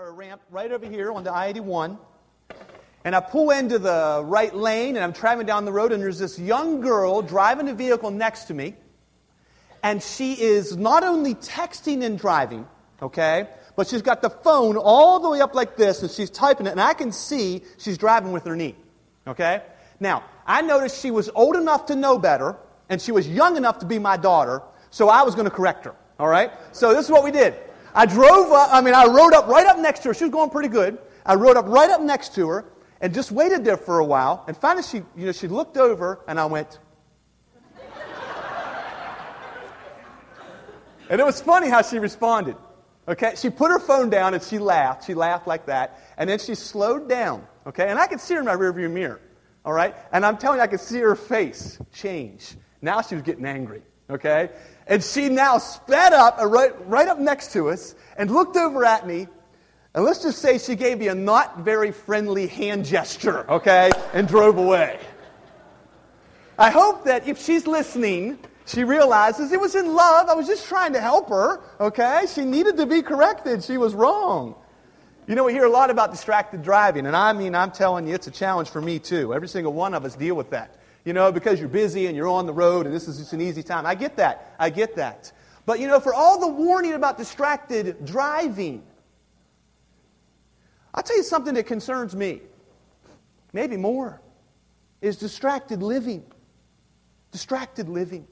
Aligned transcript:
or 0.00 0.08
a 0.08 0.12
ramp 0.12 0.40
right 0.50 0.72
over 0.72 0.86
here 0.86 1.12
on 1.12 1.24
the 1.24 1.30
I 1.30 1.48
81. 1.48 1.98
And 3.04 3.14
I 3.14 3.20
pull 3.20 3.50
into 3.50 3.78
the 3.78 4.22
right 4.24 4.54
lane 4.54 4.96
and 4.96 5.04
I'm 5.04 5.12
driving 5.12 5.46
down 5.46 5.66
the 5.66 5.72
road, 5.72 5.92
and 5.92 6.02
there's 6.02 6.18
this 6.18 6.38
young 6.38 6.80
girl 6.80 7.20
driving 7.20 7.68
a 7.68 7.74
vehicle 7.74 8.10
next 8.10 8.44
to 8.44 8.54
me. 8.54 8.76
And 9.82 10.02
she 10.02 10.40
is 10.40 10.74
not 10.74 11.04
only 11.04 11.34
texting 11.34 12.02
and 12.02 12.18
driving, 12.18 12.66
okay, 13.02 13.46
but 13.76 13.88
she's 13.88 14.00
got 14.00 14.22
the 14.22 14.30
phone 14.30 14.78
all 14.78 15.20
the 15.20 15.28
way 15.28 15.42
up 15.42 15.54
like 15.54 15.76
this 15.76 16.00
and 16.00 16.10
she's 16.10 16.30
typing 16.30 16.66
it, 16.66 16.70
and 16.70 16.80
I 16.80 16.94
can 16.94 17.12
see 17.12 17.60
she's 17.76 17.98
driving 17.98 18.32
with 18.32 18.44
her 18.46 18.56
knee, 18.56 18.76
okay? 19.26 19.60
Now, 19.98 20.24
I 20.46 20.62
noticed 20.62 21.02
she 21.02 21.10
was 21.10 21.28
old 21.34 21.56
enough 21.56 21.84
to 21.86 21.94
know 21.94 22.18
better, 22.18 22.56
and 22.88 23.02
she 23.02 23.12
was 23.12 23.28
young 23.28 23.58
enough 23.58 23.80
to 23.80 23.86
be 23.86 23.98
my 23.98 24.16
daughter, 24.16 24.62
so 24.88 25.10
I 25.10 25.24
was 25.24 25.34
going 25.34 25.44
to 25.44 25.54
correct 25.54 25.84
her, 25.84 25.94
all 26.18 26.28
right? 26.28 26.52
So 26.72 26.94
this 26.94 27.04
is 27.04 27.10
what 27.10 27.22
we 27.22 27.32
did. 27.32 27.54
I 27.94 28.06
drove 28.06 28.52
up, 28.52 28.68
I 28.72 28.80
mean, 28.80 28.94
I 28.94 29.06
rode 29.06 29.32
up 29.34 29.46
right 29.46 29.66
up 29.66 29.78
next 29.78 30.00
to 30.00 30.08
her. 30.08 30.14
She 30.14 30.24
was 30.24 30.32
going 30.32 30.50
pretty 30.50 30.68
good. 30.68 30.98
I 31.24 31.34
rode 31.34 31.56
up 31.56 31.66
right 31.66 31.90
up 31.90 32.00
next 32.00 32.34
to 32.36 32.48
her 32.48 32.64
and 33.00 33.12
just 33.14 33.32
waited 33.32 33.64
there 33.64 33.76
for 33.76 33.98
a 33.98 34.04
while. 34.04 34.44
And 34.46 34.56
finally, 34.56 34.82
she, 34.82 34.98
you 35.16 35.26
know, 35.26 35.32
she 35.32 35.48
looked 35.48 35.76
over, 35.76 36.20
and 36.28 36.38
I 36.38 36.46
went, 36.46 36.78
and 41.10 41.20
it 41.20 41.24
was 41.24 41.40
funny 41.40 41.68
how 41.68 41.82
she 41.82 41.98
responded. 41.98 42.56
Okay, 43.08 43.32
she 43.34 43.50
put 43.50 43.72
her 43.72 43.80
phone 43.80 44.10
down 44.10 44.34
and 44.34 44.42
she 44.42 44.58
laughed. 44.58 45.04
She 45.04 45.14
laughed 45.14 45.48
like 45.48 45.66
that. 45.66 45.98
And 46.16 46.30
then 46.30 46.38
she 46.38 46.54
slowed 46.54 47.08
down. 47.08 47.44
Okay, 47.66 47.88
and 47.88 47.98
I 47.98 48.06
could 48.06 48.20
see 48.20 48.34
her 48.34 48.40
in 48.40 48.46
my 48.46 48.54
rearview 48.54 48.88
mirror. 48.88 49.20
All 49.64 49.72
right, 49.72 49.96
and 50.12 50.24
I'm 50.24 50.38
telling 50.38 50.58
you, 50.58 50.62
I 50.62 50.68
could 50.68 50.80
see 50.80 51.00
her 51.00 51.16
face 51.16 51.78
change. 51.92 52.54
Now 52.80 53.02
she 53.02 53.16
was 53.16 53.22
getting 53.22 53.44
angry. 53.44 53.82
Okay, 54.08 54.50
and 54.90 55.02
she 55.02 55.30
now 55.30 55.56
sped 55.56 56.12
up 56.12 56.38
uh, 56.38 56.46
right, 56.46 56.72
right 56.86 57.08
up 57.08 57.18
next 57.18 57.54
to 57.54 57.70
us 57.70 57.94
and 58.18 58.30
looked 58.30 58.58
over 58.58 58.84
at 58.84 59.06
me 59.06 59.26
and 59.94 60.04
let's 60.04 60.22
just 60.22 60.38
say 60.38 60.58
she 60.58 60.76
gave 60.76 60.98
me 60.98 61.08
a 61.08 61.14
not 61.14 61.60
very 61.60 61.90
friendly 61.90 62.46
hand 62.46 62.84
gesture, 62.84 63.50
okay, 63.50 63.90
and 64.12 64.28
drove 64.28 64.56
away. 64.56 65.00
I 66.56 66.70
hope 66.70 67.04
that 67.06 67.26
if 67.26 67.42
she's 67.42 67.66
listening, 67.66 68.38
she 68.66 68.84
realizes 68.84 69.50
it 69.50 69.60
was 69.60 69.74
in 69.74 69.92
love. 69.94 70.28
I 70.28 70.34
was 70.34 70.46
just 70.46 70.68
trying 70.68 70.92
to 70.92 71.00
help 71.00 71.28
her, 71.30 71.60
okay? 71.80 72.26
She 72.32 72.44
needed 72.44 72.76
to 72.76 72.86
be 72.86 73.02
corrected. 73.02 73.64
She 73.64 73.78
was 73.78 73.94
wrong. 73.94 74.54
You 75.26 75.34
know, 75.34 75.44
we 75.44 75.52
hear 75.52 75.64
a 75.64 75.70
lot 75.70 75.90
about 75.90 76.12
distracted 76.12 76.62
driving, 76.62 77.06
and 77.06 77.16
I 77.16 77.32
mean, 77.32 77.56
I'm 77.56 77.72
telling 77.72 78.06
you, 78.06 78.14
it's 78.14 78.28
a 78.28 78.32
challenge 78.32 78.68
for 78.68 78.80
me 78.80 79.00
too. 79.00 79.34
Every 79.34 79.48
single 79.48 79.72
one 79.72 79.94
of 79.94 80.04
us 80.04 80.14
deal 80.14 80.36
with 80.36 80.50
that. 80.50 80.76
You 81.04 81.12
know, 81.12 81.32
because 81.32 81.58
you're 81.58 81.68
busy 81.68 82.06
and 82.06 82.16
you're 82.16 82.28
on 82.28 82.46
the 82.46 82.52
road 82.52 82.86
and 82.86 82.94
this 82.94 83.08
is 83.08 83.18
just 83.18 83.32
an 83.32 83.40
easy 83.40 83.62
time. 83.62 83.86
I 83.86 83.94
get 83.94 84.16
that. 84.16 84.54
I 84.58 84.70
get 84.70 84.96
that. 84.96 85.32
But 85.66 85.80
you 85.80 85.88
know, 85.88 86.00
for 86.00 86.12
all 86.12 86.40
the 86.40 86.48
warning 86.48 86.92
about 86.92 87.16
distracted 87.16 88.04
driving, 88.04 88.82
I'll 90.92 91.02
tell 91.02 91.16
you 91.16 91.22
something 91.22 91.54
that 91.54 91.66
concerns 91.66 92.14
me, 92.14 92.42
maybe 93.52 93.76
more, 93.76 94.20
is 95.00 95.16
distracted 95.16 95.82
living. 95.82 96.24
Distracted 97.32 97.88
living. 97.88 98.26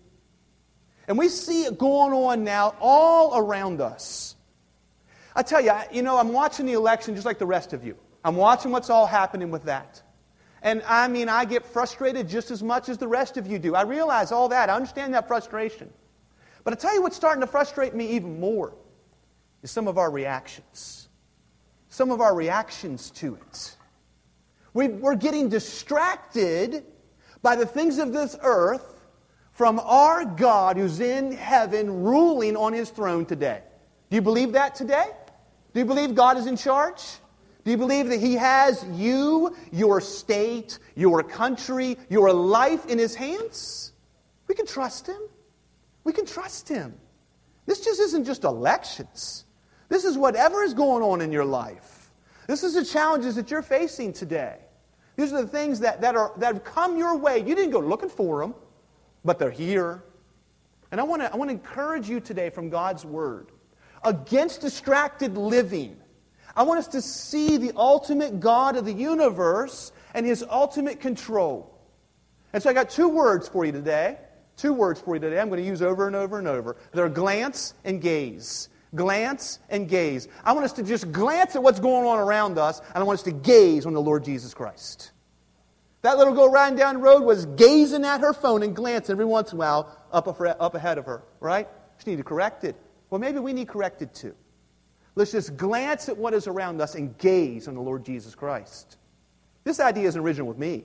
And 1.06 1.16
we 1.16 1.28
see 1.28 1.64
it 1.64 1.78
going 1.78 2.12
on 2.12 2.44
now 2.44 2.74
all 2.80 3.38
around 3.38 3.80
us. 3.80 4.34
I 5.34 5.42
tell 5.42 5.60
you, 5.60 5.72
you 5.92 6.02
know, 6.02 6.18
I'm 6.18 6.32
watching 6.32 6.66
the 6.66 6.72
election 6.72 7.14
just 7.14 7.24
like 7.24 7.38
the 7.38 7.46
rest 7.46 7.72
of 7.72 7.84
you. 7.84 7.96
I'm 8.24 8.36
watching 8.36 8.72
what's 8.72 8.90
all 8.90 9.06
happening 9.06 9.50
with 9.50 9.64
that. 9.64 10.02
And 10.62 10.82
I 10.86 11.08
mean, 11.08 11.28
I 11.28 11.44
get 11.44 11.64
frustrated 11.64 12.28
just 12.28 12.50
as 12.50 12.62
much 12.62 12.88
as 12.88 12.98
the 12.98 13.08
rest 13.08 13.36
of 13.36 13.46
you 13.46 13.58
do. 13.58 13.74
I 13.74 13.82
realize 13.82 14.32
all 14.32 14.48
that. 14.48 14.70
I 14.70 14.74
understand 14.74 15.14
that 15.14 15.28
frustration. 15.28 15.90
But 16.64 16.72
I 16.72 16.76
tell 16.76 16.94
you 16.94 17.02
what's 17.02 17.16
starting 17.16 17.40
to 17.40 17.46
frustrate 17.46 17.94
me 17.94 18.08
even 18.08 18.40
more 18.40 18.74
is 19.62 19.70
some 19.70 19.88
of 19.88 19.98
our 19.98 20.10
reactions 20.10 21.08
some 21.88 22.10
of 22.10 22.20
our 22.20 22.34
reactions 22.34 23.10
to 23.10 23.34
it. 23.34 23.76
We, 24.74 24.88
we're 24.88 25.16
getting 25.16 25.48
distracted 25.48 26.84
by 27.42 27.56
the 27.56 27.66
things 27.66 27.98
of 27.98 28.12
this 28.12 28.36
earth 28.42 29.00
from 29.52 29.80
our 29.80 30.24
God 30.24 30.76
who's 30.76 31.00
in 31.00 31.32
heaven 31.32 32.04
ruling 32.04 32.56
on 32.56 32.72
his 32.72 32.90
throne 32.90 33.26
today. 33.26 33.62
Do 34.10 34.16
you 34.16 34.22
believe 34.22 34.52
that 34.52 34.74
today? 34.74 35.06
Do 35.74 35.80
you 35.80 35.86
believe 35.86 36.14
God 36.14 36.36
is 36.36 36.46
in 36.46 36.56
charge? 36.56 37.02
Do 37.68 37.72
you 37.72 37.76
believe 37.76 38.08
that 38.08 38.20
He 38.20 38.32
has 38.32 38.82
you, 38.94 39.54
your 39.72 40.00
state, 40.00 40.78
your 40.94 41.22
country, 41.22 41.98
your 42.08 42.32
life 42.32 42.86
in 42.86 42.98
His 42.98 43.14
hands? 43.14 43.92
We 44.46 44.54
can 44.54 44.64
trust 44.64 45.06
Him. 45.06 45.20
We 46.02 46.14
can 46.14 46.24
trust 46.24 46.66
Him. 46.66 46.94
This 47.66 47.84
just 47.84 48.00
isn't 48.00 48.24
just 48.24 48.44
elections. 48.44 49.44
This 49.90 50.06
is 50.06 50.16
whatever 50.16 50.62
is 50.62 50.72
going 50.72 51.02
on 51.02 51.20
in 51.20 51.30
your 51.30 51.44
life. 51.44 52.10
This 52.46 52.64
is 52.64 52.72
the 52.72 52.86
challenges 52.86 53.34
that 53.34 53.50
you're 53.50 53.60
facing 53.60 54.14
today. 54.14 54.56
These 55.16 55.34
are 55.34 55.42
the 55.42 55.48
things 55.48 55.80
that, 55.80 56.00
that, 56.00 56.16
are, 56.16 56.32
that 56.38 56.54
have 56.54 56.64
come 56.64 56.96
your 56.96 57.18
way. 57.18 57.40
You 57.40 57.54
didn't 57.54 57.72
go 57.72 57.80
looking 57.80 58.08
for 58.08 58.40
them, 58.40 58.54
but 59.26 59.38
they're 59.38 59.50
here. 59.50 60.02
And 60.90 61.02
I 61.02 61.04
want 61.04 61.20
to 61.20 61.30
I 61.30 61.36
want 61.36 61.50
to 61.50 61.54
encourage 61.54 62.08
you 62.08 62.18
today 62.18 62.48
from 62.48 62.70
God's 62.70 63.04
Word 63.04 63.48
against 64.02 64.62
distracted 64.62 65.36
living. 65.36 65.98
I 66.58 66.62
want 66.62 66.80
us 66.80 66.88
to 66.88 67.00
see 67.00 67.56
the 67.56 67.72
ultimate 67.76 68.40
God 68.40 68.74
of 68.74 68.84
the 68.84 68.92
universe 68.92 69.92
and 70.12 70.26
His 70.26 70.44
ultimate 70.50 70.98
control. 70.98 71.72
And 72.52 72.60
so 72.60 72.68
I 72.68 72.72
got 72.72 72.90
two 72.90 73.08
words 73.08 73.46
for 73.48 73.64
you 73.64 73.70
today. 73.70 74.18
Two 74.56 74.72
words 74.72 75.00
for 75.00 75.14
you 75.14 75.20
today 75.20 75.38
I'm 75.38 75.50
going 75.50 75.62
to 75.62 75.66
use 75.66 75.82
over 75.82 76.08
and 76.08 76.16
over 76.16 76.36
and 76.36 76.48
over. 76.48 76.76
They're 76.92 77.08
glance 77.08 77.74
and 77.84 78.02
gaze. 78.02 78.70
Glance 78.92 79.60
and 79.70 79.88
gaze. 79.88 80.26
I 80.42 80.52
want 80.52 80.64
us 80.64 80.72
to 80.74 80.82
just 80.82 81.12
glance 81.12 81.54
at 81.54 81.62
what's 81.62 81.78
going 81.78 82.04
on 82.04 82.18
around 82.18 82.58
us, 82.58 82.80
and 82.80 82.96
I 82.96 83.02
want 83.04 83.20
us 83.20 83.24
to 83.24 83.32
gaze 83.32 83.86
on 83.86 83.92
the 83.92 84.02
Lord 84.02 84.24
Jesus 84.24 84.52
Christ. 84.52 85.12
That 86.02 86.18
little 86.18 86.34
girl 86.34 86.50
riding 86.50 86.76
down 86.76 86.96
the 86.96 87.00
road 87.00 87.22
was 87.22 87.46
gazing 87.46 88.04
at 88.04 88.20
her 88.20 88.32
phone 88.32 88.64
and 88.64 88.74
glancing 88.74 89.12
every 89.12 89.26
once 89.26 89.52
in 89.52 89.58
a 89.58 89.60
while 89.60 89.96
up, 90.10 90.26
up 90.26 90.74
ahead 90.74 90.98
of 90.98 91.06
her, 91.06 91.22
right? 91.38 91.68
She 92.02 92.10
needed 92.10 92.24
corrected. 92.24 92.74
Well, 93.10 93.20
maybe 93.20 93.38
we 93.38 93.52
need 93.52 93.68
corrected 93.68 94.12
too. 94.12 94.34
Let's 95.18 95.32
just 95.32 95.56
glance 95.56 96.08
at 96.08 96.16
what 96.16 96.32
is 96.32 96.46
around 96.46 96.80
us 96.80 96.94
and 96.94 97.18
gaze 97.18 97.66
on 97.66 97.74
the 97.74 97.80
Lord 97.80 98.04
Jesus 98.04 98.36
Christ. 98.36 98.98
This 99.64 99.80
idea 99.80 100.06
isn't 100.06 100.20
original 100.20 100.46
with 100.46 100.58
me. 100.58 100.84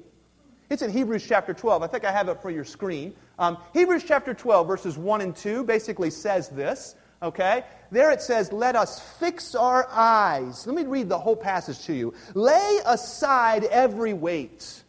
It's 0.72 0.82
in 0.82 0.90
Hebrews 0.90 1.24
chapter 1.28 1.54
12. 1.54 1.84
I 1.84 1.88
think 1.88 2.04
I 2.04 2.12
have 2.12 2.28
it 2.30 2.42
for 2.42 2.50
your 2.50 2.64
screen. 2.64 3.14
Um, 3.38 3.60
Hebrews 3.74 4.04
chapter 4.08 4.34
12, 4.34 4.66
verses 4.66 4.98
1 4.98 5.22
and 5.22 5.36
2, 5.36 5.66
basically 5.66 6.10
says 6.10 6.50
this 6.50 6.96
okay? 7.22 7.64
There 7.92 8.10
it 8.10 8.24
says, 8.24 8.52
Let 8.52 8.76
us 8.76 9.00
fix 9.20 9.54
our 9.54 9.88
eyes. 9.92 10.66
Let 10.66 10.76
me 10.76 10.84
read 10.84 11.10
the 11.10 11.20
whole 11.20 11.36
passage 11.36 11.86
to 11.86 11.94
you. 11.94 12.16
Lay 12.34 12.80
aside 12.88 13.66
every 13.66 14.14
weight 14.14 14.84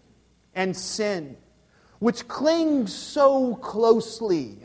and 0.55 0.75
sin, 0.75 1.37
which 1.99 2.26
clings 2.28 2.94
so 2.94 3.56
closely, 3.56 4.56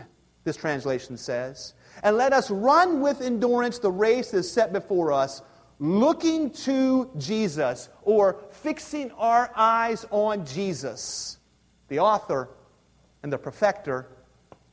this 0.45 0.55
translation 0.55 1.17
says, 1.17 1.73
and 2.03 2.17
let 2.17 2.33
us 2.33 2.49
run 2.49 3.01
with 3.01 3.21
endurance 3.21 3.79
the 3.79 3.91
race 3.91 4.31
that 4.31 4.39
is 4.39 4.51
set 4.51 4.73
before 4.73 5.11
us, 5.11 5.41
looking 5.79 6.51
to 6.51 7.09
Jesus, 7.17 7.89
or 8.03 8.37
fixing 8.51 9.11
our 9.11 9.51
eyes 9.55 10.05
on 10.11 10.45
Jesus, 10.45 11.37
the 11.87 11.99
author 11.99 12.49
and 13.23 13.31
the 13.31 13.37
perfecter 13.37 14.07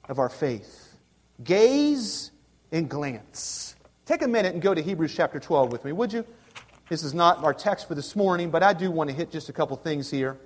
of 0.09 0.19
our 0.19 0.29
faith. 0.29 0.99
Gaze 1.43 2.31
and 2.73 2.89
glance. 2.89 3.77
Take 4.05 4.23
a 4.23 4.29
minute 4.29 4.55
and 4.55 4.63
go 4.63 4.73
to 4.75 4.83
Hebrews 4.83 5.15
chapter 5.15 5.41
12 5.41 5.73
with 5.73 5.85
me, 5.85 5.93
would 5.93 6.13
you? 6.13 6.25
This 6.89 7.03
is 7.03 7.13
not 7.13 7.43
our 7.43 7.53
text 7.53 7.89
for 7.89 7.97
this 7.97 8.15
morning, 8.15 8.51
but 8.51 8.63
I 8.63 8.73
do 8.73 8.91
want 8.91 9.11
to 9.11 9.17
hit 9.17 9.33
just 9.33 9.49
a 9.49 9.53
couple 9.53 9.77
things 9.77 10.11
here. 10.11 10.39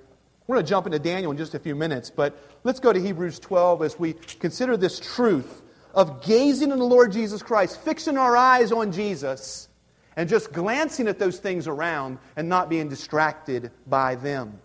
We're 0.47 0.57
going 0.57 0.65
to 0.65 0.71
jump 0.71 0.87
into 0.87 0.99
Daniel 0.99 1.31
in 1.31 1.37
just 1.37 1.55
a 1.55 1.59
few 1.59 1.75
minutes, 1.75 2.11
but 2.11 2.37
let's 2.65 2.81
go 2.81 2.93
to 2.93 3.01
Hebrews 3.01 3.39
12 3.39 3.83
as 3.83 3.99
we 3.99 4.15
consider 4.15 4.77
this 4.77 4.99
truth 4.99 5.63
of 5.95 6.23
gazing 6.23 6.73
on 6.73 6.79
the 6.79 6.85
Lord 6.85 7.13
Jesus 7.13 7.43
Christ, 7.43 7.81
fixing 7.81 8.17
our 8.17 8.37
eyes 8.37 8.73
on 8.73 8.93
Jesus, 8.93 9.69
and 10.17 10.29
just 10.29 10.53
glancing 10.53 11.09
at 11.09 11.19
those 11.19 11.39
things 11.39 11.67
around 11.67 12.19
and 12.37 12.49
not 12.49 12.69
being 12.69 12.89
distracted 12.89 13.71
by 13.87 14.15
them. 14.15 14.61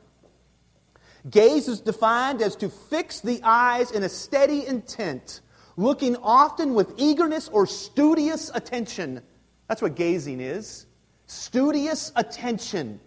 Gaze 1.30 1.68
is 1.68 1.82
defined 1.82 2.42
as 2.42 2.56
to 2.58 2.70
fix 2.70 3.20
the 3.20 3.40
eyes 3.44 3.92
in 3.92 4.04
a 4.04 4.10
steady 4.10 4.66
intent 4.66 5.42
looking 5.78 6.16
often 6.18 6.74
with 6.74 6.94
eagerness 6.98 7.48
or 7.50 7.68
studious 7.68 8.52
attention. 8.54 9.22
That's 9.68 9.82
what 9.82 9.96
gazing 9.96 10.42
is 10.42 10.86
studious 11.28 12.12
attention, 12.16 13.00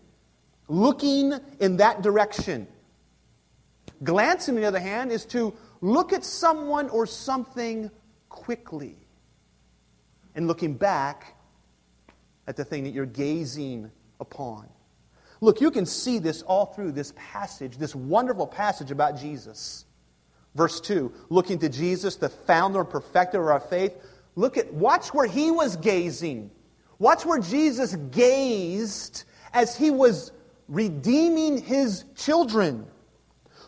looking 0.66 1.32
in 1.60 1.76
that 1.76 2.02
direction. 2.02 2.66
Glancing, 4.02 4.56
on 4.56 4.60
the 4.60 4.66
other 4.66 4.80
hand, 4.80 5.12
is 5.12 5.24
to 5.26 5.54
look 5.80 6.12
at 6.12 6.24
someone 6.24 6.88
or 6.88 7.06
something 7.06 7.90
quickly 8.38 8.96
and 10.34 10.46
looking 10.46 10.74
back 10.74 11.36
at 12.46 12.56
the 12.56 12.64
thing 12.64 12.84
that 12.84 12.90
you're 12.90 13.06
gazing 13.06 13.90
upon. 14.20 14.68
Look, 15.40 15.60
you 15.60 15.70
can 15.70 15.86
see 15.86 16.18
this 16.18 16.42
all 16.42 16.66
through 16.66 16.92
this 16.92 17.12
passage, 17.16 17.76
this 17.76 17.94
wonderful 17.94 18.46
passage 18.46 18.90
about 18.90 19.16
Jesus. 19.16 19.84
Verse 20.54 20.80
2, 20.80 21.12
looking 21.28 21.58
to 21.58 21.68
Jesus, 21.68 22.16
the 22.16 22.28
founder 22.28 22.80
and 22.80 22.90
perfecter 22.90 23.40
of 23.40 23.48
our 23.48 23.60
faith. 23.60 23.94
Look 24.34 24.56
at, 24.56 24.72
watch 24.72 25.12
where 25.12 25.26
he 25.26 25.50
was 25.50 25.76
gazing. 25.76 26.50
Watch 26.98 27.24
where 27.24 27.38
Jesus 27.38 27.94
gazed 28.10 29.24
as 29.52 29.76
he 29.76 29.90
was 29.90 30.32
redeeming 30.68 31.58
his 31.62 32.04
children, 32.16 32.86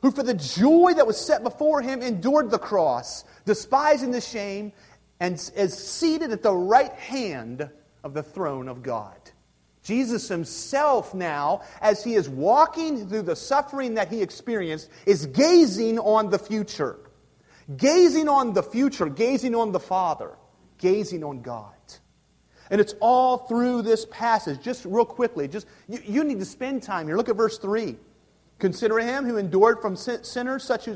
who 0.02 0.10
for 0.10 0.22
the 0.22 0.34
joy 0.34 0.94
that 0.94 1.06
was 1.06 1.16
set 1.16 1.42
before 1.42 1.82
him 1.82 2.02
endured 2.02 2.50
the 2.50 2.58
cross, 2.58 3.24
despising 3.50 4.12
the 4.12 4.20
shame, 4.20 4.72
and 5.18 5.34
is 5.56 5.76
seated 5.76 6.30
at 6.30 6.40
the 6.40 6.54
right 6.54 6.92
hand 6.92 7.68
of 8.04 8.14
the 8.14 8.22
throne 8.22 8.68
of 8.68 8.80
God. 8.80 9.18
Jesus 9.82 10.28
himself, 10.28 11.14
now, 11.14 11.62
as 11.80 12.04
he 12.04 12.14
is 12.14 12.28
walking 12.28 13.08
through 13.08 13.22
the 13.22 13.34
suffering 13.34 13.94
that 13.94 14.06
he 14.06 14.22
experienced, 14.22 14.88
is 15.04 15.26
gazing 15.26 15.98
on 15.98 16.30
the 16.30 16.38
future. 16.38 16.96
Gazing 17.76 18.28
on 18.28 18.52
the 18.52 18.62
future, 18.62 19.08
gazing 19.08 19.56
on 19.56 19.72
the 19.72 19.80
Father, 19.80 20.36
gazing 20.78 21.24
on 21.24 21.42
God. 21.42 21.74
And 22.70 22.80
it's 22.80 22.94
all 23.00 23.38
through 23.48 23.82
this 23.82 24.06
passage. 24.12 24.62
Just 24.62 24.84
real 24.84 25.04
quickly, 25.04 25.48
just 25.48 25.66
you, 25.88 25.98
you 26.06 26.22
need 26.22 26.38
to 26.38 26.44
spend 26.44 26.84
time 26.84 27.08
here. 27.08 27.16
Look 27.16 27.28
at 27.28 27.34
verse 27.34 27.58
3. 27.58 27.96
Consider 28.60 28.98
him 29.00 29.24
who 29.24 29.38
endured 29.38 29.80
from 29.80 29.96
sinners 29.96 30.62
such, 30.62 30.88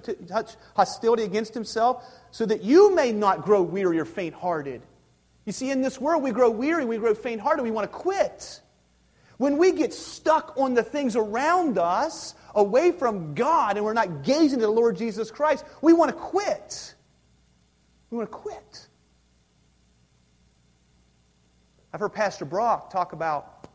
hostility 0.76 1.24
against 1.24 1.54
himself, 1.54 2.04
so 2.30 2.46
that 2.46 2.62
you 2.62 2.94
may 2.94 3.10
not 3.10 3.42
grow 3.42 3.62
weary 3.62 3.98
or 3.98 4.04
faint 4.04 4.34
hearted. 4.34 4.82
You 5.46 5.52
see, 5.52 5.70
in 5.70 5.82
this 5.82 6.00
world, 6.00 6.22
we 6.22 6.30
grow 6.30 6.50
weary, 6.50 6.84
we 6.84 6.98
grow 6.98 7.14
faint 7.14 7.40
hearted, 7.40 7.62
we 7.62 7.70
want 7.70 7.90
to 7.90 7.98
quit. 7.98 8.60
When 9.38 9.56
we 9.56 9.72
get 9.72 9.92
stuck 9.92 10.54
on 10.56 10.74
the 10.74 10.82
things 10.82 11.16
around 11.16 11.78
us, 11.78 12.34
away 12.54 12.92
from 12.92 13.34
God, 13.34 13.76
and 13.76 13.84
we're 13.84 13.94
not 13.94 14.22
gazing 14.22 14.60
at 14.60 14.62
the 14.62 14.68
Lord 14.68 14.96
Jesus 14.96 15.30
Christ, 15.30 15.64
we 15.82 15.92
want 15.92 16.10
to 16.10 16.16
quit. 16.16 16.94
We 18.10 18.18
want 18.18 18.30
to 18.30 18.36
quit. 18.36 18.88
I've 21.92 22.00
heard 22.00 22.12
Pastor 22.12 22.44
Brock 22.44 22.90
talk 22.90 23.12
about, 23.12 23.68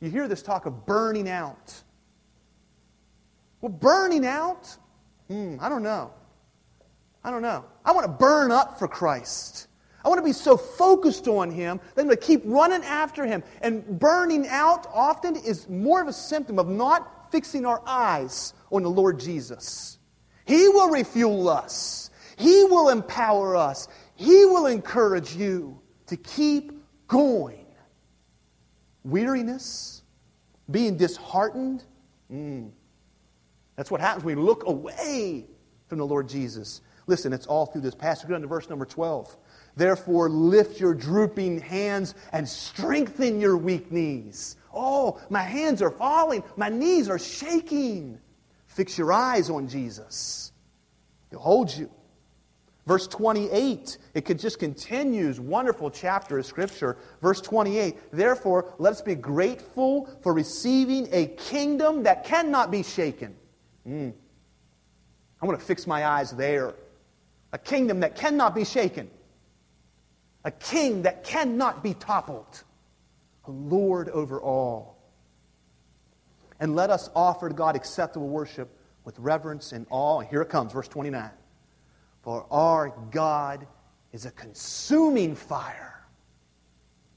you 0.00 0.10
hear 0.10 0.28
this 0.28 0.42
talk 0.42 0.66
of 0.66 0.86
burning 0.86 1.28
out. 1.28 1.82
Well, 3.60 3.72
burning 3.72 4.26
out? 4.26 4.76
Hmm, 5.28 5.56
I 5.60 5.68
don't 5.68 5.82
know. 5.82 6.12
I 7.24 7.30
don't 7.30 7.42
know. 7.42 7.64
I 7.84 7.92
want 7.92 8.06
to 8.06 8.12
burn 8.12 8.52
up 8.52 8.78
for 8.78 8.86
Christ. 8.86 9.66
I 10.04 10.08
want 10.08 10.20
to 10.20 10.24
be 10.24 10.32
so 10.32 10.56
focused 10.56 11.26
on 11.26 11.50
Him 11.50 11.80
that 11.94 12.02
I'm 12.02 12.06
going 12.06 12.16
to 12.16 12.24
keep 12.24 12.42
running 12.44 12.84
after 12.84 13.26
Him. 13.26 13.42
And 13.60 13.98
burning 13.98 14.46
out 14.46 14.86
often 14.94 15.34
is 15.34 15.68
more 15.68 16.00
of 16.00 16.06
a 16.06 16.12
symptom 16.12 16.60
of 16.60 16.68
not 16.68 17.32
fixing 17.32 17.66
our 17.66 17.82
eyes 17.84 18.54
on 18.70 18.84
the 18.84 18.90
Lord 18.90 19.18
Jesus. 19.18 19.98
He 20.44 20.68
will 20.68 20.90
refuel 20.90 21.48
us, 21.48 22.10
He 22.36 22.64
will 22.64 22.90
empower 22.90 23.56
us, 23.56 23.88
He 24.14 24.44
will 24.44 24.66
encourage 24.66 25.34
you 25.34 25.80
to 26.06 26.16
keep 26.16 26.72
going. 27.08 27.66
Weariness, 29.02 30.02
being 30.70 30.96
disheartened, 30.96 31.82
mm, 32.32 32.70
that's 33.76 33.90
what 33.90 34.00
happens 34.00 34.24
when 34.24 34.36
we 34.36 34.42
look 34.42 34.66
away 34.66 35.46
from 35.88 35.98
the 35.98 36.06
Lord 36.06 36.28
Jesus. 36.28 36.80
Listen, 37.06 37.32
it's 37.32 37.46
all 37.46 37.66
through 37.66 37.82
this 37.82 37.94
passage. 37.94 38.26
Go 38.26 38.34
down 38.34 38.40
to 38.40 38.48
verse 38.48 38.68
number 38.68 38.84
12. 38.84 39.36
Therefore, 39.76 40.28
lift 40.28 40.80
your 40.80 40.94
drooping 40.94 41.60
hands 41.60 42.14
and 42.32 42.48
strengthen 42.48 43.40
your 43.40 43.56
weak 43.56 43.92
knees. 43.92 44.56
Oh, 44.74 45.20
my 45.30 45.42
hands 45.42 45.82
are 45.82 45.90
falling. 45.90 46.42
My 46.56 46.68
knees 46.68 47.08
are 47.08 47.18
shaking. 47.18 48.18
Fix 48.66 48.98
your 48.98 49.12
eyes 49.12 49.50
on 49.50 49.68
Jesus. 49.68 50.52
He'll 51.30 51.38
hold 51.38 51.74
you. 51.74 51.90
Verse 52.86 53.08
28, 53.08 53.98
it 54.14 54.24
could 54.24 54.38
just 54.38 54.60
continues. 54.60 55.40
Wonderful 55.40 55.90
chapter 55.90 56.38
of 56.38 56.46
Scripture. 56.46 56.96
Verse 57.20 57.40
28, 57.40 57.96
therefore, 58.12 58.74
let 58.78 58.92
us 58.92 59.02
be 59.02 59.16
grateful 59.16 60.08
for 60.22 60.32
receiving 60.32 61.08
a 61.10 61.26
kingdom 61.26 62.04
that 62.04 62.24
cannot 62.24 62.70
be 62.70 62.84
shaken. 62.84 63.34
Mm. 63.86 64.12
I 65.40 65.46
want 65.46 65.58
to 65.58 65.64
fix 65.64 65.86
my 65.86 66.06
eyes 66.06 66.32
there. 66.32 66.74
A 67.52 67.58
kingdom 67.58 68.00
that 68.00 68.16
cannot 68.16 68.54
be 68.54 68.64
shaken 68.64 69.10
a 70.46 70.50
king 70.52 71.02
that 71.02 71.24
cannot 71.24 71.82
be 71.82 71.92
toppled, 71.92 72.62
a 73.46 73.50
Lord 73.50 74.08
over 74.10 74.40
all. 74.40 74.96
And 76.60 76.76
let 76.76 76.88
us 76.88 77.10
offer 77.16 77.48
to 77.48 77.54
God 77.54 77.74
acceptable 77.74 78.28
worship 78.28 78.68
with 79.04 79.18
reverence 79.18 79.72
and 79.72 79.86
awe. 79.90 80.20
And 80.20 80.28
here 80.28 80.40
it 80.42 80.48
comes, 80.48 80.72
verse 80.72 80.86
29. 80.86 81.30
For 82.22 82.46
our 82.48 82.94
God 83.10 83.66
is 84.12 84.24
a 84.24 84.30
consuming 84.30 85.34
fire. 85.34 86.06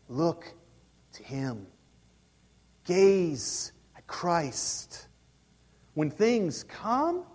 Look 0.07 0.51
to 1.13 1.23
him. 1.23 1.67
Gaze 2.83 3.73
at 3.95 4.07
Christ. 4.07 5.07
When 5.99 6.09
things 6.09 6.63
come, 6.63 7.25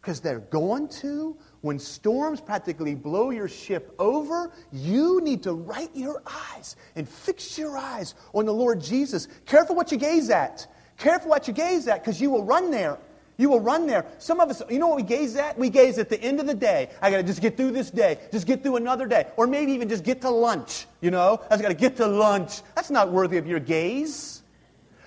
because 0.00 0.20
they're 0.20 0.38
going 0.38 0.88
to, 1.02 1.36
when 1.60 1.78
storms 1.78 2.40
practically 2.40 2.94
blow 2.94 3.28
your 3.28 3.46
ship 3.46 3.94
over, 3.98 4.50
you 4.72 5.20
need 5.20 5.42
to 5.42 5.52
right 5.52 5.90
your 5.92 6.22
eyes 6.26 6.76
and 6.94 7.06
fix 7.06 7.58
your 7.58 7.76
eyes 7.76 8.14
on 8.32 8.46
the 8.46 8.54
Lord 8.54 8.80
Jesus. 8.80 9.28
Careful 9.44 9.76
what 9.76 9.92
you 9.92 9.98
gaze 9.98 10.30
at. 10.30 10.66
Careful 10.96 11.28
what 11.28 11.46
you 11.46 11.52
gaze 11.52 11.88
at 11.88 12.02
because 12.02 12.18
you 12.18 12.30
will 12.30 12.42
run 12.42 12.70
there. 12.70 12.96
You 13.36 13.50
will 13.50 13.60
run 13.60 13.86
there. 13.86 14.06
Some 14.16 14.40
of 14.40 14.48
us, 14.48 14.62
you 14.70 14.78
know 14.78 14.86
what 14.86 14.96
we 14.96 15.02
gaze 15.02 15.36
at? 15.36 15.58
We 15.58 15.68
gaze 15.68 15.98
at 15.98 16.08
the 16.08 16.18
end 16.18 16.40
of 16.40 16.46
the 16.46 16.54
day. 16.54 16.88
I 17.02 17.10
got 17.10 17.18
to 17.18 17.22
just 17.22 17.42
get 17.42 17.58
through 17.58 17.72
this 17.72 17.90
day, 17.90 18.18
just 18.32 18.46
get 18.46 18.62
through 18.62 18.76
another 18.76 19.06
day, 19.06 19.26
or 19.36 19.46
maybe 19.46 19.72
even 19.72 19.90
just 19.90 20.04
get 20.04 20.22
to 20.22 20.30
lunch. 20.30 20.86
You 21.02 21.10
know, 21.10 21.42
I 21.50 21.58
got 21.58 21.68
to 21.68 21.74
get 21.74 21.96
to 21.96 22.06
lunch. 22.06 22.62
That's 22.76 22.88
not 22.88 23.12
worthy 23.12 23.36
of 23.36 23.46
your 23.46 23.60
gaze. 23.60 24.42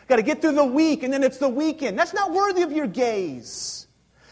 Got 0.09 0.15
to 0.15 0.23
get 0.23 0.41
through 0.41 0.53
the 0.53 0.65
week, 0.65 1.03
and 1.03 1.13
then 1.13 1.23
it's 1.23 1.37
the 1.37 1.47
weekend. 1.47 1.97
That's 1.97 2.15
not 2.15 2.33
worthy 2.33 2.63
of 2.63 2.71
your 2.71 2.87
gaze. 2.87 3.87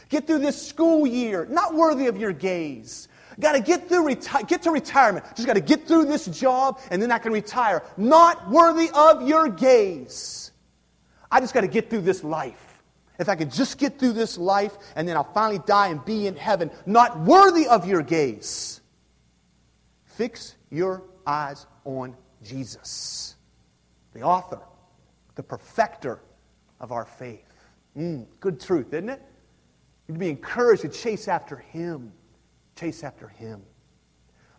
Get 0.09 0.25
through 0.25 0.39
this 0.39 0.67
school 0.67 1.05
year, 1.05 1.45
not 1.45 1.75
worthy 1.75 2.07
of 2.07 2.17
your 2.17 2.33
gaze. 2.33 3.07
Got 3.39 3.53
to 3.53 3.59
get 3.59 3.87
through 3.87 4.05
reti- 4.05 4.47
get 4.47 4.63
to 4.63 4.71
retirement. 4.71 5.23
Just 5.35 5.45
got 5.45 5.53
to 5.53 5.61
get 5.61 5.87
through 5.87 6.05
this 6.05 6.25
job 6.25 6.79
and 6.89 6.99
then 6.99 7.11
I 7.11 7.19
can 7.19 7.31
retire. 7.31 7.83
Not 7.95 8.49
worthy 8.49 8.89
of 8.95 9.27
your 9.27 9.47
gaze. 9.47 10.51
I 11.29 11.39
just 11.39 11.53
got 11.53 11.61
to 11.61 11.67
get 11.67 11.89
through 11.89 12.01
this 12.01 12.23
life. 12.23 12.81
If 13.19 13.29
I 13.29 13.35
could 13.35 13.51
just 13.51 13.77
get 13.77 13.99
through 13.99 14.13
this 14.13 14.39
life 14.39 14.75
and 14.95 15.07
then 15.07 15.17
I'll 15.17 15.31
finally 15.33 15.59
die 15.67 15.89
and 15.89 16.03
be 16.03 16.25
in 16.25 16.35
heaven, 16.35 16.71
not 16.87 17.19
worthy 17.19 17.67
of 17.67 17.87
your 17.87 18.01
gaze. 18.01 18.81
Fix 20.05 20.55
your 20.71 21.03
eyes 21.27 21.67
on 21.85 22.15
Jesus, 22.41 23.35
the 24.13 24.21
author, 24.21 24.61
the 25.37 25.43
perfecter 25.43 26.19
of 26.81 26.91
our 26.91 27.05
faith. 27.05 27.45
Mm, 27.95 28.25
good 28.41 28.59
truth, 28.59 28.93
isn't 28.93 29.09
it? 29.09 29.21
You 30.07 30.13
need 30.13 30.15
to 30.15 30.19
be 30.19 30.29
encouraged 30.29 30.81
to 30.81 30.89
chase 30.89 31.27
after 31.27 31.55
Him. 31.57 32.11
Chase 32.75 33.03
after 33.03 33.29
Him. 33.29 33.61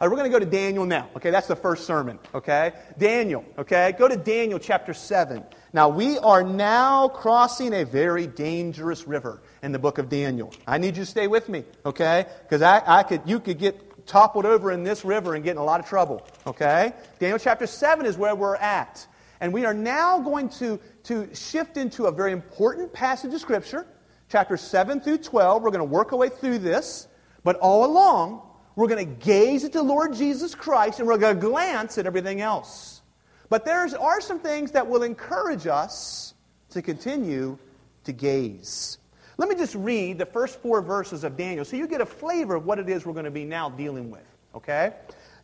All 0.01 0.07
right, 0.07 0.13
we're 0.13 0.19
going 0.19 0.31
to 0.31 0.39
go 0.39 0.45
to 0.45 0.51
Daniel 0.51 0.87
now. 0.87 1.09
Okay, 1.17 1.31
that's 1.31 1.49
the 1.49 1.57
first 1.57 1.85
sermon. 1.85 2.21
Okay, 2.33 2.73
Daniel. 2.99 3.45
Okay, 3.59 3.95
go 3.99 4.07
to 4.07 4.17
Daniel 4.17 4.61
chapter 4.61 4.95
7. 4.95 5.45
Now, 5.73 5.89
we 5.89 6.19
are 6.19 6.45
now 6.45 7.09
crossing 7.09 7.75
a 7.75 7.85
very 7.85 8.29
dangerous 8.29 9.09
river 9.09 9.43
in 9.63 9.73
the 9.73 9.79
book 9.79 9.99
of 9.99 10.09
Daniel. 10.09 10.53
I 10.69 10.79
need 10.79 10.97
you 10.97 11.03
to 11.03 11.07
stay 11.07 11.27
with 11.27 11.49
me, 11.49 11.65
okay? 11.85 12.27
Because 12.43 12.63
I, 12.63 12.81
I 12.87 13.03
could, 13.03 13.23
you 13.27 13.41
could 13.41 13.59
get 13.59 14.07
toppled 14.07 14.47
over 14.47 14.71
in 14.71 14.85
this 14.85 15.05
river 15.05 15.35
and 15.35 15.43
get 15.43 15.53
in 15.53 15.59
a 15.59 15.65
lot 15.65 15.81
of 15.81 15.87
trouble, 15.87 16.25
okay? 16.47 16.93
Daniel 17.19 17.39
chapter 17.39 17.67
7 17.67 18.07
is 18.07 18.17
where 18.17 18.37
we're 18.37 18.57
at. 18.57 19.05
And 19.41 19.53
we 19.53 19.65
are 19.65 19.75
now 19.75 20.19
going 20.19 20.49
to, 20.51 20.81
to 21.05 21.35
shift 21.35 21.77
into 21.77 22.07
a 22.07 22.13
very 22.13 22.33
important 22.33 22.93
passage 22.93 23.33
of 23.33 23.41
Scripture 23.41 23.87
chapters 24.29 24.61
7 24.61 25.01
through 25.01 25.19
12. 25.19 25.63
We're 25.63 25.71
going 25.71 25.79
to 25.79 25.85
work 25.85 26.13
our 26.13 26.19
way 26.19 26.29
through 26.29 26.59
this, 26.59 27.09
but 27.45 27.57
all 27.57 27.85
along, 27.85 28.43
we're 28.77 28.89
going 28.89 29.05
to 29.05 29.25
gaze 29.25 29.65
at 29.65 29.73
the 29.73 29.83
Lord 29.83 30.15
Jesus 30.15 30.55
Christ 30.55 30.99
and 30.99 31.09
we're 31.09 31.19
going 31.19 31.35
to 31.35 31.41
glance 31.41 31.99
at 31.99 32.07
everything 32.07 32.41
else. 32.41 33.03
But 33.49 33.65
there 33.65 33.89
are 33.99 34.21
some 34.21 34.39
things 34.39 34.73
that 34.73 34.87
will 34.87 35.03
encourage 35.03 35.67
us 35.67 36.35
to 36.71 36.83
continue 36.83 37.59
to 38.05 38.13
gaze. 38.13 38.99
Let 39.39 39.49
me 39.49 39.55
just 39.55 39.75
read 39.75 40.19
the 40.19 40.27
first 40.27 40.61
four 40.61 40.83
verses 40.83 41.25
of 41.25 41.37
Daniel 41.37 41.65
so 41.65 41.77
you 41.77 41.87
get 41.87 42.01
a 42.01 42.07
flavor 42.07 42.57
of 42.57 42.67
what 42.67 42.79
it 42.79 42.89
is 42.89 43.07
we're 43.07 43.15
going 43.15 43.25
to 43.25 43.31
be 43.31 43.45
now 43.45 43.71
dealing 43.71 44.11
with. 44.11 44.27
Okay? 44.55 44.93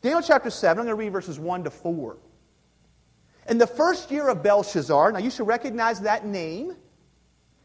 Daniel 0.03 0.21
chapter 0.21 0.51
7, 0.51 0.79
I'm 0.79 0.87
going 0.87 0.97
to 0.97 1.03
read 1.03 1.13
verses 1.13 1.39
1 1.39 1.65
to 1.65 1.71
4. 1.71 2.17
In 3.49 3.59
the 3.59 3.67
first 3.67 4.11
year 4.11 4.29
of 4.29 4.43
Belshazzar, 4.43 5.13
now 5.13 5.19
you 5.19 5.31
should 5.31 5.47
recognize 5.47 6.01
that 6.01 6.25
name. 6.25 6.77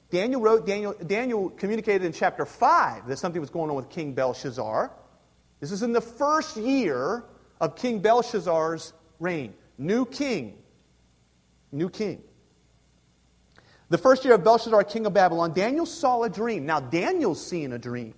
Daniel 0.09 0.41
wrote, 0.41 0.65
Daniel, 0.65 0.93
Daniel 1.05 1.49
communicated 1.51 2.03
in 2.03 2.11
chapter 2.11 2.45
5 2.45 3.07
that 3.07 3.17
something 3.17 3.39
was 3.39 3.49
going 3.49 3.69
on 3.69 3.75
with 3.75 3.89
King 3.89 4.13
Belshazzar. 4.13 4.91
This 5.59 5.71
is 5.71 5.83
in 5.83 5.93
the 5.93 6.01
first 6.01 6.57
year 6.57 7.23
of 7.61 7.75
King 7.75 7.99
Belshazzar's 7.99 8.93
reign. 9.19 9.53
New 9.77 10.05
king. 10.05 10.57
New 11.71 11.89
king. 11.89 12.23
The 13.89 13.97
first 13.97 14.23
year 14.23 14.35
of 14.35 14.43
Belshazzar, 14.43 14.83
king 14.83 15.05
of 15.05 15.13
Babylon, 15.13 15.53
Daniel 15.53 15.85
saw 15.85 16.23
a 16.23 16.29
dream. 16.29 16.65
Now, 16.65 16.79
Daniel's 16.79 17.45
seeing 17.45 17.73
a 17.73 17.79
dream. 17.79 18.13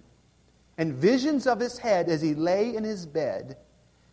And 0.77 0.93
visions 0.93 1.47
of 1.47 1.59
his 1.59 1.77
head 1.77 2.09
as 2.09 2.21
he 2.21 2.33
lay 2.33 2.75
in 2.75 2.83
his 2.83 3.05
bed, 3.05 3.57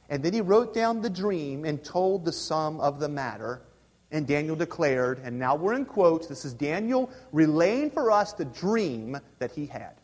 And 0.09 0.23
then 0.23 0.33
he 0.33 0.41
wrote 0.41 0.75
down 0.75 1.03
the 1.03 1.11
dream 1.11 1.65
and 1.65 1.83
told 1.85 2.25
the 2.25 2.33
sum 2.33 2.81
of 2.81 2.99
the 2.99 3.09
matter. 3.09 3.63
And 4.11 4.27
Daniel 4.27 4.57
declared, 4.57 5.21
and 5.23 5.39
now 5.39 5.55
we're 5.55 5.75
in 5.75 5.85
quotes, 5.85 6.27
this 6.27 6.47
is 6.47 6.55
Daniel 6.55 7.11
relaying 7.31 7.91
for 7.91 8.11
us 8.11 8.33
the 8.33 8.47
dream 8.47 9.21
that 9.39 9.53
he 9.53 9.67
had. 9.67 9.95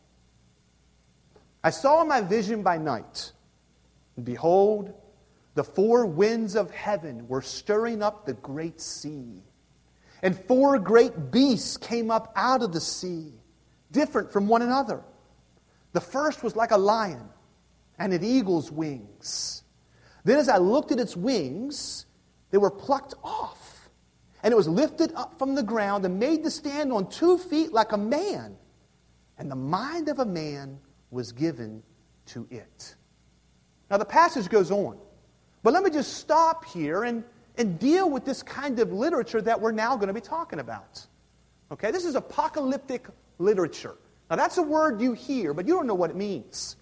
I 1.62 1.70
saw 1.70 2.04
my 2.04 2.20
vision 2.20 2.62
by 2.62 2.76
night, 2.76 3.32
and 4.16 4.25
behold, 4.26 4.92
the 5.54 5.64
four 5.64 6.04
winds 6.04 6.54
of 6.54 6.70
heaven 6.70 7.26
were 7.28 7.40
stirring 7.40 8.02
up 8.02 8.26
the 8.26 8.34
great 8.34 8.82
sea. 8.82 9.42
And 10.23 10.38
four 10.46 10.78
great 10.78 11.30
beasts 11.30 11.78
came 11.78 12.11
up 12.11 12.30
out 12.37 12.62
of 12.62 12.75
the 12.75 12.80
sea, 12.80 13.32
different 13.90 14.32
from 14.32 14.49
one 14.49 14.61
another. 14.61 15.02
The 15.92 16.02
first 16.02 16.42
was 16.42 16.54
like 16.54 16.73
a 16.73 16.76
lion, 16.76 17.28
and 17.99 18.12
an 18.12 18.23
eagle's 18.23 18.70
wings. 18.70 19.62
Then, 20.25 20.38
as 20.38 20.49
I 20.49 20.57
looked 20.57 20.90
at 20.90 20.99
its 20.99 21.16
wings, 21.16 22.07
they 22.50 22.59
were 22.59 22.71
plucked 22.71 23.14
off, 23.23 23.90
and 24.43 24.52
it 24.52 24.57
was 24.57 24.69
lifted 24.69 25.12
up 25.14 25.38
from 25.38 25.54
the 25.54 25.62
ground 25.62 26.04
and 26.04 26.19
made 26.19 26.43
to 26.45 26.50
stand 26.50 26.93
on 26.93 27.11
two 27.11 27.37
feet 27.37 27.73
like 27.73 27.93
a 27.93 27.99
man. 27.99 28.57
And 29.37 29.50
the 29.50 29.57
mind 29.57 30.09
of 30.09 30.21
a 30.21 30.25
man 30.25 30.78
was 31.11 31.33
given 31.33 31.83
to 32.26 32.47
it. 32.50 32.95
Now, 33.90 33.99
the 33.99 34.04
passage 34.04 34.49
goes 34.49 34.71
on, 34.71 34.99
but 35.62 35.73
let 35.75 35.83
me 35.83 35.90
just 35.90 36.14
stop 36.14 36.64
here 36.64 37.04
and, 37.04 37.23
and 37.57 37.78
deal 37.78 38.09
with 38.09 38.25
this 38.25 38.43
kind 38.43 38.78
of 38.78 38.93
literature 38.93 39.43
that 39.43 39.61
we're 39.61 39.73
now 39.73 39.97
going 39.97 40.09
to 40.09 40.14
be 40.14 40.21
talking 40.21 40.59
about. 40.59 41.07
Okay, 41.71 41.90
this 41.90 42.04
is 42.04 42.14
apocalyptic 42.14 43.07
literature. 43.38 43.97
Now, 44.31 44.37
that's 44.37 44.57
a 44.57 44.62
word 44.62 45.00
you 45.00 45.12
hear, 45.12 45.52
but 45.52 45.66
you 45.66 45.75
don't 45.75 45.87
know 45.87 45.95
what 45.95 46.11
it 46.11 46.16
means. 46.16 46.76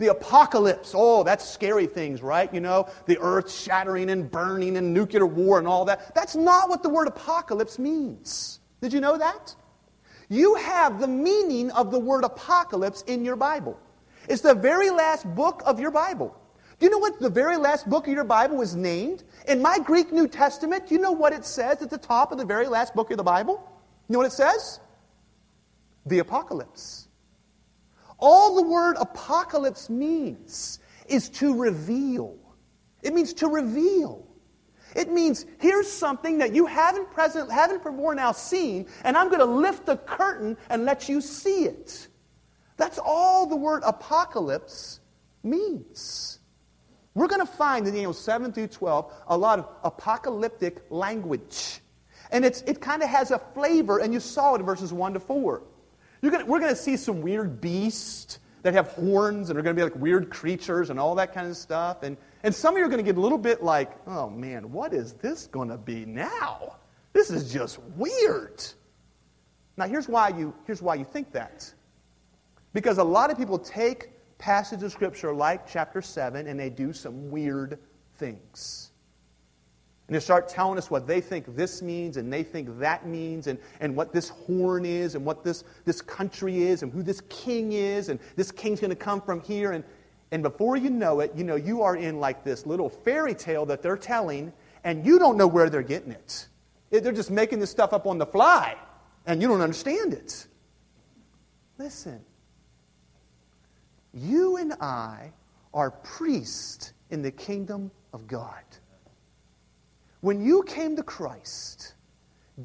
The 0.00 0.08
apocalypse, 0.08 0.94
oh, 0.96 1.24
that's 1.24 1.46
scary 1.46 1.86
things, 1.86 2.22
right? 2.22 2.52
You 2.54 2.60
know, 2.60 2.88
the 3.04 3.18
earth 3.18 3.52
shattering 3.52 4.08
and 4.08 4.30
burning 4.30 4.78
and 4.78 4.94
nuclear 4.94 5.26
war 5.26 5.58
and 5.58 5.68
all 5.68 5.84
that. 5.84 6.14
That's 6.14 6.34
not 6.34 6.70
what 6.70 6.82
the 6.82 6.88
word 6.88 7.06
apocalypse 7.06 7.78
means. 7.78 8.60
Did 8.80 8.94
you 8.94 9.00
know 9.00 9.18
that? 9.18 9.54
You 10.30 10.54
have 10.54 11.00
the 11.00 11.06
meaning 11.06 11.70
of 11.72 11.90
the 11.90 11.98
word 11.98 12.24
apocalypse 12.24 13.02
in 13.02 13.26
your 13.26 13.36
Bible. 13.36 13.78
It's 14.26 14.40
the 14.40 14.54
very 14.54 14.88
last 14.88 15.26
book 15.34 15.62
of 15.66 15.78
your 15.78 15.90
Bible. 15.90 16.34
Do 16.78 16.86
you 16.86 16.90
know 16.90 16.98
what 16.98 17.20
the 17.20 17.28
very 17.28 17.58
last 17.58 17.86
book 17.86 18.06
of 18.08 18.14
your 18.14 18.24
Bible 18.24 18.62
is 18.62 18.74
named? 18.74 19.24
In 19.48 19.60
my 19.60 19.78
Greek 19.80 20.12
New 20.12 20.28
Testament, 20.28 20.86
do 20.86 20.94
you 20.94 21.00
know 21.02 21.12
what 21.12 21.34
it 21.34 21.44
says 21.44 21.82
at 21.82 21.90
the 21.90 21.98
top 21.98 22.32
of 22.32 22.38
the 22.38 22.46
very 22.46 22.68
last 22.68 22.94
book 22.94 23.10
of 23.10 23.18
the 23.18 23.22
Bible? 23.22 23.62
You 24.08 24.14
know 24.14 24.20
what 24.20 24.28
it 24.28 24.32
says? 24.32 24.80
The 26.06 26.20
Apocalypse. 26.20 27.06
All 28.20 28.54
the 28.56 28.62
word 28.62 28.96
apocalypse 29.00 29.90
means 29.90 30.78
is 31.06 31.28
to 31.30 31.54
reveal. 31.54 32.36
It 33.02 33.14
means 33.14 33.32
to 33.34 33.48
reveal. 33.48 34.26
It 34.94 35.10
means 35.10 35.46
here's 35.58 35.90
something 35.90 36.38
that 36.38 36.54
you 36.54 36.66
haven't 36.66 37.10
present, 37.12 37.50
haven't 37.50 37.82
before 37.82 38.14
now 38.14 38.32
seen, 38.32 38.86
and 39.04 39.16
I'm 39.16 39.28
going 39.28 39.40
to 39.40 39.44
lift 39.44 39.86
the 39.86 39.96
curtain 39.96 40.56
and 40.68 40.84
let 40.84 41.08
you 41.08 41.20
see 41.20 41.64
it. 41.64 42.08
That's 42.76 42.98
all 42.98 43.46
the 43.46 43.56
word 43.56 43.82
apocalypse 43.84 45.00
means. 45.42 46.38
We're 47.14 47.28
going 47.28 47.40
to 47.40 47.52
find 47.52 47.86
in 47.86 47.94
Daniel 47.94 48.12
7 48.12 48.52
through 48.52 48.68
12 48.68 49.12
a 49.28 49.36
lot 49.36 49.58
of 49.58 49.68
apocalyptic 49.84 50.82
language. 50.90 51.80
And 52.32 52.44
it's, 52.44 52.62
it 52.62 52.80
kind 52.80 53.02
of 53.02 53.08
has 53.08 53.30
a 53.30 53.38
flavor, 53.38 53.98
and 53.98 54.12
you 54.12 54.20
saw 54.20 54.54
it 54.54 54.60
in 54.60 54.66
verses 54.66 54.92
1 54.92 55.14
to 55.14 55.20
4. 55.20 55.62
Gonna, 56.22 56.44
we're 56.44 56.58
going 56.58 56.74
to 56.74 56.80
see 56.80 56.96
some 56.96 57.22
weird 57.22 57.60
beasts 57.60 58.38
that 58.62 58.74
have 58.74 58.88
horns 58.88 59.48
and 59.48 59.58
are 59.58 59.62
going 59.62 59.74
to 59.74 59.80
be 59.80 59.84
like 59.84 59.96
weird 59.96 60.30
creatures 60.30 60.90
and 60.90 61.00
all 61.00 61.14
that 61.14 61.32
kind 61.32 61.48
of 61.48 61.56
stuff. 61.56 62.02
And, 62.02 62.16
and 62.42 62.54
some 62.54 62.74
of 62.74 62.78
you 62.78 62.84
are 62.84 62.88
going 62.88 62.98
to 62.98 63.04
get 63.04 63.16
a 63.16 63.20
little 63.20 63.38
bit 63.38 63.62
like, 63.62 63.92
oh 64.06 64.28
man, 64.28 64.70
what 64.70 64.92
is 64.92 65.14
this 65.14 65.46
going 65.46 65.68
to 65.68 65.78
be 65.78 66.04
now? 66.04 66.76
This 67.12 67.30
is 67.30 67.52
just 67.52 67.78
weird. 67.96 68.62
Now, 69.76 69.86
here's 69.86 70.08
why 70.08 70.28
you, 70.28 70.54
here's 70.66 70.82
why 70.82 70.96
you 70.96 71.04
think 71.04 71.32
that. 71.32 71.72
Because 72.72 72.98
a 72.98 73.04
lot 73.04 73.30
of 73.30 73.38
people 73.38 73.58
take 73.58 74.10
passages 74.38 74.84
of 74.84 74.92
Scripture 74.92 75.32
like 75.32 75.66
chapter 75.66 76.02
7 76.02 76.46
and 76.46 76.60
they 76.60 76.70
do 76.70 76.92
some 76.92 77.30
weird 77.30 77.78
things. 78.16 78.89
And 80.10 80.16
they 80.16 80.20
start 80.20 80.48
telling 80.48 80.76
us 80.76 80.90
what 80.90 81.06
they 81.06 81.20
think 81.20 81.54
this 81.54 81.82
means 81.82 82.16
and 82.16 82.32
they 82.32 82.42
think 82.42 82.80
that 82.80 83.06
means 83.06 83.46
and, 83.46 83.60
and 83.78 83.94
what 83.94 84.12
this 84.12 84.30
horn 84.30 84.84
is 84.84 85.14
and 85.14 85.24
what 85.24 85.44
this, 85.44 85.62
this 85.84 86.02
country 86.02 86.64
is 86.64 86.82
and 86.82 86.92
who 86.92 87.04
this 87.04 87.22
king 87.28 87.74
is 87.74 88.08
and 88.08 88.18
this 88.34 88.50
king's 88.50 88.80
going 88.80 88.90
to 88.90 88.96
come 88.96 89.20
from 89.20 89.40
here. 89.40 89.70
And, 89.70 89.84
and 90.32 90.42
before 90.42 90.76
you 90.76 90.90
know 90.90 91.20
it, 91.20 91.30
you 91.36 91.44
know, 91.44 91.54
you 91.54 91.82
are 91.82 91.94
in 91.94 92.18
like 92.18 92.42
this 92.42 92.66
little 92.66 92.88
fairy 92.88 93.36
tale 93.36 93.64
that 93.66 93.82
they're 93.82 93.96
telling 93.96 94.52
and 94.82 95.06
you 95.06 95.20
don't 95.20 95.36
know 95.36 95.46
where 95.46 95.70
they're 95.70 95.80
getting 95.80 96.10
it. 96.10 96.48
They're 96.90 97.12
just 97.12 97.30
making 97.30 97.60
this 97.60 97.70
stuff 97.70 97.92
up 97.92 98.08
on 98.08 98.18
the 98.18 98.26
fly 98.26 98.76
and 99.26 99.40
you 99.40 99.46
don't 99.46 99.60
understand 99.60 100.12
it. 100.12 100.44
Listen, 101.78 102.20
you 104.12 104.56
and 104.56 104.72
I 104.80 105.30
are 105.72 105.92
priests 105.92 106.94
in 107.10 107.22
the 107.22 107.30
kingdom 107.30 107.92
of 108.12 108.26
God. 108.26 108.64
When 110.20 110.44
you 110.44 110.62
came 110.62 110.96
to 110.96 111.02
Christ, 111.02 111.94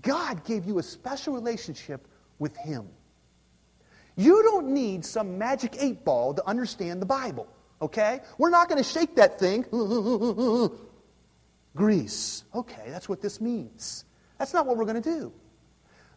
God 0.01 0.43
gave 0.43 0.65
you 0.65 0.79
a 0.79 0.83
special 0.83 1.33
relationship 1.33 2.07
with 2.39 2.55
Him. 2.57 2.87
You 4.17 4.43
don't 4.43 4.69
need 4.69 5.05
some 5.05 5.37
magic 5.37 5.75
eight 5.79 6.03
ball 6.05 6.33
to 6.33 6.45
understand 6.47 7.01
the 7.01 7.05
Bible, 7.05 7.47
okay? 7.81 8.21
We're 8.37 8.49
not 8.49 8.69
going 8.69 8.81
to 8.81 8.89
shake 8.89 9.15
that 9.15 9.39
thing. 9.39 9.65
Greece. 11.75 12.43
Okay, 12.53 12.83
that's 12.87 13.09
what 13.09 13.21
this 13.21 13.41
means. 13.41 14.05
That's 14.39 14.53
not 14.53 14.65
what 14.65 14.77
we're 14.77 14.85
going 14.85 15.01
to 15.01 15.09
do. 15.19 15.33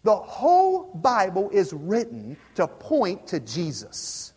The 0.04 0.14
whole 0.14 0.95
Bible 0.95 1.50
is 1.50 1.73
written 1.73 2.37
to 2.54 2.68
point 2.68 3.26
to 3.28 3.40
Jesus. 3.40 4.33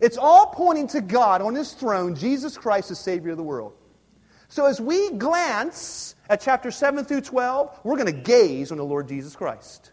It's 0.00 0.16
all 0.16 0.46
pointing 0.46 0.88
to 0.88 1.00
God 1.00 1.42
on 1.42 1.54
His 1.54 1.74
throne, 1.74 2.14
Jesus 2.14 2.56
Christ, 2.56 2.88
the 2.88 2.94
Savior 2.94 3.32
of 3.32 3.36
the 3.36 3.42
world. 3.42 3.74
So 4.52 4.66
as 4.66 4.82
we 4.82 5.12
glance 5.12 6.14
at 6.28 6.42
chapter 6.42 6.70
7 6.70 7.06
through 7.06 7.22
12, 7.22 7.80
we're 7.84 7.96
going 7.96 8.04
to 8.04 8.20
gaze 8.20 8.70
on 8.70 8.76
the 8.76 8.84
Lord 8.84 9.08
Jesus 9.08 9.34
Christ. 9.34 9.92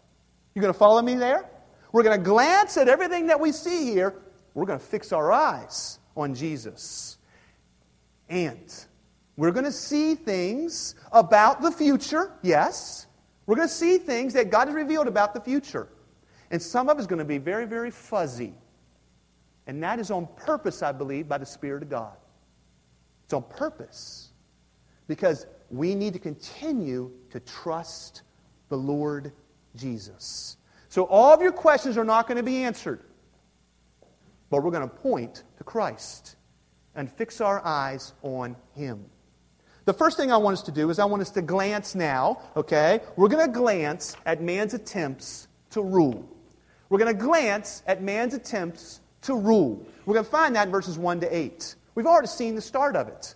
You 0.54 0.60
going 0.60 0.70
to 0.70 0.78
follow 0.78 1.00
me 1.00 1.14
there? 1.14 1.48
We're 1.92 2.02
going 2.02 2.18
to 2.18 2.22
glance 2.22 2.76
at 2.76 2.86
everything 2.86 3.28
that 3.28 3.40
we 3.40 3.52
see 3.52 3.86
here. 3.86 4.16
We're 4.52 4.66
going 4.66 4.78
to 4.78 4.84
fix 4.84 5.14
our 5.14 5.32
eyes 5.32 5.98
on 6.14 6.34
Jesus. 6.34 7.16
And 8.28 8.70
we're 9.38 9.50
going 9.50 9.64
to 9.64 9.72
see 9.72 10.14
things 10.14 10.94
about 11.10 11.62
the 11.62 11.72
future, 11.72 12.30
yes. 12.42 13.06
We're 13.46 13.56
going 13.56 13.68
to 13.68 13.74
see 13.74 13.96
things 13.96 14.34
that 14.34 14.50
God 14.50 14.68
has 14.68 14.74
revealed 14.74 15.08
about 15.08 15.32
the 15.32 15.40
future. 15.40 15.88
And 16.50 16.60
some 16.60 16.90
of 16.90 16.98
it 16.98 17.00
is 17.00 17.06
going 17.06 17.20
to 17.20 17.24
be 17.24 17.38
very, 17.38 17.64
very 17.64 17.90
fuzzy. 17.90 18.52
And 19.66 19.82
that 19.82 19.98
is 19.98 20.10
on 20.10 20.28
purpose, 20.36 20.82
I 20.82 20.92
believe, 20.92 21.30
by 21.30 21.38
the 21.38 21.46
Spirit 21.46 21.82
of 21.82 21.88
God. 21.88 22.18
It's 23.24 23.32
on 23.32 23.44
purpose 23.44 24.29
because 25.10 25.44
we 25.70 25.96
need 25.96 26.12
to 26.12 26.20
continue 26.20 27.10
to 27.30 27.40
trust 27.40 28.22
the 28.68 28.76
Lord 28.76 29.32
Jesus. 29.74 30.56
So, 30.88 31.02
all 31.02 31.34
of 31.34 31.42
your 31.42 31.50
questions 31.50 31.98
are 31.98 32.04
not 32.04 32.28
going 32.28 32.36
to 32.36 32.44
be 32.44 32.62
answered, 32.62 33.00
but 34.50 34.62
we're 34.62 34.70
going 34.70 34.88
to 34.88 34.94
point 34.94 35.42
to 35.58 35.64
Christ 35.64 36.36
and 36.94 37.10
fix 37.10 37.40
our 37.40 37.60
eyes 37.64 38.12
on 38.22 38.54
Him. 38.76 39.04
The 39.84 39.92
first 39.92 40.16
thing 40.16 40.30
I 40.30 40.36
want 40.36 40.54
us 40.54 40.62
to 40.62 40.72
do 40.72 40.90
is 40.90 41.00
I 41.00 41.06
want 41.06 41.22
us 41.22 41.30
to 41.30 41.42
glance 41.42 41.96
now, 41.96 42.40
okay? 42.54 43.00
We're 43.16 43.28
going 43.28 43.44
to 43.44 43.52
glance 43.52 44.16
at 44.26 44.40
man's 44.40 44.74
attempts 44.74 45.48
to 45.70 45.82
rule. 45.82 46.28
We're 46.88 46.98
going 46.98 47.12
to 47.12 47.20
glance 47.20 47.82
at 47.88 48.00
man's 48.00 48.34
attempts 48.34 49.00
to 49.22 49.34
rule. 49.34 49.84
We're 50.06 50.14
going 50.14 50.24
to 50.24 50.30
find 50.30 50.54
that 50.54 50.68
in 50.68 50.72
verses 50.72 50.96
1 50.98 51.20
to 51.20 51.36
8. 51.36 51.74
We've 51.96 52.06
already 52.06 52.28
seen 52.28 52.54
the 52.54 52.60
start 52.60 52.94
of 52.94 53.08
it. 53.08 53.34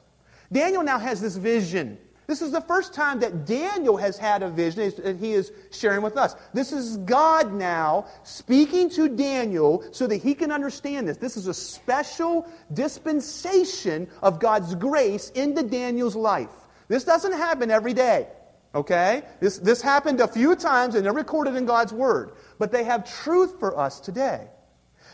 Daniel 0.52 0.82
now 0.82 0.98
has 0.98 1.20
this 1.20 1.36
vision. 1.36 1.98
This 2.26 2.40
is 2.40 2.52
the 2.52 2.60
first 2.62 2.94
time 2.94 3.20
that 3.20 3.44
Daniel 3.44 3.98
has 3.98 4.16
had 4.16 4.42
a 4.42 4.48
vision 4.48 4.90
that 5.02 5.18
he 5.18 5.32
is 5.32 5.52
sharing 5.70 6.00
with 6.00 6.16
us. 6.16 6.34
This 6.54 6.72
is 6.72 6.96
God 6.98 7.52
now 7.52 8.06
speaking 8.22 8.88
to 8.90 9.08
Daniel 9.08 9.84
so 9.92 10.06
that 10.06 10.16
he 10.16 10.34
can 10.34 10.50
understand 10.50 11.06
this. 11.06 11.18
This 11.18 11.36
is 11.36 11.48
a 11.48 11.54
special 11.54 12.48
dispensation 12.72 14.08
of 14.22 14.40
God's 14.40 14.74
grace 14.74 15.30
into 15.30 15.62
Daniel's 15.62 16.16
life. 16.16 16.48
This 16.88 17.04
doesn't 17.04 17.32
happen 17.32 17.70
every 17.70 17.92
day, 17.92 18.28
okay? 18.74 19.22
This, 19.40 19.58
this 19.58 19.82
happened 19.82 20.20
a 20.20 20.28
few 20.28 20.56
times 20.56 20.94
and 20.94 21.04
they're 21.04 21.12
recorded 21.12 21.56
in 21.56 21.66
God's 21.66 21.92
Word, 21.92 22.32
but 22.58 22.72
they 22.72 22.84
have 22.84 23.04
truth 23.22 23.58
for 23.58 23.78
us 23.78 24.00
today. 24.00 24.48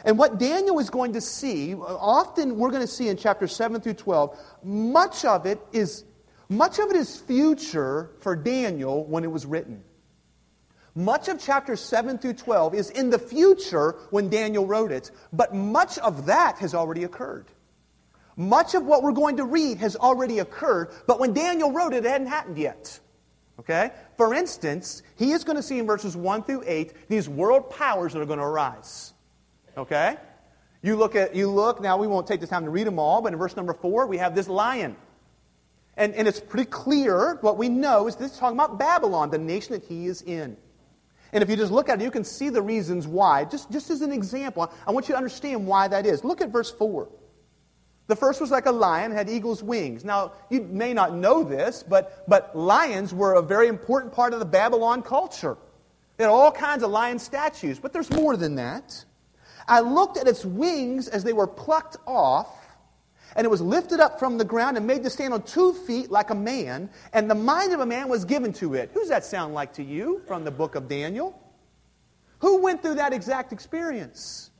And 0.05 0.19
what 0.19 0.39
Daniel 0.39 0.79
is 0.79 0.91
going 0.91 1.13
to 1.15 1.21
see, 1.21 1.75
often 1.75 2.57
we're 2.57 2.71
going 2.71 2.83
to 2.83 2.93
see 2.93 3.09
in 3.09 3.17
chapter 3.17 3.47
7 3.47 3.81
through 3.81 3.95
12, 3.95 4.39
much 4.63 5.25
of 5.25 5.47
it 5.47 5.61
is 5.73 6.05
much 6.51 6.81
of 6.81 6.91
it 6.91 6.97
is 6.97 7.17
future 7.17 8.11
for 8.19 8.35
Daniel 8.35 9.05
when 9.05 9.23
it 9.23 9.31
was 9.31 9.47
written. 9.47 9.85
Much 10.97 11.29
of 11.29 11.41
chapter 11.41 11.77
7 11.77 12.19
through 12.19 12.33
12 12.33 12.75
is 12.75 12.91
in 12.91 13.11
the 13.11 13.21
future 13.21 13.93
when 14.11 14.29
Daniel 14.29 14.67
wrote 14.67 14.91
it, 14.91 15.13
but 15.33 15.55
much 15.55 15.97
of 15.99 16.27
that 16.27 16.59
has 16.59 16.75
already 16.75 17.05
occurred. 17.05 17.47
Much 18.37 18.75
of 18.75 18.85
what 18.85 19.05
we're 19.05 19.13
going 19.13 19.37
to 19.37 19.45
read 19.45 19.79
has 19.79 19.95
already 19.95 20.41
occurred, 20.41 20.91
but 21.07 21.21
when 21.21 21.33
Daniel 21.33 21.71
wrote 21.71 21.93
it, 21.93 22.05
it 22.05 22.09
hadn't 22.11 22.27
happened 22.27 22.59
yet. 22.59 22.99
Okay? 23.61 23.93
For 24.17 24.35
instance, 24.35 25.03
he 25.17 25.31
is 25.31 25.45
going 25.45 25.57
to 25.57 25.63
see 25.63 25.79
in 25.79 25.87
verses 25.87 26.17
1 26.17 26.43
through 26.43 26.65
8 26.67 27.09
these 27.09 27.29
world 27.29 27.71
powers 27.71 28.13
that 28.15 28.21
are 28.21 28.27
going 28.27 28.41
to 28.41 28.45
arise. 28.45 29.13
Okay? 29.77 30.17
You 30.83 30.97
look 30.97 31.15
at, 31.15 31.35
you 31.35 31.51
look, 31.51 31.81
now 31.81 31.99
we 31.99 32.07
won't 32.07 32.27
take 32.27 32.41
the 32.41 32.47
time 32.47 32.65
to 32.65 32.71
read 32.71 32.87
them 32.87 32.99
all, 32.99 33.21
but 33.21 33.33
in 33.33 33.39
verse 33.39 33.57
number 33.57 33.75
4, 33.75 34.07
we 34.07 34.19
have 34.19 34.35
this 34.35 34.49
lion. 34.49 34.97
And, 35.97 36.15
and 36.15 36.27
it's 36.27 36.41
pretty 36.41 36.71
clear 36.71 37.37
what 37.43 37.59
we 37.59 37.69
know 37.69 38.07
is 38.07 38.17
this 38.17 38.33
is 38.33 38.39
talking 38.39 38.57
about 38.57 38.79
Babylon, 38.79 39.31
the 39.31 39.39
nation 39.39 39.73
that 39.73 39.85
he 39.85 40.07
is 40.07 40.23
in. 40.23 40.57
And 41.33 41.43
if 41.43 41.51
you 41.51 41.57
just 41.57 41.71
look 41.71 41.89
at 41.89 42.01
it, 42.01 42.05
you 42.05 42.11
can 42.11 42.25
see 42.25 42.49
the 42.49 42.63
reasons 42.63 43.07
why. 43.07 43.45
Just, 43.45 43.71
just 43.71 43.91
as 43.91 44.01
an 44.01 44.11
example, 44.11 44.73
I 44.87 44.91
want 44.91 45.09
you 45.09 45.13
to 45.13 45.19
understand 45.19 45.67
why 45.67 45.89
that 45.89 46.07
is. 46.07 46.25
Look 46.25 46.41
at 46.41 46.49
verse 46.49 46.71
4. 46.71 47.09
The 48.07 48.17
first 48.17 48.41
was 48.41 48.51
like 48.51 48.67
a 48.67 48.73
lion, 48.73 49.13
had 49.13 49.29
eagle's 49.29 49.63
wings. 49.63 50.05
Now, 50.05 50.33
you 50.49 50.63
may 50.63 50.93
not 50.93 51.15
know 51.15 51.45
this, 51.45 51.85
but, 51.85 52.29
but 52.29 52.57
lions 52.57 53.15
were 53.15 53.35
a 53.35 53.43
very 53.43 53.69
important 53.69 54.13
part 54.13 54.33
of 54.33 54.41
the 54.41 54.47
Babylon 54.47 55.03
culture. 55.03 55.57
They 56.17 56.25
had 56.25 56.31
all 56.31 56.51
kinds 56.51 56.83
of 56.83 56.91
lion 56.91 57.21
statues, 57.21 57.79
but 57.79 57.93
there's 57.93 58.11
more 58.11 58.37
than 58.37 58.57
that. 58.57 59.05
I 59.71 59.81
looked 59.81 60.19
at 60.19 60.27
its 60.27 60.45
wings 60.45 61.07
as 61.09 61.23
they 61.23 61.33
were 61.33 61.47
plucked 61.47 61.97
off, 62.05 62.49
and 63.37 63.45
it 63.45 63.49
was 63.49 63.63
lifted 63.63 64.01
up 64.01 64.19
from 64.19 64.37
the 64.37 64.45
ground 64.45 64.77
and 64.77 64.85
made 64.85 65.05
to 65.05 65.11
stand 65.11 65.33
on 65.33 65.43
two 65.43 65.73
feet 65.73 66.11
like 66.11 66.31
a 66.31 66.35
man, 66.35 66.91
and 67.13 67.31
the 67.31 67.37
mind 67.37 67.73
of 67.73 67.79
a 67.79 67.87
man 67.87 68.09
was 68.09 68.25
given 68.25 68.53
to 68.55 68.75
it. 68.75 68.91
Who's 68.93 69.09
that 69.09 69.25
sound 69.25 69.55
like 69.55 69.73
to 69.75 69.85
you 69.85 70.23
from 70.27 70.45
the 70.45 70.51
book 70.51 70.75
of 70.75 70.89
Daniel? 70.89 71.41
Who 72.41 72.61
went 72.61 72.83
through 72.83 72.97
that 72.97 73.13
exact 73.13 73.53
experience? 73.53 74.51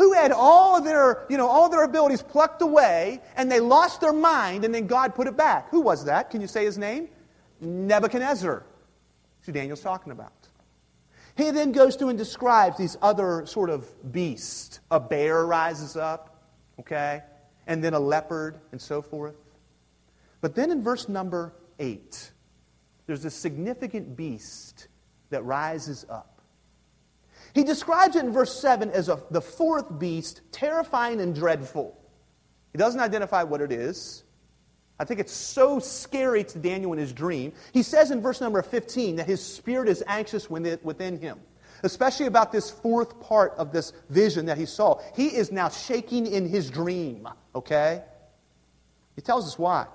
who 0.00 0.14
had 0.14 0.32
all 0.32 0.80
their, 0.80 1.26
you 1.28 1.36
know, 1.36 1.46
all 1.46 1.68
their 1.68 1.84
abilities 1.84 2.22
plucked 2.22 2.62
away 2.62 3.20
and 3.36 3.52
they 3.52 3.60
lost 3.60 4.00
their 4.00 4.14
mind 4.14 4.64
and 4.64 4.74
then 4.74 4.86
God 4.86 5.14
put 5.14 5.26
it 5.26 5.36
back. 5.36 5.68
Who 5.68 5.82
was 5.82 6.06
that? 6.06 6.30
Can 6.30 6.40
you 6.40 6.46
say 6.46 6.64
his 6.64 6.78
name? 6.78 7.10
Nebuchadnezzar. 7.60 8.64
That's 8.64 9.46
who 9.46 9.52
Daniel's 9.52 9.82
talking 9.82 10.10
about. 10.10 10.39
He 11.40 11.50
then 11.52 11.72
goes 11.72 11.96
through 11.96 12.10
and 12.10 12.18
describes 12.18 12.76
these 12.76 12.98
other 13.00 13.46
sort 13.46 13.70
of 13.70 14.12
beasts. 14.12 14.80
A 14.90 15.00
bear 15.00 15.46
rises 15.46 15.96
up, 15.96 16.44
okay? 16.78 17.22
And 17.66 17.82
then 17.82 17.94
a 17.94 17.98
leopard 17.98 18.60
and 18.72 18.80
so 18.80 19.00
forth. 19.00 19.36
But 20.42 20.54
then 20.54 20.70
in 20.70 20.82
verse 20.82 21.08
number 21.08 21.54
8, 21.78 22.32
there's 23.06 23.24
a 23.24 23.30
significant 23.30 24.16
beast 24.16 24.88
that 25.30 25.42
rises 25.42 26.04
up. 26.10 26.42
He 27.54 27.64
describes 27.64 28.16
it 28.16 28.24
in 28.26 28.32
verse 28.32 28.60
7 28.60 28.90
as 28.90 29.08
a, 29.08 29.18
the 29.30 29.40
fourth 29.40 29.98
beast, 29.98 30.42
terrifying 30.52 31.22
and 31.22 31.34
dreadful. 31.34 31.98
He 32.72 32.78
doesn't 32.78 33.00
identify 33.00 33.44
what 33.44 33.62
it 33.62 33.72
is. 33.72 34.24
I 35.00 35.04
think 35.04 35.18
it's 35.18 35.32
so 35.32 35.78
scary 35.78 36.44
to 36.44 36.58
Daniel 36.58 36.92
in 36.92 36.98
his 36.98 37.14
dream. 37.14 37.54
He 37.72 37.82
says 37.82 38.10
in 38.10 38.20
verse 38.20 38.38
number 38.42 38.60
15 38.60 39.16
that 39.16 39.26
his 39.26 39.42
spirit 39.42 39.88
is 39.88 40.04
anxious 40.06 40.50
within 40.50 41.18
him, 41.18 41.40
especially 41.82 42.26
about 42.26 42.52
this 42.52 42.70
fourth 42.70 43.18
part 43.18 43.54
of 43.56 43.72
this 43.72 43.94
vision 44.10 44.44
that 44.46 44.58
he 44.58 44.66
saw. 44.66 45.00
He 45.16 45.28
is 45.28 45.50
now 45.50 45.70
shaking 45.70 46.26
in 46.26 46.46
his 46.46 46.68
dream, 46.68 47.26
okay? 47.54 48.02
He 49.16 49.22
tells 49.22 49.46
us 49.46 49.58
why. 49.58 49.86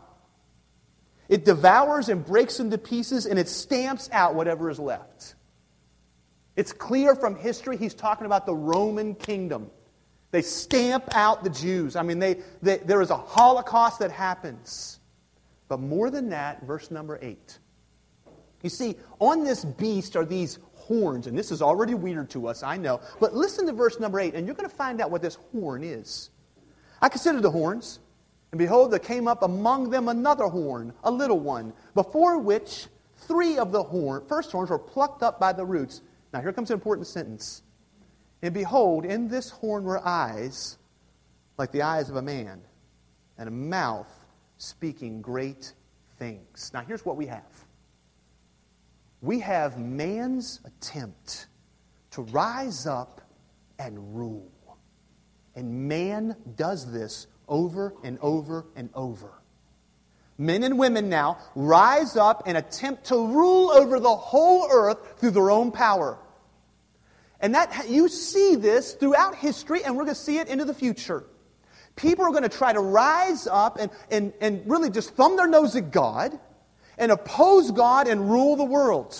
It 1.29 1.45
devours 1.45 2.09
and 2.09 2.25
breaks 2.25 2.59
into 2.59 2.79
pieces 2.79 3.27
and 3.27 3.37
it 3.37 3.47
stamps 3.47 4.09
out 4.11 4.33
whatever 4.33 4.71
is 4.71 4.79
left. 4.79 5.35
It's 6.55 6.73
clear 6.73 7.15
from 7.15 7.35
history 7.35 7.77
he's 7.77 7.93
talking 7.93 8.25
about 8.25 8.47
the 8.47 8.55
Roman 8.55 9.13
kingdom. 9.13 9.69
They 10.35 10.41
stamp 10.41 11.15
out 11.15 11.45
the 11.45 11.49
Jews. 11.49 11.95
I 11.95 12.03
mean, 12.03 12.19
they, 12.19 12.41
they, 12.61 12.79
there 12.79 13.01
is 13.01 13.09
a 13.09 13.15
Holocaust 13.15 13.99
that 13.99 14.11
happens. 14.11 14.99
But 15.69 15.79
more 15.79 16.09
than 16.09 16.27
that, 16.27 16.61
verse 16.63 16.91
number 16.91 17.17
8. 17.21 17.57
You 18.61 18.69
see, 18.69 18.97
on 19.19 19.45
this 19.45 19.63
beast 19.63 20.17
are 20.17 20.25
these 20.25 20.59
horns, 20.73 21.27
and 21.27 21.37
this 21.37 21.51
is 21.51 21.61
already 21.61 21.93
weird 21.93 22.29
to 22.31 22.49
us, 22.49 22.63
I 22.63 22.75
know. 22.75 22.99
But 23.21 23.33
listen 23.33 23.65
to 23.67 23.71
verse 23.71 23.97
number 23.97 24.19
8, 24.19 24.35
and 24.35 24.45
you're 24.45 24.57
going 24.57 24.69
to 24.69 24.75
find 24.75 24.99
out 24.99 25.09
what 25.09 25.21
this 25.21 25.35
horn 25.53 25.85
is. 25.85 26.31
I 27.01 27.07
considered 27.07 27.41
the 27.41 27.51
horns, 27.51 27.99
and 28.51 28.59
behold, 28.59 28.91
there 28.91 28.99
came 28.99 29.29
up 29.29 29.41
among 29.41 29.89
them 29.89 30.09
another 30.09 30.47
horn, 30.47 30.91
a 31.05 31.11
little 31.11 31.39
one, 31.39 31.71
before 31.93 32.39
which 32.39 32.87
three 33.19 33.57
of 33.57 33.71
the 33.71 33.83
horn, 33.83 34.25
first 34.27 34.51
horns 34.51 34.69
were 34.69 34.79
plucked 34.79 35.23
up 35.23 35.39
by 35.39 35.53
the 35.53 35.63
roots. 35.63 36.01
Now, 36.33 36.41
here 36.41 36.51
comes 36.51 36.71
an 36.71 36.73
important 36.73 37.07
sentence. 37.07 37.61
And 38.41 38.53
behold, 38.53 39.05
in 39.05 39.27
this 39.27 39.49
horn 39.49 39.83
were 39.83 40.05
eyes 40.05 40.77
like 41.57 41.71
the 41.71 41.83
eyes 41.83 42.09
of 42.09 42.15
a 42.15 42.21
man, 42.21 42.61
and 43.37 43.47
a 43.47 43.51
mouth 43.51 44.09
speaking 44.57 45.21
great 45.21 45.73
things. 46.17 46.71
Now, 46.73 46.81
here's 46.81 47.05
what 47.05 47.17
we 47.17 47.27
have 47.27 47.65
we 49.21 49.39
have 49.39 49.79
man's 49.79 50.59
attempt 50.65 51.47
to 52.11 52.21
rise 52.21 52.85
up 52.85 53.21
and 53.79 54.15
rule. 54.15 54.51
And 55.55 55.87
man 55.87 56.35
does 56.55 56.91
this 56.91 57.27
over 57.47 57.93
and 58.03 58.19
over 58.21 58.65
and 58.75 58.89
over. 58.93 59.31
Men 60.37 60.63
and 60.63 60.77
women 60.77 61.07
now 61.07 61.37
rise 61.55 62.17
up 62.17 62.43
and 62.45 62.57
attempt 62.57 63.05
to 63.05 63.15
rule 63.15 63.71
over 63.71 63.99
the 63.99 64.15
whole 64.15 64.67
earth 64.69 65.17
through 65.17 65.31
their 65.31 65.49
own 65.49 65.71
power. 65.71 66.17
And 67.41 67.53
that 67.53 67.89
you 67.89 68.07
see 68.07 68.55
this 68.55 68.93
throughout 68.93 69.35
history, 69.35 69.83
and 69.83 69.95
we're 69.95 70.03
going 70.03 70.15
to 70.15 70.21
see 70.21 70.37
it 70.37 70.47
into 70.47 70.65
the 70.65 70.73
future. 70.73 71.25
People 71.95 72.25
are 72.25 72.31
going 72.31 72.43
to 72.43 72.49
try 72.49 72.73
to 72.73 72.79
rise 72.79 73.47
up 73.47 73.77
and, 73.79 73.89
and, 74.11 74.33
and 74.41 74.61
really 74.65 74.89
just 74.89 75.11
thumb 75.11 75.37
their 75.37 75.47
nose 75.47 75.75
at 75.75 75.91
God 75.91 76.37
and 76.97 77.11
oppose 77.11 77.71
God 77.71 78.07
and 78.07 78.29
rule 78.29 78.55
the 78.55 78.65
world. 78.65 79.17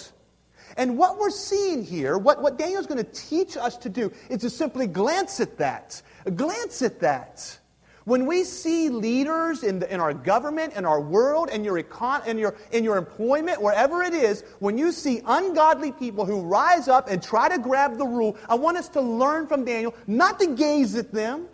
And 0.77 0.97
what 0.97 1.17
we're 1.17 1.29
seeing 1.29 1.83
here, 1.83 2.17
what, 2.17 2.41
what 2.41 2.57
Daniel's 2.57 2.85
going 2.85 3.03
to 3.03 3.11
teach 3.11 3.55
us 3.55 3.77
to 3.77 3.89
do, 3.89 4.11
is 4.29 4.41
to 4.41 4.49
simply 4.49 4.87
glance 4.87 5.39
at 5.39 5.57
that. 5.57 6.01
Glance 6.35 6.81
at 6.81 6.99
that. 6.99 7.57
When 8.05 8.27
we 8.27 8.43
see 8.43 8.89
leaders 8.89 9.63
in, 9.63 9.79
the, 9.79 9.91
in 9.91 9.99
our 9.99 10.13
government, 10.13 10.73
in 10.73 10.85
our 10.85 11.01
world, 11.01 11.49
in 11.49 11.63
your, 11.63 11.81
econ- 11.81 12.25
in, 12.27 12.37
your, 12.37 12.55
in 12.71 12.83
your 12.83 12.97
employment, 12.97 13.59
wherever 13.59 14.03
it 14.03 14.13
is, 14.13 14.43
when 14.59 14.77
you 14.77 14.91
see 14.91 15.21
ungodly 15.25 15.91
people 15.91 16.23
who 16.23 16.41
rise 16.41 16.87
up 16.87 17.09
and 17.09 17.21
try 17.21 17.49
to 17.49 17.57
grab 17.57 17.97
the 17.97 18.05
rule, 18.05 18.37
I 18.47 18.55
want 18.55 18.77
us 18.77 18.89
to 18.89 19.01
learn 19.01 19.47
from 19.47 19.65
Daniel 19.65 19.95
not 20.05 20.39
to 20.39 20.55
gaze 20.55 20.95
at 20.95 21.11
them, 21.11 21.47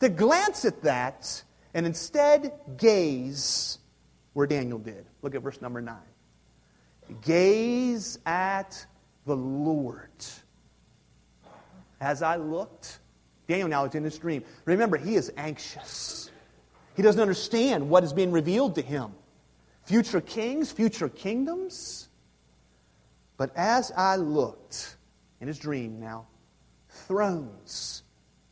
to 0.00 0.10
glance 0.10 0.66
at 0.66 0.82
that, 0.82 1.42
and 1.72 1.86
instead 1.86 2.52
gaze 2.76 3.78
where 4.34 4.46
Daniel 4.46 4.78
did. 4.78 5.06
Look 5.22 5.34
at 5.34 5.40
verse 5.40 5.62
number 5.62 5.80
9. 5.80 5.96
Gaze 7.22 8.18
at 8.26 8.84
the 9.24 9.36
Lord. 9.36 10.10
As 12.02 12.20
I 12.20 12.36
looked, 12.36 12.98
Daniel 13.46 13.68
now 13.68 13.84
is 13.84 13.94
in 13.94 14.04
his 14.04 14.18
dream. 14.18 14.42
Remember, 14.64 14.96
he 14.96 15.16
is 15.16 15.32
anxious. 15.36 16.30
He 16.96 17.02
doesn't 17.02 17.20
understand 17.20 17.88
what 17.88 18.04
is 18.04 18.12
being 18.12 18.32
revealed 18.32 18.74
to 18.76 18.82
him 18.82 19.12
future 19.84 20.20
kings, 20.20 20.72
future 20.72 21.08
kingdoms. 21.08 22.08
But 23.36 23.54
as 23.56 23.92
I 23.96 24.16
looked 24.16 24.96
in 25.40 25.48
his 25.48 25.58
dream 25.58 26.00
now, 26.00 26.26
thrones 26.88 28.02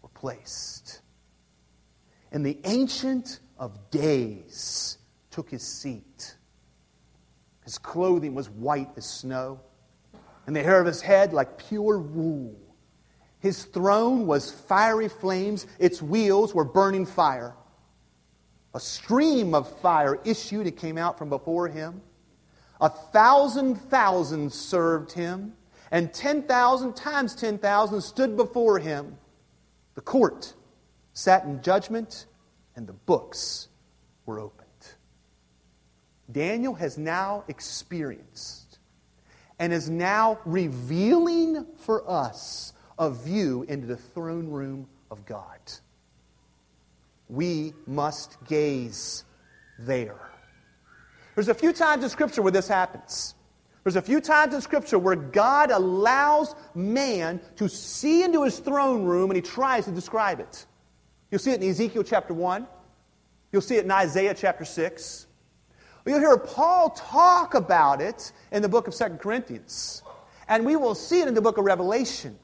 were 0.02 0.08
placed. 0.10 1.00
And 2.32 2.44
the 2.44 2.58
Ancient 2.64 3.40
of 3.58 3.90
Days 3.90 4.98
took 5.30 5.50
his 5.50 5.62
seat. 5.62 6.36
His 7.64 7.78
clothing 7.78 8.34
was 8.34 8.50
white 8.50 8.90
as 8.96 9.06
snow, 9.06 9.60
and 10.46 10.56
the 10.56 10.62
hair 10.62 10.80
of 10.80 10.86
his 10.86 11.00
head 11.00 11.32
like 11.32 11.58
pure 11.68 11.98
wool. 11.98 12.56
His 13.42 13.64
throne 13.64 14.28
was 14.28 14.52
fiery 14.52 15.08
flames, 15.08 15.66
its 15.80 16.00
wheels 16.00 16.54
were 16.54 16.64
burning 16.64 17.04
fire. 17.04 17.54
A 18.72 18.78
stream 18.78 19.52
of 19.52 19.68
fire 19.80 20.20
issued, 20.24 20.68
it 20.68 20.76
came 20.76 20.96
out 20.96 21.18
from 21.18 21.28
before 21.28 21.66
him. 21.66 22.02
A 22.80 22.88
thousand 22.88 23.74
thousand 23.74 24.52
served 24.52 25.10
him, 25.10 25.54
and 25.90 26.14
10,000 26.14 26.94
times 26.94 27.34
10,000 27.34 28.00
stood 28.00 28.36
before 28.36 28.78
him. 28.78 29.18
The 29.96 30.02
court 30.02 30.54
sat 31.12 31.42
in 31.42 31.62
judgment, 31.62 32.26
and 32.76 32.86
the 32.86 32.92
books 32.92 33.66
were 34.24 34.38
opened. 34.38 34.68
Daniel 36.30 36.74
has 36.74 36.96
now 36.96 37.42
experienced 37.48 38.78
and 39.58 39.72
is 39.72 39.90
now 39.90 40.38
revealing 40.44 41.66
for 41.78 42.08
us 42.08 42.71
a 42.98 43.10
view 43.10 43.64
into 43.68 43.86
the 43.86 43.96
throne 43.96 44.48
room 44.48 44.86
of 45.10 45.24
God. 45.26 45.60
We 47.28 47.72
must 47.86 48.36
gaze 48.46 49.24
there. 49.78 50.20
There's 51.34 51.48
a 51.48 51.54
few 51.54 51.72
times 51.72 52.04
in 52.04 52.10
Scripture 52.10 52.42
where 52.42 52.52
this 52.52 52.68
happens. 52.68 53.34
There's 53.84 53.96
a 53.96 54.02
few 54.02 54.20
times 54.20 54.54
in 54.54 54.60
Scripture 54.60 54.98
where 54.98 55.16
God 55.16 55.70
allows 55.70 56.54
man 56.74 57.40
to 57.56 57.68
see 57.68 58.22
into 58.22 58.44
his 58.44 58.58
throne 58.58 59.04
room 59.04 59.30
and 59.30 59.36
he 59.36 59.42
tries 59.42 59.86
to 59.86 59.90
describe 59.90 60.40
it. 60.40 60.66
You'll 61.30 61.40
see 61.40 61.52
it 61.52 61.62
in 61.62 61.68
Ezekiel 61.68 62.04
chapter 62.04 62.34
1. 62.34 62.66
You'll 63.50 63.62
see 63.62 63.76
it 63.76 63.84
in 63.84 63.90
Isaiah 63.90 64.34
chapter 64.34 64.64
6. 64.64 65.26
You'll 66.06 66.18
hear 66.18 66.36
Paul 66.36 66.90
talk 66.90 67.54
about 67.54 68.00
it 68.00 68.32
in 68.50 68.62
the 68.62 68.68
book 68.68 68.86
of 68.86 68.94
Second 68.94 69.18
Corinthians. 69.18 70.02
And 70.48 70.66
we 70.66 70.76
will 70.76 70.94
see 70.94 71.20
it 71.20 71.28
in 71.28 71.34
the 71.34 71.40
book 71.40 71.58
of 71.58 71.64
Revelation. 71.64 72.38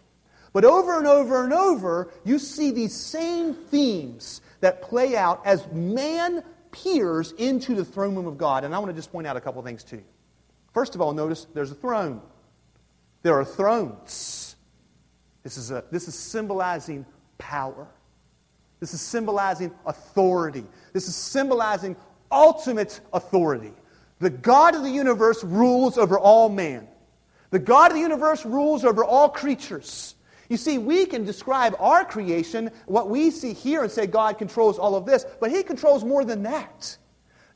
But 0.58 0.64
over 0.64 0.98
and 0.98 1.06
over 1.06 1.44
and 1.44 1.52
over, 1.52 2.10
you 2.24 2.40
see 2.40 2.72
these 2.72 2.92
same 2.92 3.54
themes 3.54 4.40
that 4.58 4.82
play 4.82 5.16
out 5.16 5.46
as 5.46 5.64
man 5.70 6.42
peers 6.72 7.30
into 7.38 7.76
the 7.76 7.84
throne 7.84 8.16
room 8.16 8.26
of 8.26 8.38
God. 8.38 8.64
And 8.64 8.74
I 8.74 8.80
want 8.80 8.90
to 8.90 8.96
just 8.96 9.12
point 9.12 9.28
out 9.28 9.36
a 9.36 9.40
couple 9.40 9.62
things 9.62 9.84
to 9.84 9.98
you. 9.98 10.04
First 10.74 10.96
of 10.96 11.00
all, 11.00 11.12
notice 11.12 11.46
there's 11.54 11.70
a 11.70 11.76
throne. 11.76 12.20
There 13.22 13.38
are 13.38 13.44
thrones. 13.44 14.56
This 15.44 15.58
is, 15.58 15.70
a, 15.70 15.84
this 15.92 16.08
is 16.08 16.16
symbolizing 16.16 17.06
power. 17.38 17.86
This 18.80 18.94
is 18.94 19.00
symbolizing 19.00 19.70
authority. 19.86 20.64
This 20.92 21.06
is 21.06 21.14
symbolizing 21.14 21.94
ultimate 22.32 22.98
authority. 23.12 23.74
The 24.18 24.30
God 24.30 24.74
of 24.74 24.82
the 24.82 24.90
universe 24.90 25.44
rules 25.44 25.98
over 25.98 26.18
all 26.18 26.48
man. 26.48 26.88
The 27.50 27.60
God 27.60 27.92
of 27.92 27.94
the 27.94 28.02
universe 28.02 28.44
rules 28.44 28.84
over 28.84 29.04
all 29.04 29.28
creatures. 29.28 30.16
You 30.48 30.56
see, 30.56 30.78
we 30.78 31.04
can 31.04 31.24
describe 31.24 31.76
our 31.78 32.04
creation, 32.04 32.70
what 32.86 33.10
we 33.10 33.30
see 33.30 33.52
here, 33.52 33.82
and 33.82 33.92
say 33.92 34.06
God 34.06 34.38
controls 34.38 34.78
all 34.78 34.94
of 34.94 35.04
this, 35.04 35.26
but 35.40 35.50
He 35.50 35.62
controls 35.62 36.04
more 36.04 36.24
than 36.24 36.42
that. 36.44 36.96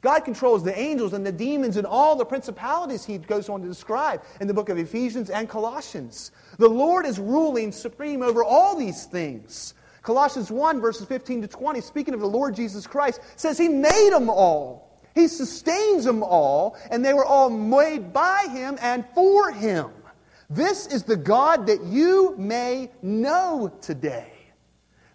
God 0.02 0.20
controls 0.20 0.64
the 0.64 0.76
angels 0.78 1.12
and 1.12 1.24
the 1.24 1.32
demons 1.32 1.76
and 1.76 1.86
all 1.86 2.16
the 2.16 2.24
principalities 2.24 3.04
He 3.04 3.18
goes 3.18 3.48
on 3.48 3.62
to 3.62 3.68
describe 3.68 4.22
in 4.40 4.48
the 4.48 4.54
book 4.54 4.68
of 4.68 4.76
Ephesians 4.76 5.30
and 5.30 5.48
Colossians. 5.48 6.32
The 6.58 6.68
Lord 6.68 7.06
is 7.06 7.18
ruling 7.18 7.72
supreme 7.72 8.22
over 8.22 8.44
all 8.44 8.76
these 8.76 9.06
things. 9.06 9.74
Colossians 10.02 10.50
1, 10.50 10.80
verses 10.80 11.06
15 11.06 11.42
to 11.42 11.48
20, 11.48 11.80
speaking 11.80 12.14
of 12.14 12.20
the 12.20 12.26
Lord 12.26 12.56
Jesus 12.56 12.86
Christ, 12.86 13.20
says 13.36 13.56
He 13.56 13.68
made 13.68 14.10
them 14.12 14.28
all. 14.28 14.98
He 15.14 15.28
sustains 15.28 16.04
them 16.04 16.22
all, 16.22 16.76
and 16.90 17.04
they 17.04 17.14
were 17.14 17.24
all 17.24 17.48
made 17.48 18.12
by 18.12 18.48
Him 18.50 18.78
and 18.80 19.04
for 19.14 19.52
Him. 19.52 19.90
This 20.52 20.86
is 20.86 21.02
the 21.04 21.16
God 21.16 21.66
that 21.68 21.82
you 21.82 22.34
may 22.36 22.90
know 23.00 23.72
today. 23.80 24.30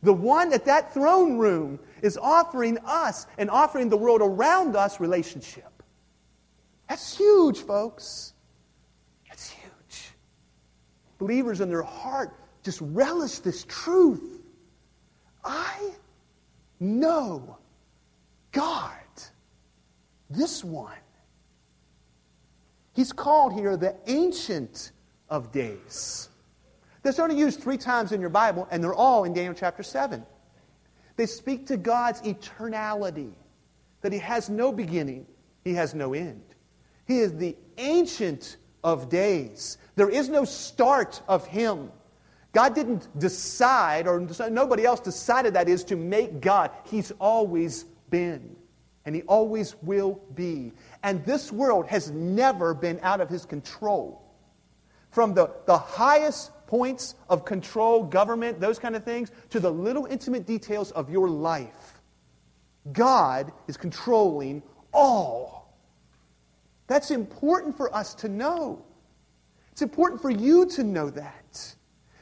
The 0.02 0.14
one 0.14 0.52
at 0.52 0.66
that 0.66 0.96
throne 0.96 1.38
room 1.38 1.80
is 2.02 2.18
offering 2.18 2.80
us 2.80 3.28
and 3.38 3.50
offering 3.52 3.90
the 3.90 3.98
world 3.98 4.22
around 4.24 4.76
us 4.76 5.00
relationship. 5.00 5.84
That's 6.90 7.16
huge, 7.16 7.60
folks. 7.60 8.34
That's 9.30 9.50
huge. 9.52 10.12
Believers 11.20 11.62
in 11.62 11.70
their 11.70 11.84
heart 11.84 12.34
just 12.64 12.82
relish 12.82 13.38
this 13.40 13.64
truth. 13.66 14.42
I 15.44 15.92
know 16.80 17.58
God, 18.52 18.92
this 20.32 20.64
one. 20.64 20.98
He's 22.94 23.14
called 23.14 23.54
here 23.54 23.78
the 23.78 23.96
Ancient 24.08 24.94
of 25.30 25.52
days. 25.52 26.30
That's 27.04 27.20
only 27.20 27.38
used 27.38 27.62
three 27.62 27.78
times 27.78 28.12
in 28.12 28.22
your 28.22 28.30
Bible, 28.30 28.68
and 28.70 28.84
they're 28.84 28.94
all 28.94 29.24
in 29.24 29.34
Daniel 29.34 29.54
chapter 29.54 29.84
7. 29.84 30.26
They 31.16 31.26
speak 31.26 31.68
to 31.68 31.78
God's 31.78 32.22
eternality, 32.22 33.32
that 34.02 34.12
He 34.12 34.20
has 34.20 34.50
no 34.50 34.72
beginning, 34.72 35.26
He 35.64 35.74
has 35.74 35.94
no 35.94 36.14
end. 36.14 36.44
He 37.06 37.20
is 37.20 37.34
the 37.36 37.56
ancient 37.78 38.58
of 38.84 39.10
days. 39.10 39.78
There 39.96 40.10
is 40.10 40.30
no 40.30 40.44
start 40.44 41.22
of 41.28 41.48
Him. 41.48 41.92
God 42.54 42.76
didn't 42.76 43.08
decide, 43.20 44.08
or 44.08 44.20
nobody 44.50 44.84
else 44.86 45.00
decided 45.00 45.54
that 45.54 45.70
is, 45.70 45.84
to 45.86 45.96
make 45.96 46.42
God. 46.42 46.72
He's 46.86 47.12
always 47.20 47.86
been, 48.10 48.56
and 49.06 49.16
He 49.16 49.22
always 49.24 49.76
will 49.82 50.20
be. 50.36 50.74
And 51.04 51.24
this 51.26 51.52
world 51.52 51.88
has 51.88 52.12
never 52.12 52.74
been 52.74 53.00
out 53.02 53.22
of 53.22 53.30
His 53.30 53.46
control 53.46 54.27
from 55.12 55.34
the, 55.34 55.52
the 55.66 55.78
highest 55.78 56.52
points 56.68 57.16
of 57.30 57.46
control, 57.46 58.04
government, 58.04 58.60
those 58.60 58.78
kind 58.78 58.96
of 58.96 59.04
things, 59.04 59.32
to 59.50 59.60
the 59.60 59.72
little 59.72 60.06
intimate 60.06 60.46
details 60.46 60.92
of 60.92 61.10
your 61.10 61.30
life. 61.30 62.02
God 62.92 63.52
is 63.68 63.78
controlling 63.78 64.62
all. 64.94 65.74
That's 66.88 67.12
important 67.12 67.76
for 67.76 67.94
us 67.96 68.14
to 68.16 68.30
know. 68.30 68.86
It's 69.72 69.82
important 69.82 70.22
for 70.22 70.30
you 70.30 70.66
to 70.68 70.84
know 70.84 71.10
that. 71.10 71.76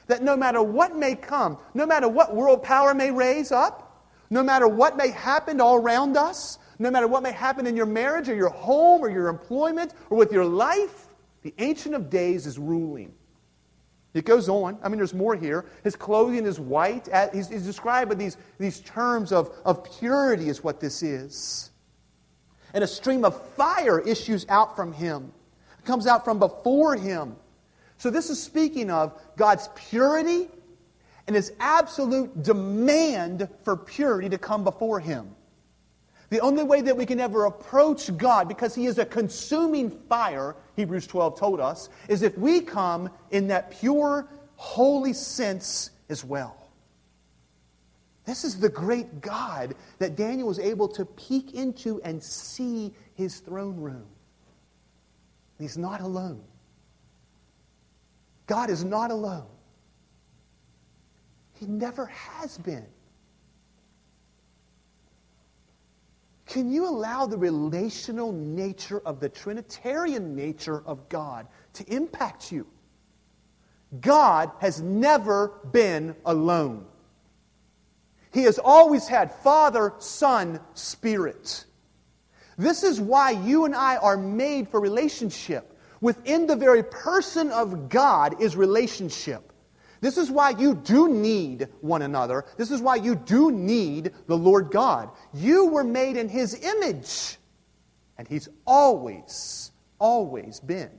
That 0.07 0.23
no 0.23 0.35
matter 0.35 0.61
what 0.61 0.95
may 0.95 1.15
come, 1.15 1.57
no 1.73 1.85
matter 1.85 2.07
what 2.07 2.35
world 2.35 2.63
power 2.63 2.93
may 2.93 3.11
raise 3.11 3.51
up, 3.51 4.05
no 4.29 4.43
matter 4.43 4.67
what 4.67 4.97
may 4.97 5.11
happen 5.11 5.61
all 5.61 5.75
around 5.75 6.17
us, 6.17 6.59
no 6.79 6.91
matter 6.91 7.07
what 7.07 7.23
may 7.23 7.31
happen 7.31 7.65
in 7.65 7.75
your 7.75 7.85
marriage 7.85 8.27
or 8.27 8.35
your 8.35 8.49
home 8.49 9.01
or 9.01 9.09
your 9.09 9.27
employment 9.29 9.93
or 10.09 10.17
with 10.17 10.31
your 10.31 10.45
life, 10.45 11.04
the 11.45 11.53
Ancient 11.59 11.93
of 11.93 12.09
Days 12.09 12.47
is 12.47 12.57
ruling. 12.57 13.13
It 14.15 14.25
goes 14.25 14.49
on. 14.49 14.79
I 14.81 14.89
mean, 14.89 14.97
there's 14.97 15.13
more 15.13 15.35
here. 15.35 15.65
His 15.83 15.95
clothing 15.95 16.43
is 16.47 16.59
white. 16.59 17.07
He's, 17.31 17.49
he's 17.49 17.61
described 17.61 18.09
by 18.09 18.15
these, 18.15 18.37
these 18.57 18.79
terms 18.79 19.31
of, 19.31 19.55
of 19.63 19.83
purity, 19.99 20.49
is 20.49 20.63
what 20.63 20.79
this 20.79 21.03
is. 21.03 21.69
And 22.73 22.83
a 22.83 22.87
stream 22.87 23.23
of 23.23 23.39
fire 23.51 23.99
issues 23.99 24.47
out 24.49 24.75
from 24.75 24.91
him, 24.91 25.31
it 25.77 25.85
comes 25.85 26.07
out 26.07 26.25
from 26.25 26.39
before 26.39 26.95
him. 26.95 27.35
So, 27.99 28.09
this 28.09 28.31
is 28.31 28.41
speaking 28.41 28.89
of 28.89 29.13
God's 29.37 29.69
purity 29.75 30.47
and 31.27 31.35
his 31.35 31.53
absolute 31.59 32.41
demand 32.41 33.47
for 33.63 33.77
purity 33.77 34.29
to 34.29 34.39
come 34.39 34.63
before 34.63 34.99
him. 34.99 35.35
The 36.29 36.39
only 36.39 36.63
way 36.63 36.81
that 36.81 36.97
we 36.97 37.05
can 37.05 37.19
ever 37.19 37.45
approach 37.45 38.15
God, 38.17 38.47
because 38.47 38.73
He 38.73 38.87
is 38.87 38.97
a 38.97 39.05
consuming 39.05 39.89
fire, 39.89 40.55
Hebrews 40.75 41.07
12 41.07 41.39
told 41.39 41.59
us, 41.59 41.89
is 42.09 42.21
if 42.21 42.37
we 42.37 42.61
come 42.61 43.09
in 43.31 43.47
that 43.47 43.71
pure, 43.71 44.27
holy 44.55 45.13
sense 45.13 45.91
as 46.09 46.23
well. 46.23 46.65
This 48.25 48.43
is 48.43 48.59
the 48.59 48.69
great 48.69 49.21
God 49.21 49.75
that 49.99 50.15
Daniel 50.15 50.47
was 50.47 50.57
able 50.57 50.87
to 50.89 51.05
peek 51.05 51.53
into 51.53 52.01
and 52.01 52.21
see 52.21 52.93
his 53.13 53.39
throne 53.39 53.79
room. 53.79 54.05
He's 55.59 55.77
not 55.77 56.01
alone. 56.01 56.43
God 58.47 58.69
is 58.69 58.83
not 58.83 59.11
alone. 59.11 59.45
He 61.59 61.67
never 61.67 62.07
has 62.07 62.57
been. 62.57 62.87
Can 66.55 66.71
you 66.71 66.87
allow 66.87 67.25
the 67.25 67.37
relational 67.37 68.31
nature 68.31 69.01
of 69.01 69.19
the 69.19 69.27
Trinitarian 69.27 70.37
nature 70.37 70.81
of 70.85 71.09
God 71.09 71.47
to 71.73 71.83
impact 71.93 72.49
you? 72.49 72.65
God 73.99 74.51
has 74.61 74.79
never 74.79 75.49
been 75.73 76.15
alone. 76.25 76.85
He 78.31 78.43
has 78.43 78.57
always 78.57 79.05
had 79.05 79.33
Father, 79.33 79.95
Son, 79.97 80.61
Spirit. 80.75 81.65
This 82.57 82.83
is 82.83 83.01
why 83.01 83.31
you 83.31 83.65
and 83.65 83.75
I 83.75 83.97
are 83.97 84.15
made 84.15 84.69
for 84.69 84.79
relationship. 84.79 85.77
Within 85.99 86.47
the 86.47 86.55
very 86.55 86.83
person 86.83 87.51
of 87.51 87.89
God 87.89 88.41
is 88.41 88.55
relationship. 88.55 89.51
This 90.05 90.19
is 90.19 90.29
why 90.29 90.51
you 90.51 90.75
do 90.75 91.09
need 91.09 91.67
one 91.81 92.03
another. 92.03 92.45
This 92.57 92.69
is 92.69 92.79
why 92.79 92.97
you 92.97 93.15
do 93.15 93.49
need 93.49 94.11
the 94.27 94.37
Lord 94.37 94.69
God. 94.69 95.09
You 95.33 95.65
were 95.65 95.83
made 95.83 96.15
in 96.15 96.29
His 96.29 96.63
image. 96.63 97.37
And 98.19 98.27
He's 98.27 98.47
always, 98.67 99.71
always 99.97 100.59
been 100.59 100.91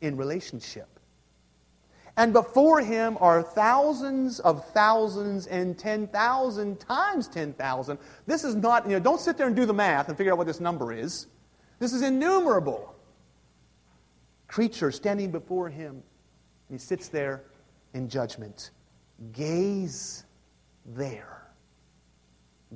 in 0.00 0.16
relationship. 0.16 0.88
And 2.16 2.32
before 2.32 2.80
Him 2.80 3.18
are 3.20 3.42
thousands 3.42 4.40
of 4.40 4.66
thousands 4.70 5.48
and 5.48 5.78
10,000 5.78 6.80
times 6.80 7.28
10,000. 7.28 7.98
This 8.26 8.42
is 8.42 8.54
not, 8.54 8.86
you 8.86 8.92
know, 8.92 9.00
don't 9.00 9.20
sit 9.20 9.36
there 9.36 9.48
and 9.48 9.54
do 9.54 9.66
the 9.66 9.74
math 9.74 10.08
and 10.08 10.16
figure 10.16 10.32
out 10.32 10.38
what 10.38 10.46
this 10.46 10.60
number 10.60 10.94
is. 10.94 11.26
This 11.78 11.92
is 11.92 12.00
innumerable. 12.00 12.94
Creatures 14.48 14.96
standing 14.96 15.30
before 15.30 15.68
Him. 15.68 15.90
And 15.90 16.02
He 16.70 16.78
sits 16.78 17.08
there 17.08 17.42
in 17.94 18.08
judgment. 18.08 18.70
Gaze 19.32 20.24
there. 20.84 21.42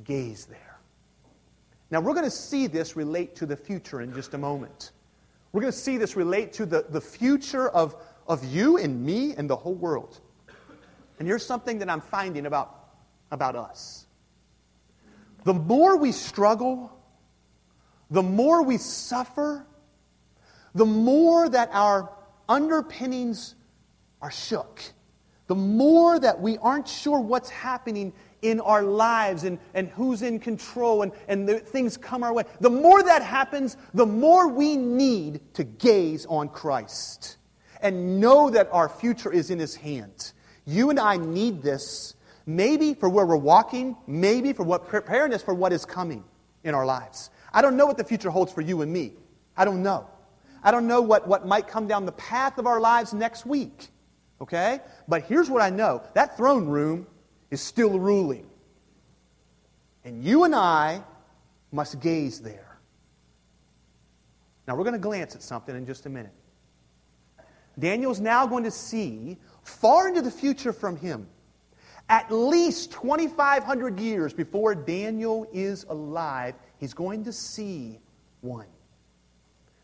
Gaze 0.05 0.47
there. 0.47 0.79
Now, 1.91 2.01
we're 2.01 2.15
going 2.15 2.25
to 2.25 2.31
see 2.31 2.67
this 2.67 2.97
relate 2.97 3.35
to 3.37 3.47
the 3.47 3.57
future 3.57 4.01
in 4.01 4.15
just 4.15 4.35
a 4.35 4.39
moment. 4.39 4.93
We're 5.53 5.63
going 5.63 5.73
to 5.73 5.79
see 5.79 5.99
this 5.99 6.15
relate 6.15 6.53
to 6.55 6.67
the, 6.67 6.87
the 6.89 7.01
future 7.01 7.69
of, 7.69 7.97
of 8.29 8.45
you 8.45 8.77
and 8.77 9.05
me 9.05 9.35
and 9.35 9.51
the 9.51 9.57
whole 9.57 9.75
world. 9.75 10.21
And 11.19 11.27
here's 11.27 11.45
something 11.45 11.79
that 11.81 11.91
I'm 11.91 12.01
finding 12.01 12.47
about, 12.47 12.91
about 13.31 13.57
us. 13.57 14.07
The 15.45 15.55
more 15.55 15.97
we 15.97 16.13
struggle, 16.13 16.93
the 18.11 18.23
more 18.23 18.63
we 18.63 18.77
suffer, 18.77 19.67
the 20.75 20.87
more 20.87 21.49
that 21.49 21.71
our 21.73 22.11
underpinnings 22.49 23.57
are 24.23 24.31
shook 24.31 24.81
the 25.51 25.57
more 25.57 26.17
that 26.17 26.41
we 26.41 26.59
aren't 26.59 26.87
sure 26.87 27.19
what's 27.19 27.51
happening 27.51 28.13
in 28.41 28.61
our 28.61 28.85
lives 28.85 29.43
and, 29.43 29.59
and 29.75 29.89
who's 29.89 30.23
in 30.23 30.39
control 30.39 31.03
and, 31.03 31.11
and 31.27 31.49
the, 31.49 31.59
things 31.59 31.97
come 31.97 32.23
our 32.23 32.33
way, 32.33 32.45
the 32.61 32.71
more 32.71 33.03
that 33.03 33.21
happens, 33.21 33.77
the 33.93 34.07
more 34.07 34.47
we 34.47 34.77
need 34.77 35.41
to 35.55 35.65
gaze 35.65 36.25
on 36.27 36.49
Christ 36.51 37.37
and 37.83 38.21
know 38.21 38.49
that 38.51 38.69
our 38.71 38.89
future 38.89 39.33
is 39.33 39.51
in 39.51 39.59
His 39.59 39.75
hand. 39.75 40.31
You 40.67 40.89
and 40.91 41.01
I 41.01 41.17
need 41.17 41.63
this, 41.63 42.15
maybe 42.47 42.95
for 42.95 43.09
where 43.09 43.27
we're 43.27 43.35
walking, 43.35 43.97
maybe 44.07 44.53
for 44.53 44.63
what 44.63 44.87
preparing 44.87 45.35
us 45.35 45.43
for 45.43 45.53
what 45.53 45.73
is 45.73 45.85
coming 45.85 46.23
in 46.63 46.77
our 46.77 46.87
lives. 46.87 47.29
I 47.53 47.61
don't 47.61 47.77
know 47.77 47.87
what 47.87 47.99
the 47.99 48.05
future 48.05 48.31
holds 48.31 48.53
for 48.53 48.61
you 48.61 48.83
and 48.83 48.93
me. 48.93 49.15
I 49.57 49.65
don't 49.65 49.83
know. 49.83 50.07
I 50.63 50.71
don't 50.71 50.87
know 50.87 51.01
what, 51.03 51.27
what 51.27 51.45
might 51.45 51.67
come 51.67 51.89
down 51.89 52.07
the 52.07 52.13
path 52.13 52.57
of 52.59 52.69
our 52.69 52.79
lives 52.79 53.13
next 53.13 53.45
week. 53.45 53.91
Okay? 54.41 54.81
But 55.07 55.25
here's 55.25 55.51
what 55.51 55.63
I 55.63 55.71
know 55.71 56.03
that 56.15 56.37
throne 56.37 56.67
room 56.69 57.07
is 57.51 57.61
still 57.61 57.99
ruling. 57.99 58.47
And 60.05 60.25
you 60.25 60.45
and 60.45 60.55
I 60.55 61.03
must 61.73 62.01
gaze 62.01 62.41
there. 62.41 62.79
Now, 64.67 64.77
we're 64.77 64.85
going 64.85 64.95
to 64.95 65.01
glance 65.01 65.35
at 65.35 65.43
something 65.43 65.77
in 65.77 65.85
just 65.85 66.07
a 66.07 66.09
minute. 66.09 66.33
Daniel's 67.79 68.21
now 68.21 68.47
going 68.47 68.65
to 68.65 68.71
see 68.71 69.37
far 69.63 70.09
into 70.09 70.23
the 70.23 70.31
future 70.31 70.73
from 70.73 70.97
him, 70.97 71.29
at 72.09 72.31
least 72.31 72.93
2,500 72.93 74.01
years 74.01 74.33
before 74.33 74.75
Daniel 74.75 75.47
is 75.53 75.85
alive, 75.89 76.55
he's 76.79 76.95
going 76.95 77.25
to 77.25 77.33
see 77.33 77.99
one. 78.41 78.67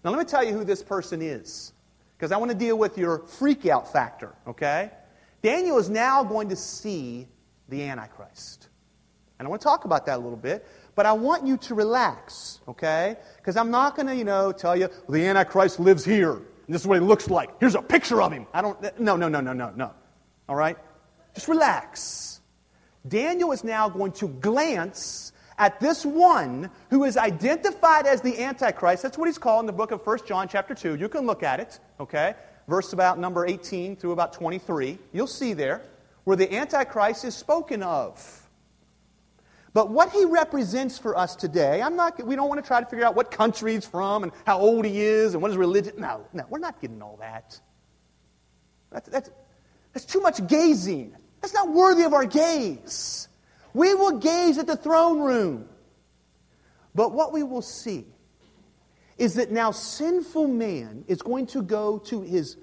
Now, 0.05 0.11
let 0.11 0.19
me 0.19 0.25
tell 0.25 0.45
you 0.45 0.53
who 0.53 0.65
this 0.65 0.83
person 0.83 1.23
is, 1.23 1.73
because 2.17 2.33
I 2.33 2.37
want 2.39 2.51
to 2.51 2.57
deal 2.57 2.79
with 2.79 2.97
your 2.97 3.21
freak 3.21 3.67
out 3.67 3.93
factor, 3.93 4.35
okay? 4.47 4.91
Daniel 5.43 5.79
is 5.79 5.91
now 5.91 6.25
going 6.25 6.49
to 6.49 6.57
see 6.57 7.29
the 7.69 7.83
Antichrist. 7.83 8.69
And 9.39 9.47
I 9.47 9.51
want 9.51 9.61
to 9.61 9.65
talk 9.65 9.85
about 9.85 10.07
that 10.07 10.17
a 10.17 10.23
little 10.23 10.39
bit, 10.39 10.67
but 10.95 11.05
I 11.05 11.13
want 11.13 11.47
you 11.47 11.59
to 11.59 11.75
relax, 11.75 12.61
okay? 12.67 13.17
Because 13.37 13.57
I'm 13.57 13.71
not 13.71 13.97
going 13.97 14.07
to, 14.07 14.17
you 14.17 14.25
know, 14.25 14.51
tell 14.51 14.75
you, 14.75 14.89
well, 14.89 15.21
the 15.21 15.27
Antichrist 15.27 15.79
lives 15.79 16.05
here, 16.05 16.41
this 16.69 16.81
is 16.81 16.87
what 16.87 16.99
he 16.99 17.07
looks 17.07 17.29
like. 17.29 17.51
Here's 17.61 17.75
a 17.75 17.83
picture 17.83 18.23
of 18.23 18.33
him. 18.33 18.47
I 18.55 18.63
don't, 18.63 18.81
no, 18.99 19.17
no, 19.17 19.29
no, 19.29 19.41
no, 19.41 19.53
no, 19.53 19.71
no. 19.77 19.93
All 20.49 20.57
right? 20.57 20.79
Just 21.35 21.49
relax. 21.49 22.41
Daniel 23.07 23.53
is 23.53 23.63
now 23.63 23.89
going 23.91 24.13
to 24.13 24.29
glance 24.29 25.33
at 25.59 25.81
this 25.81 26.05
one 26.05 26.71
who 26.91 27.05
is 27.05 27.17
identified 27.17 28.07
as 28.07 28.21
the 28.21 28.43
Antichrist. 28.43 29.03
That's 29.03 29.17
what 29.17 29.27
he's 29.27 29.39
called 29.39 29.61
in 29.61 29.67
the 29.67 29.73
book 29.73 29.91
of 29.91 30.07
1 30.07 30.19
John, 30.27 30.49
chapter 30.49 30.75
2. 30.75 30.97
You 30.97 31.09
can 31.09 31.27
look 31.27 31.43
at 31.43 31.61
it, 31.61 31.81
okay? 32.01 32.35
Verse 32.69 32.93
about 32.93 33.19
number 33.19 33.47
18 33.47 33.97
through 33.97 34.13
about 34.13 34.33
23. 34.33 34.99
You'll 35.13 35.27
see 35.27 35.53
there 35.53 35.83
where 36.25 36.37
the 36.37 36.53
Antichrist 36.53 37.25
is 37.25 37.35
spoken 37.35 37.83
of. 37.83 38.43
But 39.73 39.91
what 39.91 40.11
he 40.11 40.25
represents 40.25 40.99
for 40.99 41.17
us 41.17 41.37
today, 41.37 41.83
I'm 41.83 41.97
not, 41.97 42.25
we 42.25 42.35
don't 42.35 42.49
want 42.49 42.63
to 42.63 42.67
try 42.67 42.81
to 42.81 42.87
figure 42.87 43.05
out 43.05 43.15
what 43.15 43.31
country 43.31 43.75
he's 43.75 43.87
from 43.87 44.23
and 44.23 44.33
how 44.47 44.59
old 44.59 44.87
he 44.87 45.01
is 45.01 45.35
and 45.35 45.43
what 45.43 45.51
his 45.51 45.59
religion. 45.59 45.95
No, 45.99 46.27
no, 46.33 46.45
we're 46.49 46.59
not 46.59 46.81
getting 46.81 47.03
all 47.03 47.17
that. 47.21 47.61
That's, 48.91 49.09
that's, 49.11 49.31
that's 49.93 50.07
too 50.07 50.21
much 50.21 50.47
gazing. 50.47 51.15
That's 51.43 51.53
not 51.53 51.71
worthy 51.73 52.05
of 52.05 52.15
our 52.15 52.25
gaze. 52.25 53.29
We 53.77 53.93
will 53.93 54.17
gaze 54.17 54.57
at 54.57 54.67
the 54.67 54.75
throne 54.75 55.21
room. 55.21 55.69
But 56.95 57.13
what 57.13 57.31
we 57.31 57.43
will 57.43 57.61
see 57.61 58.07
is 59.19 59.35
that 59.35 59.51
now 59.51 59.71
sinful 59.71 60.49
man 60.49 61.05
is 61.09 61.21
going 61.21 61.47
to 61.49 61.61
go 61.61 61.99
to 61.99 62.23
his 62.23 62.57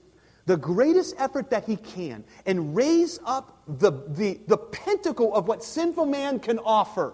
the 0.48 0.58
greatest 0.58 1.14
effort 1.20 1.52
that 1.52 1.66
he 1.66 1.76
can 1.76 2.24
and 2.48 2.76
raise 2.76 3.20
up 3.26 3.62
the, 3.68 3.92
the, 4.08 4.40
the 4.48 4.58
pinnacle 4.58 5.36
of 5.36 5.48
what 5.48 5.64
sinful 5.64 6.08
man 6.08 6.40
can 6.40 6.58
offer 6.58 7.14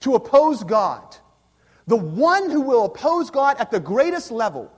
to 0.00 0.14
oppose 0.14 0.64
God. 0.64 1.14
The 1.86 1.96
one 1.96 2.48
who 2.48 2.62
will 2.62 2.86
oppose 2.86 3.30
God 3.30 3.58
at 3.58 3.70
the 3.70 3.78
greatest 3.78 4.30
level. 4.30 4.72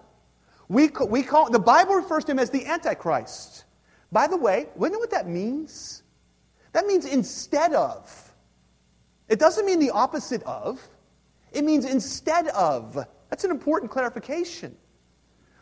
We, 0.68 0.90
we 1.08 1.22
call, 1.22 1.50
the 1.50 1.60
Bible 1.60 1.94
refers 1.94 2.24
to 2.24 2.32
him 2.32 2.40
as 2.40 2.50
the 2.50 2.66
Antichrist. 2.66 3.64
By 4.10 4.26
the 4.26 4.36
way, 4.36 4.66
we 4.74 4.90
know 4.90 4.98
what 4.98 5.12
that 5.12 5.28
means? 5.28 6.03
That 6.74 6.86
means 6.86 7.06
instead 7.06 7.72
of. 7.72 8.32
It 9.28 9.38
doesn't 9.38 9.64
mean 9.64 9.78
the 9.78 9.92
opposite 9.92 10.42
of, 10.42 10.86
it 11.52 11.64
means 11.64 11.86
instead 11.86 12.48
of. 12.48 12.98
That's 13.30 13.44
an 13.44 13.50
important 13.50 13.90
clarification. 13.90 14.76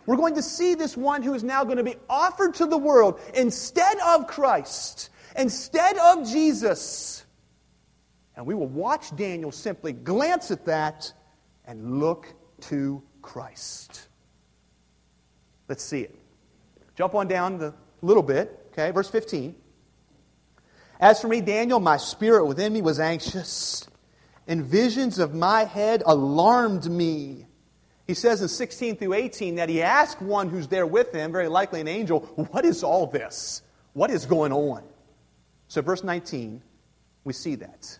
We're 0.07 0.17
going 0.17 0.35
to 0.35 0.43
see 0.43 0.75
this 0.75 0.97
one 0.97 1.23
who 1.23 1.35
is 1.35 1.45
now 1.45 1.65
going 1.65 1.77
to 1.77 1.85
be 1.85 1.95
offered 2.11 2.55
to 2.55 2.67
the 2.67 2.79
world 2.79 3.21
instead 3.35 3.99
of 4.01 4.27
Christ, 4.27 5.11
instead 5.37 5.97
of 5.99 6.29
Jesus. 6.29 7.25
And 8.35 8.47
we 8.47 8.55
will 8.55 8.67
watch 8.67 9.15
Daniel 9.15 9.53
simply 9.53 9.93
glance 9.93 10.51
at 10.51 10.65
that 10.65 11.13
and 11.67 12.01
look 12.01 12.35
to 12.63 13.03
Christ. 13.21 14.09
Let's 15.69 15.85
see 15.85 16.01
it. 16.01 16.19
Jump 16.97 17.15
on 17.15 17.29
down 17.29 17.63
a 17.63 17.75
little 18.01 18.23
bit, 18.23 18.67
okay? 18.73 18.91
Verse 18.91 19.11
15. 19.11 19.55
As 21.03 21.21
for 21.21 21.27
me, 21.27 21.41
Daniel, 21.41 21.81
my 21.81 21.97
spirit 21.97 22.47
within 22.47 22.73
me 22.73 22.81
was 22.81 23.01
anxious, 23.01 23.89
and 24.47 24.65
visions 24.65 25.19
of 25.19 25.35
my 25.35 25.65
head 25.65 26.05
alarmed 26.07 26.89
me. 26.89 27.49
He 28.07 28.15
says 28.15 28.41
in 28.41 28.47
16 28.47 28.99
through 28.99 29.15
18 29.15 29.57
that 29.57 29.69
he 29.69 29.83
asked 29.83 30.23
one 30.23 30.49
who's 30.49 30.69
there 30.69 30.87
with 30.87 31.13
him, 31.13 31.33
very 31.33 31.49
likely 31.49 31.81
an 31.81 31.89
angel, 31.89 32.21
What 32.53 32.65
is 32.65 32.85
all 32.85 33.09
this? 33.09 33.63
What 33.95 34.13
is 34.13 34.27
going 34.27 34.53
on? 34.53 34.85
So, 35.67 35.83
verse 35.83 36.05
19, 36.05 36.63
we 37.25 37.33
see 37.33 37.57
that. 37.57 37.99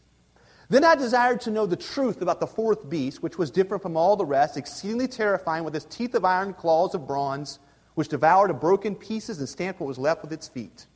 Then 0.69 0.85
I 0.85 0.95
desired 0.95 1.41
to 1.41 1.51
know 1.51 1.67
the 1.67 1.75
truth 1.75 2.23
about 2.23 2.39
the 2.39 2.47
fourth 2.47 2.89
beast, 2.89 3.21
which 3.21 3.37
was 3.37 3.51
different 3.51 3.83
from 3.83 3.97
all 3.97 4.15
the 4.15 4.25
rest, 4.25 4.57
exceedingly 4.57 5.09
terrifying, 5.09 5.65
with 5.65 5.75
its 5.75 5.87
teeth 5.87 6.15
of 6.15 6.25
iron, 6.25 6.55
claws 6.55 6.95
of 6.95 7.09
bronze, 7.09 7.59
which 7.97 8.07
devoured 8.07 8.49
to 8.49 8.55
broken 8.55 8.95
pieces 8.95 9.41
and 9.41 9.49
stamped 9.49 9.81
what 9.81 9.89
was 9.89 9.99
left 9.99 10.23
with 10.23 10.33
its 10.33 10.47
feet, 10.47 10.87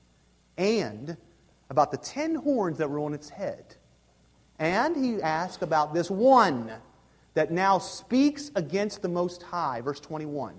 and 0.57 1.17
about 1.71 1.91
the 1.91 1.97
ten 1.97 2.35
horns 2.35 2.79
that 2.79 2.89
were 2.89 3.01
on 3.01 3.15
its 3.15 3.29
head. 3.29 3.77
And 4.59 4.97
he 4.97 5.21
asked 5.23 5.63
about 5.63 5.93
this 5.93 6.11
one 6.11 6.73
that 7.35 7.51
now 7.51 7.79
speaks 7.79 8.51
against 8.55 9.03
the 9.03 9.09
Most 9.09 9.43
High. 9.43 9.81
Verse 9.81 10.01
21. 10.01 10.55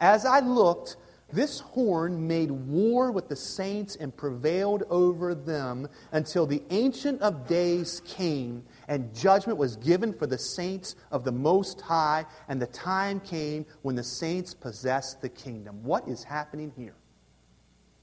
As 0.00 0.26
I 0.26 0.40
looked, 0.40 0.96
this 1.32 1.60
horn 1.60 2.26
made 2.26 2.50
war 2.50 3.10
with 3.10 3.28
the 3.28 3.36
saints 3.36 3.96
and 3.96 4.14
prevailed 4.14 4.82
over 4.90 5.34
them 5.34 5.88
until 6.10 6.44
the 6.44 6.62
Ancient 6.70 7.22
of 7.22 7.46
Days 7.46 8.02
came 8.04 8.64
and 8.86 9.14
judgment 9.14 9.58
was 9.58 9.76
given 9.76 10.12
for 10.12 10.26
the 10.26 10.36
saints 10.36 10.94
of 11.10 11.24
the 11.24 11.32
Most 11.32 11.80
High, 11.80 12.26
and 12.48 12.60
the 12.60 12.66
time 12.66 13.18
came 13.20 13.64
when 13.80 13.94
the 13.94 14.02
saints 14.02 14.52
possessed 14.52 15.22
the 15.22 15.30
kingdom. 15.30 15.82
What 15.82 16.06
is 16.06 16.22
happening 16.22 16.72
here? 16.76 16.96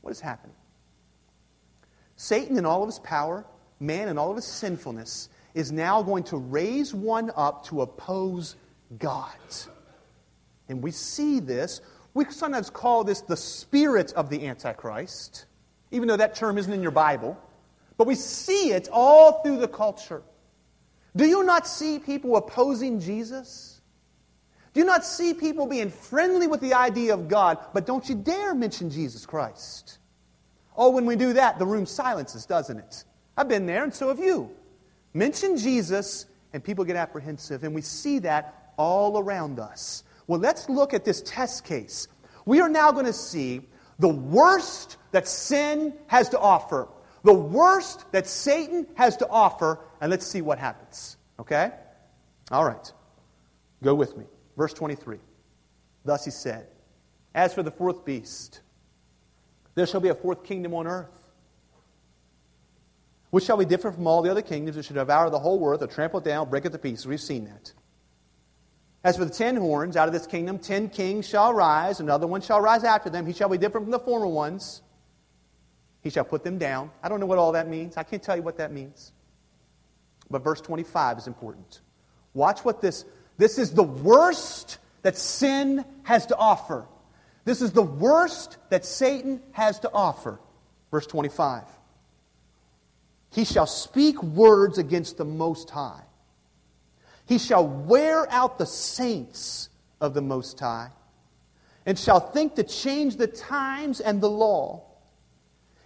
What 0.01 0.11
is 0.11 0.21
happening? 0.21 0.55
Satan, 2.21 2.57
in 2.57 2.65
all 2.65 2.83
of 2.83 2.89
his 2.89 2.99
power, 2.99 3.45
man, 3.79 4.09
in 4.09 4.17
all 4.17 4.29
of 4.29 4.35
his 4.35 4.43
sinfulness, 4.43 5.29
is 5.53 5.71
now 5.71 6.03
going 6.03 6.23
to 6.25 6.35
raise 6.35 6.93
one 6.93 7.31
up 7.33 7.65
to 7.67 7.81
oppose 7.81 8.57
God. 8.97 9.37
And 10.67 10.83
we 10.83 10.91
see 10.91 11.39
this. 11.39 11.79
We 12.13 12.25
sometimes 12.25 12.69
call 12.69 13.05
this 13.05 13.21
the 13.21 13.37
spirit 13.37 14.11
of 14.17 14.29
the 14.29 14.45
Antichrist, 14.47 15.45
even 15.91 16.09
though 16.09 16.17
that 16.17 16.35
term 16.35 16.57
isn't 16.57 16.73
in 16.73 16.81
your 16.81 16.91
Bible. 16.91 17.37
But 17.95 18.05
we 18.05 18.15
see 18.15 18.73
it 18.73 18.89
all 18.91 19.41
through 19.41 19.59
the 19.59 19.69
culture. 19.69 20.21
Do 21.15 21.25
you 21.25 21.45
not 21.45 21.65
see 21.65 21.99
people 21.99 22.35
opposing 22.35 22.99
Jesus? 22.99 23.79
Do 24.73 24.81
you 24.81 24.85
not 24.85 25.05
see 25.05 25.33
people 25.33 25.67
being 25.67 25.89
friendly 25.89 26.47
with 26.47 26.59
the 26.59 26.73
idea 26.73 27.13
of 27.13 27.29
God, 27.29 27.59
but 27.73 27.85
don't 27.85 28.09
you 28.09 28.15
dare 28.15 28.53
mention 28.53 28.89
Jesus 28.89 29.25
Christ? 29.25 29.98
Oh, 30.81 30.91
when 30.91 31.05
we 31.05 31.17
do 31.17 31.33
that, 31.33 31.59
the 31.59 31.65
room 31.65 31.85
silences, 31.85 32.45
doesn't 32.45 32.77
it? 32.77 33.03
I've 33.35 33.49
been 33.49 33.65
there, 33.65 33.83
and 33.83 33.93
so 33.93 34.07
have 34.07 34.19
you. 34.19 34.49
Mention 35.13 35.57
Jesus, 35.57 36.25
and 36.53 36.63
people 36.63 36.85
get 36.85 36.95
apprehensive, 36.95 37.65
and 37.65 37.75
we 37.75 37.81
see 37.81 38.19
that 38.19 38.71
all 38.77 39.19
around 39.19 39.59
us. 39.59 40.05
Well, 40.25 40.39
let's 40.39 40.69
look 40.69 40.93
at 40.93 41.03
this 41.03 41.21
test 41.23 41.65
case. 41.65 42.07
We 42.45 42.61
are 42.61 42.69
now 42.69 42.93
going 42.93 43.07
to 43.07 43.13
see 43.13 43.59
the 43.99 44.07
worst 44.07 44.95
that 45.11 45.27
sin 45.27 45.93
has 46.07 46.29
to 46.29 46.39
offer, 46.39 46.87
the 47.23 47.33
worst 47.33 48.09
that 48.13 48.25
Satan 48.25 48.87
has 48.95 49.17
to 49.17 49.27
offer, 49.27 49.81
and 49.99 50.09
let's 50.09 50.25
see 50.25 50.41
what 50.41 50.59
happens. 50.59 51.17
Okay? 51.39 51.71
All 52.51 52.63
right. 52.63 52.93
Go 53.83 53.95
with 53.95 54.15
me. 54.15 54.23
Verse 54.55 54.73
23. 54.73 55.17
Thus 56.05 56.23
he 56.23 56.31
said, 56.31 56.67
As 57.35 57.53
for 57.53 57.63
the 57.63 57.71
fourth 57.71 58.05
beast, 58.05 58.61
there 59.79 59.87
shall 59.87 60.01
be 60.01 60.09
a 60.09 60.15
fourth 60.15 60.43
kingdom 60.43 60.73
on 60.73 60.85
earth 60.85 61.19
which 63.29 63.43
shall 63.43 63.57
be 63.57 63.65
different 63.65 63.95
from 63.95 64.07
all 64.07 64.21
the 64.21 64.31
other 64.31 64.41
kingdoms 64.41 64.75
that 64.75 64.85
should 64.85 64.95
devour 64.95 65.29
the 65.29 65.39
whole 65.39 65.65
earth 65.67 65.81
or 65.81 65.87
trample 65.87 66.19
it 66.19 66.25
down, 66.25 66.49
break 66.49 66.65
it 66.65 66.71
to 66.71 66.77
pieces. 66.79 67.05
We've 67.05 67.21
seen 67.21 67.45
that. 67.45 67.73
As 69.03 69.17
for 69.17 69.25
the 69.25 69.31
ten 69.31 69.55
horns, 69.55 69.95
out 69.95 70.07
of 70.07 70.13
this 70.13 70.27
kingdom 70.27 70.59
ten 70.59 70.89
kings 70.89 71.27
shall 71.27 71.53
rise, 71.53 71.99
another 71.99 72.27
one 72.27 72.41
shall 72.41 72.59
rise 72.59 72.83
after 72.83 73.09
them. 73.09 73.25
He 73.25 73.33
shall 73.33 73.49
be 73.49 73.57
different 73.57 73.85
from 73.85 73.91
the 73.91 73.99
former 73.99 74.27
ones. 74.27 74.81
He 76.01 76.09
shall 76.09 76.23
put 76.23 76.43
them 76.43 76.57
down. 76.57 76.91
I 77.03 77.09
don't 77.09 77.19
know 77.19 77.25
what 77.25 77.37
all 77.37 77.53
that 77.53 77.67
means. 77.67 77.97
I 77.97 78.03
can't 78.03 78.21
tell 78.21 78.35
you 78.35 78.41
what 78.41 78.57
that 78.57 78.71
means. 78.71 79.11
But 80.29 80.43
verse 80.43 80.61
25 80.61 81.19
is 81.19 81.27
important. 81.27 81.81
Watch 82.33 82.65
what 82.65 82.81
this 82.81 83.05
this 83.37 83.57
is 83.57 83.71
the 83.71 83.83
worst 83.83 84.79
that 85.01 85.17
sin 85.17 85.85
has 86.03 86.25
to 86.27 86.35
offer. 86.35 86.87
This 87.45 87.61
is 87.61 87.71
the 87.71 87.81
worst 87.81 88.57
that 88.69 88.85
Satan 88.85 89.41
has 89.51 89.79
to 89.79 89.91
offer. 89.91 90.39
Verse 90.91 91.07
25. 91.07 91.63
He 93.31 93.45
shall 93.45 93.67
speak 93.67 94.21
words 94.23 94.77
against 94.77 95.17
the 95.17 95.25
Most 95.25 95.69
High. 95.69 96.01
He 97.25 97.37
shall 97.37 97.67
wear 97.67 98.29
out 98.31 98.57
the 98.57 98.65
saints 98.65 99.69
of 100.01 100.13
the 100.13 100.21
Most 100.21 100.59
High, 100.59 100.89
and 101.85 101.97
shall 101.97 102.19
think 102.19 102.55
to 102.55 102.63
change 102.63 103.17
the 103.17 103.27
times 103.27 103.99
and 103.99 104.19
the 104.19 104.29
law. 104.29 104.83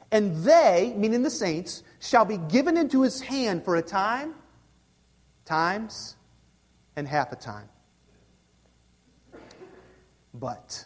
And 0.10 0.44
they, 0.44 0.94
meaning 0.96 1.24
the 1.24 1.30
saints, 1.30 1.84
shall 2.00 2.24
be 2.24 2.38
given 2.38 2.78
into 2.78 3.02
his 3.02 3.20
hand 3.20 3.66
for 3.66 3.76
a 3.76 3.82
time, 3.82 4.36
times, 5.44 6.16
and 6.96 7.08
half 7.08 7.32
a 7.32 7.36
time. 7.36 7.68
But, 10.34 10.86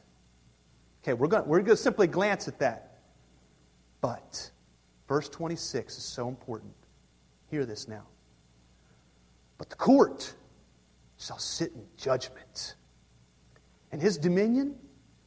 okay, 1.08 1.14
we're 1.14 1.28
going 1.28 1.48
we're 1.48 1.62
to 1.62 1.78
simply 1.78 2.08
glance 2.08 2.48
at 2.48 2.60
that. 2.60 3.00
But, 4.02 4.52
verse 5.08 5.30
26 5.30 5.98
is 5.98 6.04
so 6.04 6.28
important. 6.28 6.74
Hear 7.50 7.66
this 7.66 7.88
now. 7.88 8.04
But 9.58 9.70
the 9.70 9.76
court 9.76 10.34
shall 11.18 11.40
sit 11.40 11.72
in 11.72 11.84
judgment, 11.96 12.76
and 13.92 14.02
his 14.02 14.18
dominion 14.18 14.76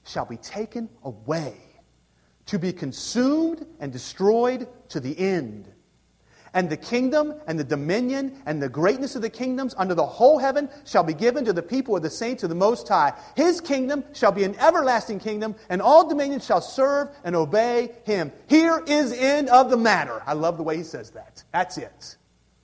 shall 0.04 0.26
be 0.26 0.36
taken 0.36 0.88
away, 1.02 1.56
to 2.46 2.58
be 2.58 2.72
consumed 2.72 3.66
and 3.80 3.90
destroyed 3.90 4.68
to 4.90 5.00
the 5.00 5.18
end. 5.18 5.72
And 6.52 6.68
the 6.68 6.76
kingdom 6.76 7.34
and 7.46 7.58
the 7.58 7.64
dominion 7.64 8.42
and 8.46 8.60
the 8.60 8.68
greatness 8.68 9.14
of 9.14 9.22
the 9.22 9.30
kingdoms 9.30 9.74
under 9.78 9.94
the 9.94 10.06
whole 10.06 10.38
heaven 10.38 10.68
shall 10.84 11.04
be 11.04 11.14
given 11.14 11.44
to 11.44 11.52
the 11.52 11.62
people 11.62 11.96
of 11.96 12.02
the 12.02 12.10
saints 12.10 12.42
of 12.42 12.48
the 12.48 12.56
Most 12.56 12.88
High. 12.88 13.12
His 13.36 13.60
kingdom 13.60 14.04
shall 14.12 14.32
be 14.32 14.44
an 14.44 14.56
everlasting 14.58 15.20
kingdom, 15.20 15.54
and 15.68 15.80
all 15.80 16.08
dominions 16.08 16.44
shall 16.44 16.60
serve 16.60 17.08
and 17.22 17.36
obey 17.36 17.92
him. 18.04 18.32
Here 18.48 18.82
is 18.86 19.12
end 19.12 19.48
of 19.48 19.70
the 19.70 19.76
matter. 19.76 20.22
I 20.26 20.32
love 20.32 20.56
the 20.56 20.64
way 20.64 20.76
he 20.76 20.82
says 20.82 21.10
that. 21.10 21.44
That's 21.52 21.78
it. 21.78 22.16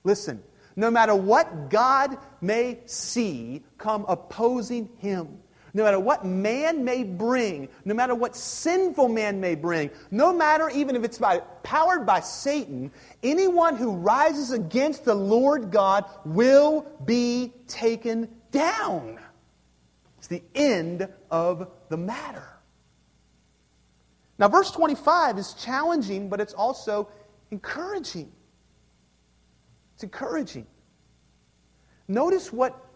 Listen, 0.03 0.43
no 0.75 0.91
matter 0.91 1.15
what 1.15 1.69
God 1.69 2.17
may 2.41 2.79
see 2.85 3.63
come 3.77 4.05
opposing 4.07 4.89
him, 4.97 5.39
no 5.73 5.83
matter 5.83 5.99
what 5.99 6.25
man 6.25 6.83
may 6.83 7.03
bring, 7.03 7.69
no 7.85 7.93
matter 7.93 8.15
what 8.15 8.35
sinful 8.35 9.09
man 9.09 9.39
may 9.39 9.55
bring, 9.55 9.89
no 10.11 10.33
matter 10.33 10.69
even 10.69 10.95
if 10.95 11.03
it's 11.03 11.17
by, 11.17 11.39
powered 11.63 12.05
by 12.05 12.19
Satan, 12.19 12.91
anyone 13.23 13.75
who 13.75 13.91
rises 13.91 14.51
against 14.51 15.05
the 15.05 15.15
Lord 15.15 15.71
God 15.71 16.05
will 16.25 16.85
be 17.05 17.53
taken 17.67 18.29
down. 18.51 19.19
It's 20.17 20.27
the 20.27 20.43
end 20.55 21.07
of 21.29 21.69
the 21.89 21.97
matter. 21.97 22.47
Now, 24.39 24.47
verse 24.47 24.71
25 24.71 25.37
is 25.37 25.53
challenging, 25.53 26.29
but 26.29 26.39
it's 26.39 26.53
also 26.53 27.09
encouraging. 27.51 28.31
It's 29.95 30.03
encouraging. 30.03 30.67
Notice 32.07 32.53
what 32.53 32.86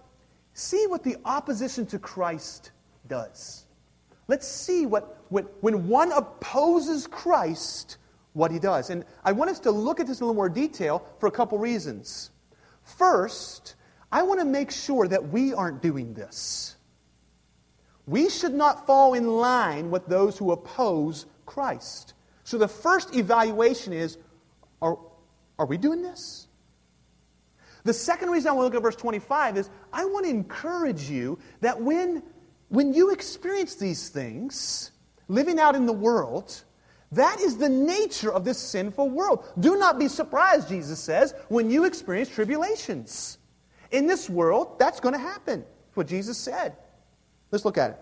see 0.61 0.85
what 0.87 1.03
the 1.03 1.17
opposition 1.25 1.85
to 1.87 1.99
Christ 1.99 2.71
does. 3.07 3.65
Let's 4.27 4.47
see 4.47 4.85
what, 4.85 5.17
when, 5.29 5.45
when 5.61 5.87
one 5.87 6.11
opposes 6.11 7.07
Christ, 7.07 7.97
what 8.33 8.51
he 8.51 8.59
does. 8.59 8.89
And 8.89 9.03
I 9.23 9.31
want 9.31 9.49
us 9.49 9.59
to 9.61 9.71
look 9.71 9.99
at 9.99 10.07
this 10.07 10.19
in 10.19 10.23
a 10.23 10.25
little 10.27 10.35
more 10.35 10.49
detail 10.49 11.05
for 11.19 11.27
a 11.27 11.31
couple 11.31 11.57
reasons. 11.57 12.31
First, 12.83 13.75
I 14.11 14.23
want 14.23 14.39
to 14.39 14.45
make 14.45 14.71
sure 14.71 15.07
that 15.07 15.29
we 15.29 15.53
aren't 15.53 15.81
doing 15.81 16.13
this. 16.13 16.75
We 18.07 18.29
should 18.29 18.53
not 18.53 18.85
fall 18.85 19.13
in 19.13 19.27
line 19.27 19.89
with 19.91 20.05
those 20.07 20.37
who 20.37 20.51
oppose 20.51 21.25
Christ. 21.45 22.13
So 22.43 22.57
the 22.57 22.67
first 22.67 23.15
evaluation 23.15 23.93
is 23.93 24.17
are, 24.81 24.97
are 25.59 25.65
we 25.65 25.77
doing 25.77 26.01
this? 26.01 26.47
The 27.83 27.93
second 27.93 28.29
reason 28.29 28.49
I 28.49 28.53
want 28.53 28.61
to 28.61 28.65
look 28.65 28.75
at 28.75 28.83
verse 28.83 28.95
25 28.95 29.57
is 29.57 29.69
I 29.91 30.05
want 30.05 30.25
to 30.25 30.29
encourage 30.29 31.09
you 31.09 31.39
that 31.61 31.81
when, 31.81 32.23
when 32.69 32.93
you 32.93 33.11
experience 33.11 33.75
these 33.75 34.09
things, 34.09 34.91
living 35.27 35.59
out 35.59 35.75
in 35.75 35.85
the 35.85 35.93
world, 35.93 36.63
that 37.11 37.41
is 37.41 37.57
the 37.57 37.69
nature 37.69 38.31
of 38.31 38.45
this 38.45 38.57
sinful 38.57 39.09
world. 39.09 39.45
Do 39.59 39.77
not 39.77 39.99
be 39.99 40.07
surprised, 40.07 40.69
Jesus 40.69 40.99
says, 40.99 41.33
when 41.49 41.69
you 41.69 41.85
experience 41.85 42.29
tribulations. 42.29 43.37
In 43.91 44.07
this 44.07 44.29
world, 44.29 44.79
that's 44.79 44.99
going 44.99 45.13
to 45.13 45.19
happen. 45.19 45.65
What 45.95 46.07
Jesus 46.07 46.37
said. 46.37 46.77
Let's 47.51 47.65
look 47.65 47.77
at 47.77 47.91
it. 47.91 47.99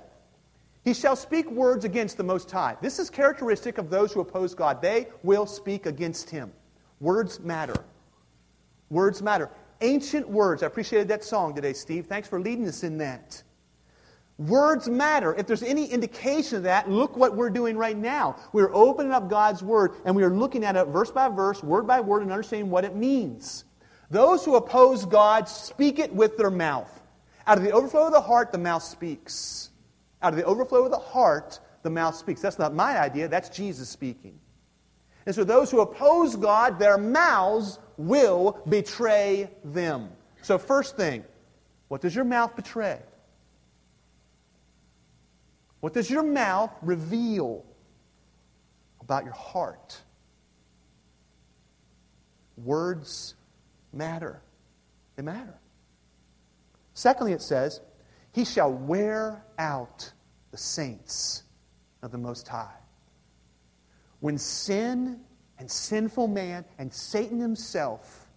He 0.83 0.93
shall 0.93 1.15
speak 1.15 1.49
words 1.49 1.85
against 1.85 2.17
the 2.17 2.23
Most 2.23 2.49
High. 2.51 2.77
This 2.81 2.99
is 2.99 3.09
characteristic 3.09 3.77
of 3.79 3.89
those 3.89 4.13
who 4.13 4.21
oppose 4.21 4.53
God. 4.53 4.81
They 4.81 5.07
will 5.23 5.45
speak 5.45 5.85
against 5.87 6.29
Him. 6.29 6.51
Words 6.99 7.39
matter. 7.39 7.83
Words 8.89 9.21
matter 9.21 9.49
ancient 9.81 10.29
words. 10.29 10.63
I 10.63 10.67
appreciated 10.67 11.07
that 11.09 11.23
song 11.23 11.55
today, 11.55 11.73
Steve. 11.73 12.05
Thanks 12.05 12.27
for 12.27 12.39
leading 12.39 12.67
us 12.67 12.83
in 12.83 12.97
that. 12.99 13.41
Words 14.37 14.87
matter. 14.87 15.35
If 15.35 15.47
there's 15.47 15.63
any 15.63 15.85
indication 15.87 16.57
of 16.57 16.63
that, 16.63 16.89
look 16.89 17.17
what 17.17 17.35
we're 17.35 17.49
doing 17.49 17.77
right 17.77 17.97
now. 17.97 18.37
We're 18.53 18.73
opening 18.73 19.11
up 19.11 19.29
God's 19.29 19.61
Word 19.61 19.95
and 20.05 20.15
we 20.15 20.23
are 20.23 20.29
looking 20.29 20.63
at 20.63 20.77
it 20.77 20.87
verse 20.87 21.11
by 21.11 21.27
verse, 21.27 21.61
word 21.61 21.85
by 21.85 21.99
word, 21.99 22.21
and 22.21 22.31
understanding 22.31 22.69
what 22.69 22.85
it 22.85 22.95
means. 22.95 23.65
Those 24.09 24.45
who 24.45 24.55
oppose 24.55 25.05
God 25.05 25.49
speak 25.49 25.99
it 25.99 26.13
with 26.13 26.37
their 26.37 26.49
mouth. 26.49 27.01
Out 27.45 27.57
of 27.57 27.63
the 27.63 27.71
overflow 27.71 28.07
of 28.07 28.13
the 28.13 28.21
heart, 28.21 28.51
the 28.51 28.57
mouth 28.57 28.83
speaks. 28.83 29.71
Out 30.21 30.33
of 30.33 30.37
the 30.37 30.45
overflow 30.45 30.85
of 30.85 30.91
the 30.91 30.97
heart, 30.97 31.59
the 31.83 31.89
mouth 31.89 32.15
speaks. 32.15 32.41
That's 32.41 32.59
not 32.59 32.73
my 32.73 32.97
idea, 32.97 33.27
that's 33.27 33.49
Jesus 33.49 33.89
speaking. 33.89 34.39
And 35.25 35.35
so 35.35 35.43
those 35.43 35.69
who 35.69 35.81
oppose 35.81 36.35
God, 36.35 36.79
their 36.79 36.97
mouths 36.97 37.79
will 37.97 38.61
betray 38.67 39.49
them. 39.63 40.09
So, 40.41 40.57
first 40.57 40.95
thing, 40.95 41.23
what 41.89 42.01
does 42.01 42.15
your 42.15 42.23
mouth 42.23 42.55
betray? 42.55 42.99
What 45.81 45.93
does 45.93 46.09
your 46.09 46.23
mouth 46.23 46.71
reveal 46.81 47.65
about 49.01 49.23
your 49.23 49.33
heart? 49.33 50.01
Words 52.57 53.35
matter. 53.93 54.41
They 55.15 55.23
matter. 55.23 55.57
Secondly, 56.93 57.33
it 57.33 57.41
says, 57.41 57.81
He 58.33 58.45
shall 58.45 58.71
wear 58.71 59.43
out 59.57 60.11
the 60.51 60.57
saints 60.57 61.43
of 62.01 62.11
the 62.11 62.17
Most 62.17 62.47
High. 62.47 62.75
When 64.19 64.37
sin 64.37 65.21
and 65.57 65.69
sinful 65.69 66.27
man 66.27 66.65
and 66.77 66.93
Satan 66.93 67.39
himself, 67.39 68.27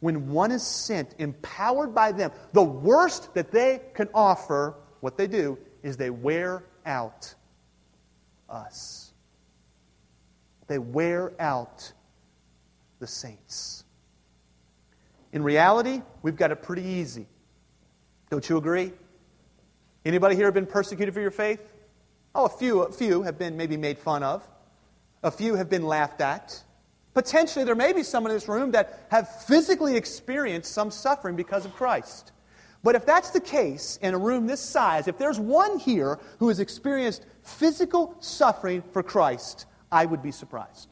when 0.00 0.30
one 0.30 0.52
is 0.52 0.62
sent, 0.62 1.14
empowered 1.18 1.94
by 1.94 2.12
them, 2.12 2.30
the 2.52 2.62
worst 2.62 3.34
that 3.34 3.50
they 3.50 3.82
can 3.94 4.08
offer, 4.14 4.74
what 5.00 5.16
they 5.16 5.26
do 5.26 5.58
is 5.82 5.96
they 5.96 6.10
wear 6.10 6.64
out 6.86 7.34
us. 8.48 9.12
They 10.66 10.78
wear 10.78 11.32
out 11.40 11.92
the 13.00 13.06
saints. 13.06 13.84
In 15.32 15.42
reality, 15.42 16.02
we've 16.22 16.36
got 16.36 16.52
it 16.52 16.62
pretty 16.62 16.84
easy. 16.84 17.26
Don't 18.30 18.48
you 18.48 18.56
agree? 18.56 18.92
Anybody 20.04 20.36
here 20.36 20.46
have 20.46 20.54
been 20.54 20.66
persecuted 20.66 21.12
for 21.12 21.20
your 21.20 21.30
faith? 21.30 21.72
Oh, 22.34 22.44
a 22.44 22.48
few, 22.48 22.82
a 22.82 22.92
few 22.92 23.22
have 23.22 23.38
been 23.38 23.56
maybe 23.56 23.76
made 23.76 23.98
fun 23.98 24.22
of. 24.22 24.48
A 25.22 25.30
few 25.30 25.54
have 25.54 25.68
been 25.68 25.86
laughed 25.86 26.20
at. 26.20 26.62
Potentially, 27.14 27.64
there 27.64 27.74
may 27.74 27.92
be 27.92 28.02
some 28.02 28.26
in 28.26 28.32
this 28.32 28.48
room 28.48 28.70
that 28.72 29.06
have 29.10 29.44
physically 29.44 29.96
experienced 29.96 30.72
some 30.72 30.90
suffering 30.90 31.34
because 31.34 31.64
of 31.64 31.74
Christ. 31.74 32.32
But 32.84 32.94
if 32.94 33.04
that's 33.04 33.30
the 33.30 33.40
case 33.40 33.98
in 34.02 34.14
a 34.14 34.18
room 34.18 34.46
this 34.46 34.60
size, 34.60 35.08
if 35.08 35.18
there's 35.18 35.40
one 35.40 35.78
here 35.78 36.20
who 36.38 36.48
has 36.48 36.60
experienced 36.60 37.26
physical 37.42 38.14
suffering 38.20 38.82
for 38.92 39.02
Christ, 39.02 39.66
I 39.90 40.06
would 40.06 40.22
be 40.22 40.30
surprised. 40.30 40.88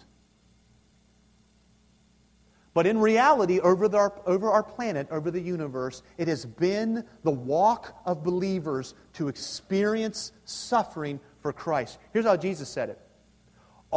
But 2.74 2.87
in 2.87 2.99
reality, 2.99 3.61
over, 3.61 3.89
the, 3.89 4.12
over 4.27 4.51
our 4.51 4.62
planet, 4.62 5.07
over 5.11 5.31
the 5.31 5.41
universe, 5.41 6.03
it 6.18 6.29
has 6.29 6.45
been 6.45 7.05
the 7.22 7.31
walk 7.31 7.97
of 8.05 8.22
believers 8.22 8.95
to 9.14 9.29
experience 9.29 10.33
suffering 10.45 11.20
for 11.41 11.53
Christ. 11.53 11.99
Here's 12.12 12.27
how 12.27 12.37
Jesus 12.37 12.68
said 12.68 12.91
it 12.91 12.99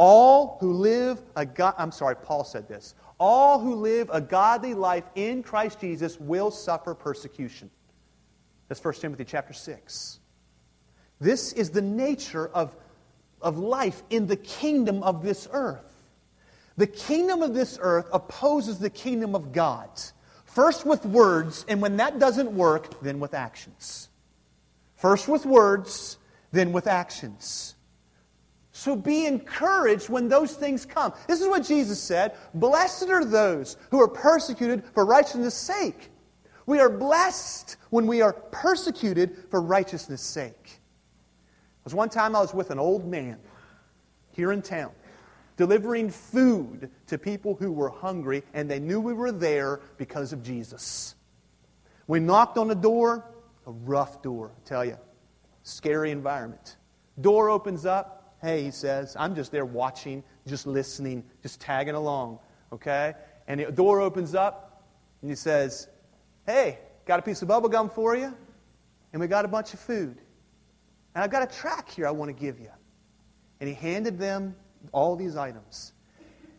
all 0.00 0.56
who 0.60 0.72
live 0.72 1.20
a 1.36 1.44
God, 1.44 1.74
I'm 1.76 1.92
sorry, 1.92 2.16
Paul 2.16 2.42
said 2.42 2.66
this. 2.66 2.94
All 3.18 3.60
who 3.60 3.74
live 3.74 4.08
a 4.10 4.18
godly 4.18 4.72
life 4.72 5.04
in 5.14 5.42
Christ 5.42 5.78
Jesus 5.78 6.18
will 6.18 6.50
suffer 6.50 6.94
persecution. 6.94 7.68
That's 8.66 8.82
1 8.82 8.94
Timothy 8.94 9.26
chapter 9.26 9.52
6. 9.52 10.20
This 11.20 11.52
is 11.52 11.68
the 11.68 11.82
nature 11.82 12.48
of, 12.48 12.74
of 13.42 13.58
life 13.58 14.02
in 14.08 14.26
the 14.26 14.36
kingdom 14.36 15.02
of 15.02 15.22
this 15.22 15.46
earth. 15.52 15.84
The 16.78 16.86
kingdom 16.86 17.42
of 17.42 17.52
this 17.52 17.78
earth 17.78 18.08
opposes 18.10 18.78
the 18.78 18.88
kingdom 18.88 19.34
of 19.34 19.52
God. 19.52 19.90
First 20.46 20.86
with 20.86 21.04
words, 21.04 21.66
and 21.68 21.82
when 21.82 21.98
that 21.98 22.18
doesn't 22.18 22.50
work, 22.50 23.02
then 23.02 23.20
with 23.20 23.34
actions. 23.34 24.08
First 24.96 25.28
with 25.28 25.44
words, 25.44 26.16
then 26.52 26.72
with 26.72 26.86
actions. 26.86 27.74
So 28.80 28.96
be 28.96 29.26
encouraged 29.26 30.08
when 30.08 30.30
those 30.30 30.54
things 30.54 30.86
come. 30.86 31.12
This 31.28 31.42
is 31.42 31.48
what 31.48 31.66
Jesus 31.66 32.02
said 32.02 32.32
Blessed 32.54 33.10
are 33.10 33.26
those 33.26 33.76
who 33.90 34.00
are 34.00 34.08
persecuted 34.08 34.84
for 34.94 35.04
righteousness' 35.04 35.52
sake. 35.52 36.08
We 36.64 36.80
are 36.80 36.88
blessed 36.88 37.76
when 37.90 38.06
we 38.06 38.22
are 38.22 38.32
persecuted 38.32 39.36
for 39.50 39.60
righteousness' 39.60 40.22
sake. 40.22 40.64
There 40.64 41.84
was 41.84 41.94
one 41.94 42.08
time 42.08 42.34
I 42.34 42.40
was 42.40 42.54
with 42.54 42.70
an 42.70 42.78
old 42.78 43.06
man 43.06 43.38
here 44.32 44.50
in 44.50 44.62
town 44.62 44.92
delivering 45.58 46.08
food 46.08 46.90
to 47.08 47.18
people 47.18 47.56
who 47.56 47.70
were 47.70 47.90
hungry, 47.90 48.42
and 48.54 48.70
they 48.70 48.80
knew 48.80 48.98
we 48.98 49.12
were 49.12 49.30
there 49.30 49.82
because 49.98 50.32
of 50.32 50.42
Jesus. 50.42 51.16
We 52.06 52.18
knocked 52.18 52.56
on 52.56 52.66
the 52.66 52.74
door, 52.74 53.26
a 53.66 53.72
rough 53.72 54.22
door, 54.22 54.52
I 54.56 54.66
tell 54.66 54.86
you. 54.86 54.96
Scary 55.64 56.12
environment. 56.12 56.78
Door 57.20 57.50
opens 57.50 57.84
up, 57.84 58.19
Hey, 58.40 58.62
he 58.62 58.70
says, 58.70 59.16
I'm 59.18 59.34
just 59.34 59.52
there 59.52 59.64
watching, 59.64 60.24
just 60.46 60.66
listening, 60.66 61.24
just 61.42 61.60
tagging 61.60 61.94
along, 61.94 62.38
okay? 62.72 63.14
And 63.46 63.60
the 63.60 63.70
door 63.70 64.00
opens 64.00 64.34
up, 64.34 64.84
and 65.20 65.30
he 65.30 65.36
says, 65.36 65.88
Hey, 66.46 66.78
got 67.04 67.18
a 67.18 67.22
piece 67.22 67.42
of 67.42 67.48
bubble 67.48 67.68
gum 67.68 67.90
for 67.90 68.16
you, 68.16 68.34
and 69.12 69.20
we 69.20 69.26
got 69.26 69.44
a 69.44 69.48
bunch 69.48 69.74
of 69.74 69.80
food. 69.80 70.16
And 71.14 71.24
I've 71.24 71.30
got 71.30 71.42
a 71.42 71.54
track 71.54 71.90
here 71.90 72.06
I 72.06 72.10
want 72.10 72.28
to 72.28 72.40
give 72.40 72.58
you. 72.58 72.70
And 73.60 73.68
he 73.68 73.74
handed 73.74 74.18
them 74.18 74.56
all 74.92 75.16
these 75.16 75.36
items. 75.36 75.92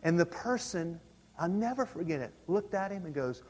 And 0.04 0.18
the 0.18 0.26
person, 0.26 1.00
I'll 1.38 1.48
never 1.48 1.84
forget 1.84 2.20
it, 2.20 2.32
looked 2.46 2.74
at 2.74 2.92
him 2.92 3.06
and 3.06 3.14
goes, 3.14 3.42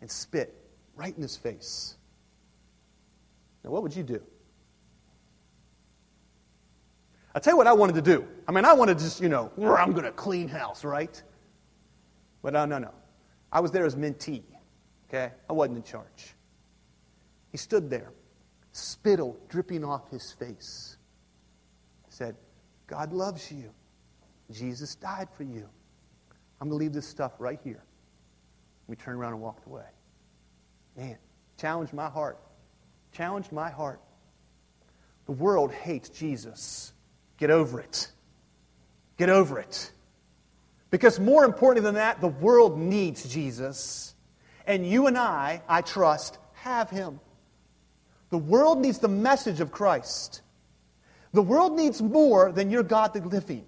and 0.00 0.10
spit 0.10 0.54
right 0.94 1.14
in 1.16 1.22
his 1.22 1.36
face. 1.36 1.96
Now, 3.64 3.70
what 3.70 3.82
would 3.82 3.96
you 3.96 4.02
do? 4.02 4.22
I'll 7.36 7.42
tell 7.42 7.52
you 7.52 7.58
what 7.58 7.66
I 7.66 7.74
wanted 7.74 7.96
to 7.96 8.02
do. 8.02 8.26
I 8.48 8.52
mean, 8.52 8.64
I 8.64 8.72
wanted 8.72 8.96
to 8.96 9.04
just, 9.04 9.20
you 9.20 9.28
know, 9.28 9.52
I'm 9.58 9.92
going 9.92 10.06
to 10.06 10.10
clean 10.10 10.48
house, 10.48 10.86
right? 10.86 11.22
But 12.40 12.54
no, 12.54 12.64
no, 12.64 12.78
no. 12.78 12.94
I 13.52 13.60
was 13.60 13.70
there 13.70 13.84
as 13.84 13.94
mentee, 13.94 14.42
okay? 15.06 15.32
I 15.50 15.52
wasn't 15.52 15.76
in 15.76 15.82
charge. 15.82 16.34
He 17.52 17.58
stood 17.58 17.90
there, 17.90 18.10
spittle 18.72 19.38
dripping 19.50 19.84
off 19.84 20.10
his 20.10 20.32
face. 20.32 20.96
He 22.06 22.12
Said, 22.12 22.36
God 22.86 23.12
loves 23.12 23.52
you. 23.52 23.70
Jesus 24.50 24.94
died 24.94 25.28
for 25.36 25.42
you. 25.42 25.68
I'm 26.58 26.70
going 26.70 26.78
to 26.78 26.84
leave 26.84 26.94
this 26.94 27.06
stuff 27.06 27.32
right 27.38 27.60
here. 27.62 27.84
We 28.86 28.96
turned 28.96 29.18
around 29.18 29.34
and 29.34 29.42
walked 29.42 29.66
away. 29.66 29.84
Man, 30.96 31.18
challenged 31.58 31.92
my 31.92 32.08
heart. 32.08 32.38
Challenged 33.12 33.52
my 33.52 33.68
heart. 33.68 34.00
The 35.26 35.32
world 35.32 35.70
hates 35.70 36.08
Jesus. 36.08 36.94
Get 37.38 37.50
over 37.50 37.80
it. 37.80 38.10
Get 39.16 39.28
over 39.28 39.58
it. 39.58 39.90
Because 40.90 41.18
more 41.18 41.44
importantly 41.44 41.86
than 41.86 41.96
that, 41.96 42.20
the 42.20 42.28
world 42.28 42.78
needs 42.78 43.28
Jesus. 43.28 44.14
And 44.66 44.86
you 44.86 45.06
and 45.06 45.18
I, 45.18 45.62
I 45.68 45.82
trust, 45.82 46.38
have 46.54 46.90
him. 46.90 47.20
The 48.30 48.38
world 48.38 48.80
needs 48.80 48.98
the 48.98 49.08
message 49.08 49.60
of 49.60 49.70
Christ. 49.70 50.42
The 51.32 51.42
world 51.42 51.76
needs 51.76 52.00
more 52.00 52.50
than 52.52 52.70
your 52.70 52.82
godly 52.82 53.20
living. 53.20 53.66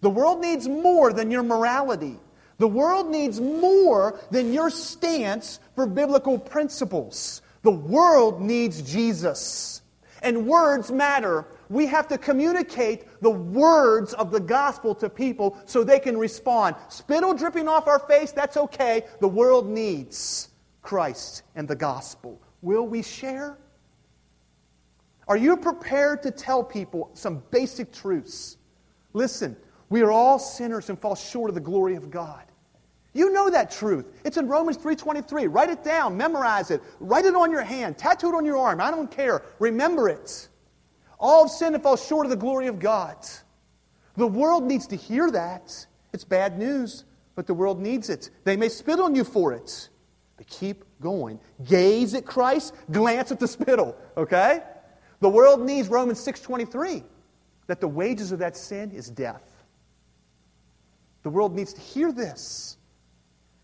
The 0.00 0.10
world 0.10 0.40
needs 0.40 0.68
more 0.68 1.12
than 1.12 1.30
your 1.30 1.42
morality. 1.42 2.18
The 2.58 2.68
world 2.68 3.10
needs 3.10 3.40
more 3.40 4.18
than 4.30 4.52
your 4.52 4.70
stance 4.70 5.60
for 5.74 5.86
biblical 5.86 6.38
principles. 6.38 7.42
The 7.62 7.70
world 7.70 8.40
needs 8.40 8.82
Jesus. 8.82 9.82
And 10.22 10.46
words 10.46 10.90
matter 10.90 11.46
we 11.70 11.86
have 11.86 12.08
to 12.08 12.18
communicate 12.18 13.22
the 13.22 13.30
words 13.30 14.12
of 14.14 14.30
the 14.30 14.40
gospel 14.40 14.94
to 14.96 15.08
people 15.08 15.56
so 15.64 15.82
they 15.82 16.00
can 16.00 16.18
respond. 16.18 16.74
Spittle 16.88 17.32
dripping 17.32 17.68
off 17.68 17.86
our 17.86 18.00
face, 18.00 18.32
that's 18.32 18.56
okay. 18.56 19.04
The 19.20 19.28
world 19.28 19.68
needs 19.68 20.48
Christ 20.82 21.44
and 21.54 21.66
the 21.66 21.76
gospel. 21.76 22.42
Will 22.60 22.86
we 22.86 23.02
share? 23.02 23.56
Are 25.28 25.36
you 25.36 25.56
prepared 25.56 26.24
to 26.24 26.32
tell 26.32 26.64
people 26.64 27.08
some 27.14 27.42
basic 27.52 27.92
truths? 27.92 28.56
Listen, 29.12 29.56
we 29.88 30.02
are 30.02 30.10
all 30.10 30.40
sinners 30.40 30.90
and 30.90 30.98
fall 30.98 31.14
short 31.14 31.50
of 31.50 31.54
the 31.54 31.60
glory 31.60 31.94
of 31.94 32.10
God. 32.10 32.42
You 33.12 33.32
know 33.32 33.48
that 33.48 33.70
truth. 33.70 34.06
It's 34.24 34.36
in 34.36 34.48
Romans 34.48 34.76
3:23. 34.76 35.46
Write 35.46 35.70
it 35.70 35.84
down, 35.84 36.16
memorize 36.16 36.72
it, 36.72 36.82
write 36.98 37.24
it 37.24 37.34
on 37.36 37.52
your 37.52 37.62
hand, 37.62 37.96
tattoo 37.96 38.28
it 38.28 38.34
on 38.34 38.44
your 38.44 38.56
arm. 38.56 38.80
I 38.80 38.90
don't 38.90 39.10
care. 39.10 39.42
Remember 39.60 40.08
it. 40.08 40.48
All 41.20 41.44
have 41.44 41.50
sinned 41.50 41.74
and 41.74 41.84
fall 41.84 41.96
short 41.96 42.26
of 42.26 42.30
the 42.30 42.36
glory 42.36 42.66
of 42.66 42.78
God. 42.78 43.16
The 44.16 44.26
world 44.26 44.64
needs 44.64 44.86
to 44.88 44.96
hear 44.96 45.30
that. 45.30 45.86
It's 46.12 46.24
bad 46.24 46.58
news, 46.58 47.04
but 47.36 47.46
the 47.46 47.54
world 47.54 47.78
needs 47.78 48.08
it. 48.08 48.30
They 48.44 48.56
may 48.56 48.70
spit 48.70 48.98
on 48.98 49.14
you 49.14 49.22
for 49.22 49.52
it, 49.52 49.90
but 50.36 50.46
keep 50.48 50.84
going. 51.00 51.38
Gaze 51.62 52.14
at 52.14 52.24
Christ, 52.24 52.74
glance 52.90 53.30
at 53.30 53.38
the 53.38 53.46
spittle, 53.46 53.96
okay? 54.16 54.62
The 55.20 55.28
world 55.28 55.60
needs 55.60 55.88
Romans 55.88 56.18
6:23 56.20 57.04
that 57.66 57.80
the 57.80 57.88
wages 57.88 58.32
of 58.32 58.40
that 58.40 58.56
sin 58.56 58.90
is 58.90 59.10
death. 59.10 59.64
The 61.22 61.30
world 61.30 61.54
needs 61.54 61.74
to 61.74 61.80
hear 61.80 62.10
this. 62.10 62.78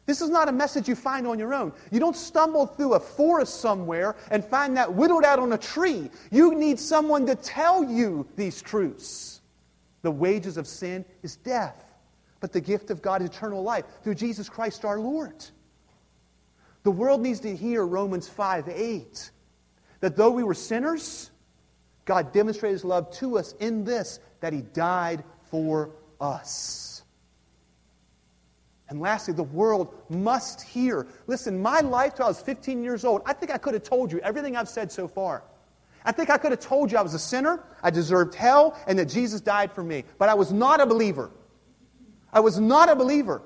This 0.07 0.21
is 0.21 0.31
not 0.31 0.49
a 0.49 0.53
message 0.53 0.89
you 0.89 0.95
find 0.95 1.27
on 1.27 1.39
your 1.39 1.53
own. 1.53 1.73
You 1.91 1.99
don't 1.99 2.17
stumble 2.17 2.67
through 2.67 2.95
a 2.95 3.01
forest 3.01 3.61
somewhere 3.61 4.15
and 4.31 4.45
find 4.45 4.77
that 4.77 4.95
whittled 4.95 5.25
out 5.25 5.41
on 5.41 5.53
a 5.53 5.59
tree. 5.59 6.11
You 6.31 6.55
need 6.55 6.79
someone 6.79 7.27
to 7.27 7.35
tell 7.35 7.85
you 7.85 8.27
these 8.37 8.63
truths. 8.63 9.41
The 10.03 10.11
wages 10.13 10.57
of 10.57 10.69
sin 10.69 11.05
is 11.25 11.35
death, 11.35 11.85
but 12.39 12.53
the 12.53 12.61
gift 12.61 12.91
of 12.91 13.03
God 13.03 13.21
is 13.21 13.31
eternal 13.31 13.65
life 13.65 13.85
through 14.05 14.15
Jesus 14.15 14.49
Christ 14.49 14.85
our 14.85 15.01
Lord. 15.01 15.45
The 16.85 16.93
world 16.93 17.21
needs 17.21 17.41
to 17.41 17.57
hear 17.57 17.85
Romans 17.85 18.29
5 18.29 18.69
8 18.69 19.31
that 19.99 20.15
though 20.15 20.31
we 20.31 20.45
were 20.45 20.55
sinners, 20.55 21.33
God 22.05 22.33
demonstrated 22.33 22.75
his 22.75 22.85
love 22.85 23.11
to 23.15 23.39
us 23.39 23.55
in 23.59 23.83
this, 23.83 24.21
that 24.41 24.53
he 24.53 24.63
died 24.63 25.25
for 25.51 25.91
us. 26.21 26.96
And 28.89 29.01
lastly, 29.01 29.35
the 29.35 29.43
world 29.43 29.95
must 30.09 30.63
hear. 30.63 31.07
Listen, 31.27 31.61
my 31.61 31.81
life 31.81 32.15
till 32.15 32.27
I 32.27 32.29
was 32.29 32.41
15 32.41 32.85
years 32.85 33.05
old, 33.05 33.23
I 33.27 33.33
think 33.33 33.51
I 33.51 33.59
could 33.59 33.75
have 33.75 33.83
told 33.83 34.13
you 34.13 34.21
everything 34.21 34.57
I've 34.57 34.69
said 34.69 34.93
so 34.93 35.09
far. 35.09 35.43
I 36.05 36.13
think 36.13 36.31
I 36.31 36.39
could 36.39 36.53
have 36.53 36.61
told 36.61 36.93
you 36.93 36.99
I 36.99 37.03
was 37.03 37.15
a 37.15 37.19
sinner, 37.19 37.65
I 37.83 37.91
deserved 37.91 38.35
hell, 38.35 38.79
and 38.87 38.97
that 38.99 39.07
Jesus 39.07 39.41
died 39.41 39.73
for 39.73 39.83
me. 39.83 40.05
But 40.19 40.29
I 40.29 40.35
was 40.35 40.53
not 40.53 40.81
a 40.81 40.87
believer. 40.87 41.33
I 42.33 42.39
was 42.39 42.61
not 42.61 42.89
a 42.89 42.95
believer. 42.95 43.43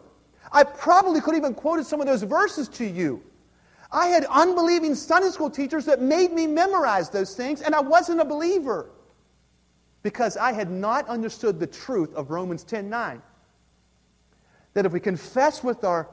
I 0.52 0.64
probably 0.64 1.22
could 1.22 1.34
have 1.34 1.42
even 1.42 1.54
quoted 1.54 1.86
some 1.86 2.00
of 2.02 2.06
those 2.06 2.22
verses 2.22 2.68
to 2.70 2.84
you. 2.84 3.22
I 3.90 4.08
had 4.08 4.26
unbelieving 4.26 4.94
Sunday 4.94 5.30
school 5.30 5.48
teachers 5.48 5.86
that 5.86 6.02
made 6.02 6.32
me 6.32 6.46
memorize 6.46 7.08
those 7.08 7.34
things, 7.34 7.62
and 7.62 7.74
I 7.74 7.80
wasn't 7.80 8.20
a 8.20 8.24
believer 8.24 8.90
because 10.02 10.36
I 10.36 10.52
had 10.52 10.70
not 10.70 11.08
understood 11.08 11.58
the 11.58 11.66
truth 11.66 12.12
of 12.14 12.30
Romans 12.30 12.62
10 12.62 12.88
9 12.90 13.22
that 14.74 14.86
if 14.86 14.92
we 14.92 15.00
confess 15.00 15.62
with 15.62 15.84
our 15.84 16.08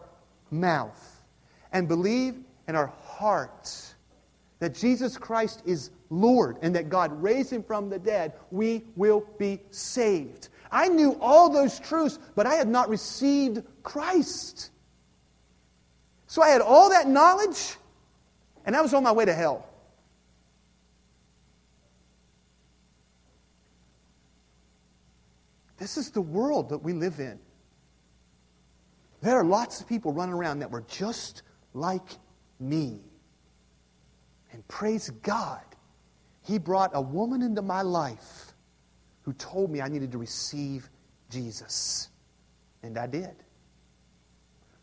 mouth 0.51 1.23
and 1.71 1.87
believe 1.87 2.35
in 2.67 2.75
our 2.75 2.87
heart 2.87 3.71
that 4.59 4.73
Jesus 4.73 5.17
Christ 5.17 5.61
is 5.65 5.91
Lord 6.09 6.57
and 6.61 6.75
that 6.75 6.89
God 6.89 7.11
raised 7.21 7.51
him 7.51 7.63
from 7.63 7.89
the 7.89 7.99
dead, 7.99 8.33
we 8.49 8.83
will 8.95 9.23
be 9.37 9.59
saved. 9.69 10.49
I 10.71 10.87
knew 10.87 11.17
all 11.21 11.49
those 11.49 11.79
truths, 11.79 12.19
but 12.35 12.45
I 12.45 12.55
had 12.55 12.67
not 12.67 12.89
received 12.89 13.63
Christ. 13.83 14.71
So 16.27 16.41
I 16.41 16.49
had 16.49 16.61
all 16.61 16.89
that 16.89 17.07
knowledge, 17.07 17.75
and 18.65 18.75
I 18.75 18.81
was 18.81 18.93
on 18.93 19.03
my 19.03 19.11
way 19.11 19.25
to 19.25 19.33
hell. 19.33 19.69
This 25.77 25.97
is 25.97 26.09
the 26.09 26.21
world 26.21 26.69
that 26.69 26.79
we 26.79 26.93
live 26.93 27.19
in. 27.19 27.39
There 29.21 29.35
are 29.35 29.43
lots 29.43 29.81
of 29.81 29.87
people 29.87 30.13
running 30.13 30.35
around 30.35 30.59
that 30.59 30.71
were 30.71 30.83
just 30.87 31.43
like 31.73 32.07
me. 32.59 32.99
And 34.51 34.67
praise 34.67 35.09
God, 35.21 35.63
He 36.43 36.57
brought 36.57 36.91
a 36.93 37.01
woman 37.01 37.41
into 37.41 37.61
my 37.61 37.81
life 37.81 38.53
who 39.23 39.33
told 39.33 39.71
me 39.71 39.81
I 39.81 39.87
needed 39.87 40.11
to 40.13 40.17
receive 40.17 40.89
Jesus. 41.29 42.09
And 42.83 42.97
I 42.97 43.07
did. 43.07 43.35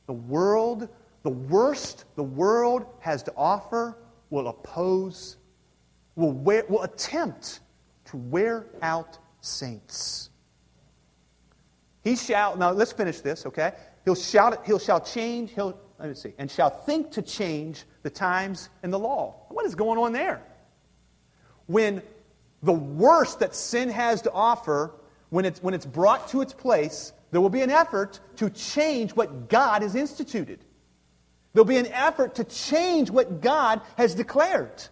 The 0.06 0.12
world, 0.12 0.88
the 1.22 1.30
worst 1.30 2.04
the 2.16 2.22
world 2.22 2.86
has 3.00 3.22
to 3.24 3.32
offer, 3.36 3.96
will 4.30 4.48
oppose, 4.48 5.38
will, 6.16 6.32
wear, 6.32 6.64
will 6.68 6.82
attempt 6.82 7.60
to 8.06 8.16
wear 8.16 8.66
out 8.82 9.18
saints. 9.40 10.30
He 12.02 12.16
shall, 12.16 12.56
now 12.56 12.70
let's 12.72 12.92
finish 12.92 13.20
this, 13.20 13.46
okay? 13.46 13.72
He'll 14.04 14.14
shout, 14.14 14.66
he'll 14.66 14.78
shall 14.78 15.00
change, 15.00 15.52
he'll, 15.52 15.78
let 15.98 16.08
me 16.08 16.14
see, 16.14 16.34
and 16.38 16.50
shall 16.50 16.70
think 16.70 17.12
to 17.12 17.22
change 17.22 17.84
the 18.02 18.10
times 18.10 18.68
and 18.82 18.92
the 18.92 18.98
law. 18.98 19.46
What 19.48 19.64
is 19.64 19.74
going 19.74 19.98
on 19.98 20.12
there? 20.12 20.42
When 21.66 22.02
the 22.62 22.72
worst 22.72 23.40
that 23.40 23.54
sin 23.54 23.88
has 23.88 24.22
to 24.22 24.32
offer, 24.32 24.92
when 25.30 25.44
it's, 25.44 25.62
when 25.62 25.74
it's 25.74 25.86
brought 25.86 26.28
to 26.28 26.42
its 26.42 26.52
place, 26.52 27.12
there 27.30 27.40
will 27.40 27.50
be 27.50 27.62
an 27.62 27.70
effort 27.70 28.20
to 28.36 28.50
change 28.50 29.12
what 29.12 29.48
God 29.48 29.82
has 29.82 29.94
instituted. 29.94 30.64
There'll 31.52 31.64
be 31.64 31.78
an 31.78 31.86
effort 31.86 32.34
to 32.36 32.44
change 32.44 33.10
what 33.10 33.40
God 33.40 33.80
has 33.96 34.14
declared. 34.14 34.86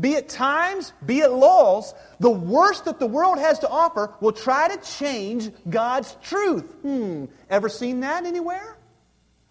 Be 0.00 0.14
it 0.14 0.28
times, 0.28 0.92
be 1.04 1.20
it 1.20 1.30
laws, 1.30 1.94
the 2.20 2.30
worst 2.30 2.86
that 2.86 2.98
the 2.98 3.06
world 3.06 3.38
has 3.38 3.58
to 3.60 3.68
offer 3.68 4.14
will 4.20 4.32
try 4.32 4.74
to 4.74 4.76
change 4.82 5.50
God's 5.68 6.16
truth. 6.22 6.64
Hmm, 6.82 7.26
ever 7.50 7.68
seen 7.68 8.00
that 8.00 8.24
anywhere? 8.24 8.78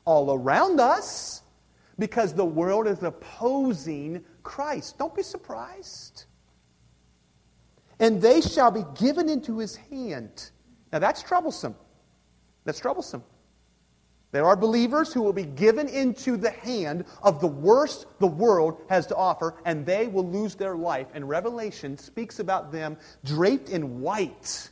All 0.05 0.33
around 0.33 0.79
us, 0.79 1.43
because 1.99 2.33
the 2.33 2.45
world 2.45 2.87
is 2.87 3.03
opposing 3.03 4.23
Christ. 4.41 4.97
Don't 4.97 5.13
be 5.13 5.23
surprised. 5.23 6.25
And 7.99 8.21
they 8.21 8.41
shall 8.41 8.71
be 8.71 8.85
given 8.95 9.29
into 9.29 9.59
his 9.59 9.75
hand. 9.75 10.51
Now 10.91 10.99
that's 10.99 11.21
troublesome. 11.21 11.75
That's 12.63 12.79
troublesome. 12.79 13.23
There 14.31 14.45
are 14.45 14.55
believers 14.55 15.11
who 15.11 15.23
will 15.23 15.33
be 15.33 15.45
given 15.45 15.87
into 15.87 16.37
the 16.37 16.51
hand 16.51 17.05
of 17.23 17.41
the 17.41 17.47
worst 17.47 18.05
the 18.19 18.27
world 18.27 18.79
has 18.87 19.07
to 19.07 19.15
offer, 19.15 19.55
and 19.65 19.85
they 19.85 20.07
will 20.07 20.27
lose 20.27 20.55
their 20.55 20.75
life. 20.75 21.07
And 21.13 21.27
Revelation 21.27 21.97
speaks 21.97 22.39
about 22.39 22.71
them 22.71 22.97
draped 23.25 23.69
in 23.69 24.01
white. 24.01 24.69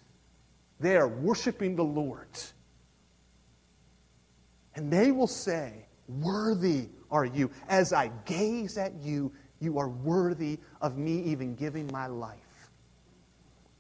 They 0.80 0.96
are 0.96 1.08
worshiping 1.08 1.76
the 1.76 1.84
Lord. 1.84 2.28
And 4.76 4.94
they 4.94 5.12
will 5.12 5.28
say, 5.28 5.88
Worthy 6.08 6.88
are 7.12 7.26
you. 7.26 7.52
As 7.68 7.92
I 7.92 8.12
gaze 8.26 8.78
at 8.78 8.94
you, 9.02 9.32
you 9.60 9.80
are 9.80 9.90
worthy 9.90 10.60
of 10.82 10.98
me 10.98 11.24
even 11.24 11.56
giving 11.56 11.90
my 11.92 12.08
life. 12.08 12.38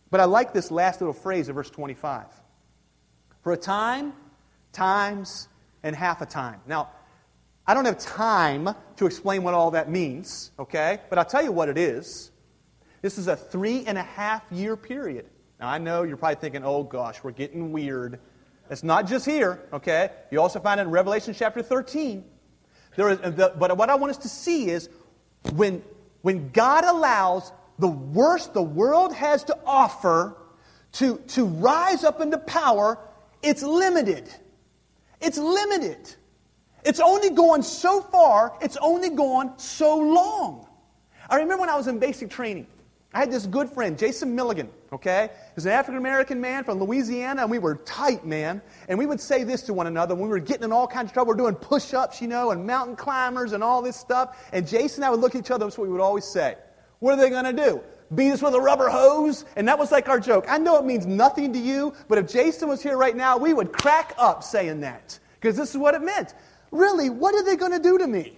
But 0.09 0.19
I 0.19 0.25
like 0.25 0.53
this 0.53 0.71
last 0.71 1.01
little 1.01 1.13
phrase 1.13 1.49
of 1.49 1.55
verse 1.55 1.69
25. 1.69 2.25
For 3.41 3.53
a 3.53 3.57
time, 3.57 4.13
times, 4.73 5.47
and 5.83 5.95
half 5.95 6.21
a 6.21 6.25
time. 6.25 6.59
Now, 6.67 6.89
I 7.65 7.73
don't 7.73 7.85
have 7.85 7.97
time 7.97 8.69
to 8.95 9.05
explain 9.05 9.43
what 9.43 9.53
all 9.53 9.71
that 9.71 9.89
means, 9.89 10.51
okay? 10.57 10.99
But 11.09 11.19
I'll 11.19 11.25
tell 11.25 11.43
you 11.43 11.51
what 11.51 11.69
it 11.69 11.77
is. 11.77 12.31
This 13.01 13.17
is 13.17 13.27
a 13.27 13.35
three 13.35 13.85
and 13.85 13.97
a 13.97 14.03
half 14.03 14.43
year 14.51 14.77
period. 14.77 15.25
Now, 15.59 15.67
I 15.69 15.77
know 15.77 16.03
you're 16.03 16.17
probably 16.17 16.35
thinking, 16.35 16.63
oh 16.63 16.83
gosh, 16.83 17.23
we're 17.23 17.31
getting 17.31 17.71
weird. 17.71 18.19
It's 18.69 18.83
not 18.83 19.07
just 19.07 19.25
here, 19.25 19.59
okay? 19.73 20.11
You 20.31 20.41
also 20.41 20.59
find 20.59 20.79
it 20.79 20.83
in 20.83 20.91
Revelation 20.91 21.33
chapter 21.33 21.61
13. 21.61 22.23
There 22.95 23.09
is, 23.09 23.19
but 23.19 23.77
what 23.77 23.89
I 23.89 23.95
want 23.95 24.11
us 24.11 24.17
to 24.19 24.29
see 24.29 24.69
is 24.69 24.89
when, 25.53 25.83
when 26.21 26.49
God 26.49 26.83
allows 26.83 27.51
the 27.79 27.87
worst 27.87 28.53
the 28.53 28.61
world 28.61 29.13
has 29.13 29.43
to 29.45 29.57
offer 29.65 30.35
to, 30.93 31.17
to 31.17 31.45
rise 31.45 32.03
up 32.03 32.21
into 32.21 32.37
power, 32.37 32.97
it's 33.43 33.61
limited. 33.61 34.29
It's 35.21 35.37
limited. 35.37 36.13
It's 36.83 36.99
only 36.99 37.31
gone 37.31 37.63
so 37.63 38.01
far, 38.01 38.53
it's 38.61 38.77
only 38.77 39.09
gone 39.09 39.57
so 39.57 39.97
long. 39.97 40.67
I 41.29 41.35
remember 41.35 41.61
when 41.61 41.69
I 41.69 41.75
was 41.75 41.87
in 41.87 41.99
basic 41.99 42.29
training, 42.29 42.67
I 43.13 43.19
had 43.19 43.31
this 43.31 43.45
good 43.45 43.69
friend, 43.69 43.97
Jason 43.97 44.35
Milligan, 44.35 44.69
okay? 44.93 45.29
He's 45.55 45.65
an 45.65 45.71
African 45.71 45.97
American 45.97 46.39
man 46.39 46.63
from 46.63 46.79
Louisiana, 46.79 47.41
and 47.41 47.51
we 47.51 47.57
were 47.57 47.75
tight, 47.77 48.25
man. 48.25 48.61
And 48.89 48.99
we 48.99 49.05
would 49.05 49.19
say 49.19 49.43
this 49.43 49.61
to 49.63 49.73
one 49.73 49.87
another 49.87 50.13
when 50.13 50.25
we 50.25 50.29
were 50.29 50.39
getting 50.39 50.63
in 50.63 50.71
all 50.71 50.87
kinds 50.87 51.09
of 51.09 51.13
trouble. 51.13 51.33
We 51.33 51.35
are 51.35 51.37
doing 51.37 51.55
push 51.55 51.93
ups, 51.93 52.21
you 52.21 52.27
know, 52.27 52.51
and 52.51 52.65
mountain 52.65 52.95
climbers 52.95 53.53
and 53.53 53.63
all 53.63 53.81
this 53.81 53.95
stuff. 53.95 54.49
And 54.51 54.67
Jason 54.67 55.03
and 55.03 55.05
I 55.05 55.09
would 55.09 55.19
look 55.19 55.35
at 55.35 55.39
each 55.39 55.51
other, 55.51 55.65
that's 55.65 55.77
what 55.77 55.87
we 55.87 55.93
would 55.93 56.01
always 56.01 56.25
say. 56.25 56.57
What 56.99 57.13
are 57.13 57.17
they 57.17 57.29
going 57.29 57.45
to 57.45 57.53
do? 57.53 57.81
Beat 58.15 58.31
us 58.31 58.41
with 58.41 58.53
a 58.53 58.59
rubber 58.59 58.89
hose. 58.89 59.45
And 59.55 59.67
that 59.67 59.77
was 59.77 59.91
like 59.91 60.09
our 60.09 60.19
joke. 60.19 60.45
I 60.47 60.57
know 60.57 60.77
it 60.77 60.85
means 60.85 61.05
nothing 61.05 61.53
to 61.53 61.59
you, 61.59 61.93
but 62.07 62.17
if 62.17 62.27
Jason 62.31 62.69
was 62.69 62.81
here 62.81 62.97
right 62.97 63.15
now, 63.15 63.37
we 63.37 63.53
would 63.53 63.71
crack 63.71 64.13
up 64.17 64.43
saying 64.43 64.81
that 64.81 65.19
because 65.39 65.55
this 65.55 65.71
is 65.71 65.77
what 65.77 65.95
it 65.95 66.01
meant. 66.01 66.33
Really, 66.71 67.09
what 67.09 67.35
are 67.35 67.43
they 67.43 67.55
going 67.55 67.71
to 67.71 67.79
do 67.79 67.97
to 67.97 68.07
me? 68.07 68.37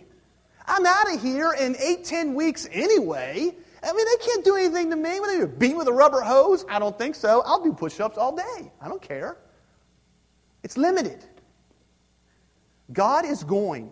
I'm 0.67 0.85
out 0.85 1.13
of 1.13 1.21
here 1.21 1.53
in 1.59 1.75
eight, 1.79 2.03
ten 2.03 2.35
weeks 2.35 2.67
anyway. 2.71 3.55
I 3.81 3.93
mean, 3.93 4.05
they 4.05 4.25
can't 4.25 4.45
do 4.45 4.55
anything 4.55 4.89
to 4.89 4.95
me. 4.95 5.19
What 5.19 5.29
are 5.29 5.45
they 5.45 5.53
beat 5.57 5.75
with 5.75 5.87
a 5.87 5.93
rubber 5.93 6.21
hose? 6.21 6.65
I 6.69 6.79
don't 6.79 6.97
think 6.97 7.15
so. 7.15 7.41
I'll 7.45 7.63
do 7.63 7.73
push 7.73 7.99
ups 7.99 8.17
all 8.17 8.35
day. 8.35 8.71
I 8.81 8.87
don't 8.87 9.01
care. 9.01 9.37
It's 10.63 10.77
limited. 10.77 11.25
God 12.91 13.25
is 13.25 13.43
going 13.43 13.91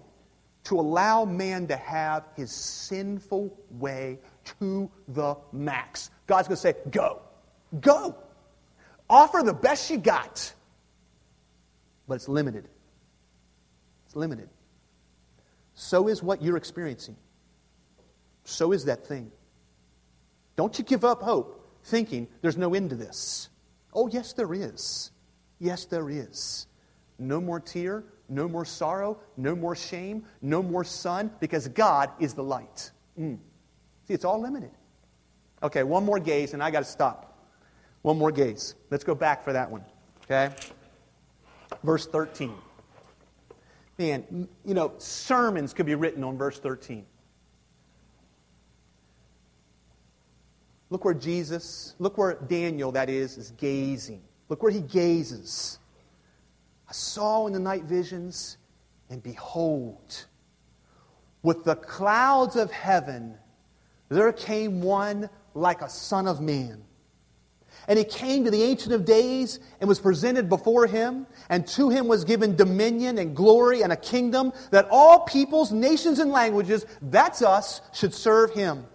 to 0.66 0.80
allow 0.80 1.24
man 1.24 1.66
to 1.68 1.78
have 1.78 2.26
his 2.36 2.52
sinful 2.52 3.58
way 3.72 4.20
to 4.60 4.89
the 5.08 5.36
max. 5.52 6.10
God's 6.28 6.48
going 6.48 6.56
to 6.56 6.62
say, 6.62 6.76
Go, 6.89 7.22
go. 7.80 8.16
Offer 9.10 9.43
the 9.43 9.54
best 9.54 9.89
you 9.89 9.98
got. 9.98 10.54
But 12.08 12.16
it's 12.16 12.28
limited. 12.28 12.68
It's 14.06 14.16
limited. 14.16 14.50
So 15.76 16.08
is 16.08 16.24
what 16.24 16.41
you're 16.41 16.58
experiencing. 16.58 17.16
So 18.43 18.72
is 18.72 18.86
that 18.86 19.06
thing. 19.06 19.32
Don't 20.56 20.78
you 20.78 20.84
give 20.84 21.06
up 21.06 21.22
hope 21.22 21.58
thinking 21.84 22.28
there's 22.41 22.58
no 22.58 22.74
end 22.74 22.89
to 22.89 22.95
this. 22.95 23.50
Oh, 23.93 24.08
yes, 24.08 24.34
there 24.34 24.54
is. 24.54 25.12
Yes, 25.60 25.86
there 25.86 26.10
is. 26.10 26.68
No 27.20 27.41
more 27.41 27.60
tear, 27.60 28.04
no 28.30 28.48
more 28.48 28.66
sorrow, 28.66 29.20
no 29.38 29.56
more 29.56 29.76
shame, 29.76 30.26
no 30.41 30.62
more 30.62 30.84
sun, 30.84 31.32
because 31.39 31.68
God 31.68 32.12
is 32.20 32.34
the 32.34 32.43
light. 32.43 32.91
Mm. 33.20 33.39
See, 34.08 34.14
it's 34.14 34.26
all 34.26 34.41
limited. 34.41 34.72
Okay, 35.62 35.84
one 35.84 36.05
more 36.05 36.20
gaze, 36.20 36.53
and 36.53 36.64
I 36.64 36.72
got 36.72 36.80
to 36.80 36.86
stop. 36.86 37.38
One 38.03 38.18
more 38.18 38.32
gaze. 38.32 38.76
Let's 38.89 39.03
go 39.03 39.16
back 39.16 39.43
for 39.43 39.53
that 39.53 39.70
one. 39.70 39.84
Okay? 40.24 40.53
Verse 41.84 42.08
13. 42.08 42.53
Man, 43.97 44.47
you 44.64 44.74
know, 44.74 44.93
sermons 44.99 45.74
could 45.74 45.86
be 45.86 45.95
written 45.95 46.24
on 46.24 46.38
verse 46.38 46.60
13. 46.60 47.05
Look 50.89 51.03
where 51.03 51.14
Jesus, 51.14 51.95
look 51.99 52.18
where 52.18 52.36
Daniel, 52.36 52.93
that 52.93 53.10
is, 53.10 53.38
is 53.38 53.51
gazing. 53.51 54.22
Look 54.47 54.64
where 54.64 54.72
he 54.72 54.80
gazes. 54.80 55.80
I 56.88 56.93
saw 56.93 57.47
in 57.47 57.53
the 57.53 57.60
night 57.60 57.84
visions, 57.84 58.58
and 59.10 59.22
behold, 59.22 60.26
with 61.41 61.66
the 61.66 61.76
clouds 61.76 62.55
of 62.55 62.72
heaven, 62.72 63.38
there 64.10 64.32
came 64.32 64.82
one 64.82 65.30
like 65.53 65.82
a 65.82 65.89
son 65.89 66.28
of 66.28 66.41
man. 66.41 66.84
And 67.88 67.97
he 67.97 68.05
came 68.05 68.43
to 68.43 68.51
the 68.51 68.64
Ancient 68.64 68.93
of 68.93 69.05
Days 69.05 69.60
and 69.80 69.88
was 69.88 69.99
presented 69.99 70.49
before 70.49 70.88
him, 70.88 71.26
and 71.49 71.66
to 71.68 71.89
him 71.89 72.08
was 72.08 72.26
given 72.26 72.55
dominion 72.55 73.18
and 73.18 73.36
glory 73.36 73.82
and 73.82 73.93
a 73.93 73.97
kingdom 73.97 74.51
that 74.72 74.88
all 74.91 75.22
peoples, 75.22 75.72
nations, 75.72 76.20
and 76.20 76.32
languages, 76.32 76.86
that's 77.01 77.41
us, 77.41 77.82
should 77.93 78.14
serve 78.14 78.51
him. 78.51 78.86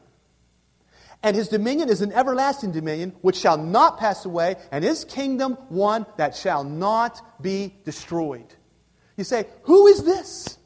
And 1.23 1.37
his 1.37 1.49
dominion 1.49 1.89
is 1.89 2.03
an 2.03 2.13
everlasting 2.13 2.73
dominion 2.73 3.15
which 3.23 3.37
shall 3.37 3.57
not 3.57 3.99
pass 3.99 4.25
away, 4.25 4.57
and 4.73 4.85
his 4.85 5.05
kingdom 5.05 5.55
one 5.69 6.05
that 6.17 6.35
shall 6.35 6.65
not 6.65 7.41
be 7.41 7.75
destroyed. 7.85 8.55
You 9.17 9.25
say, 9.25 9.47
Who 9.63 9.87
is 9.87 10.03
this? 10.03 10.59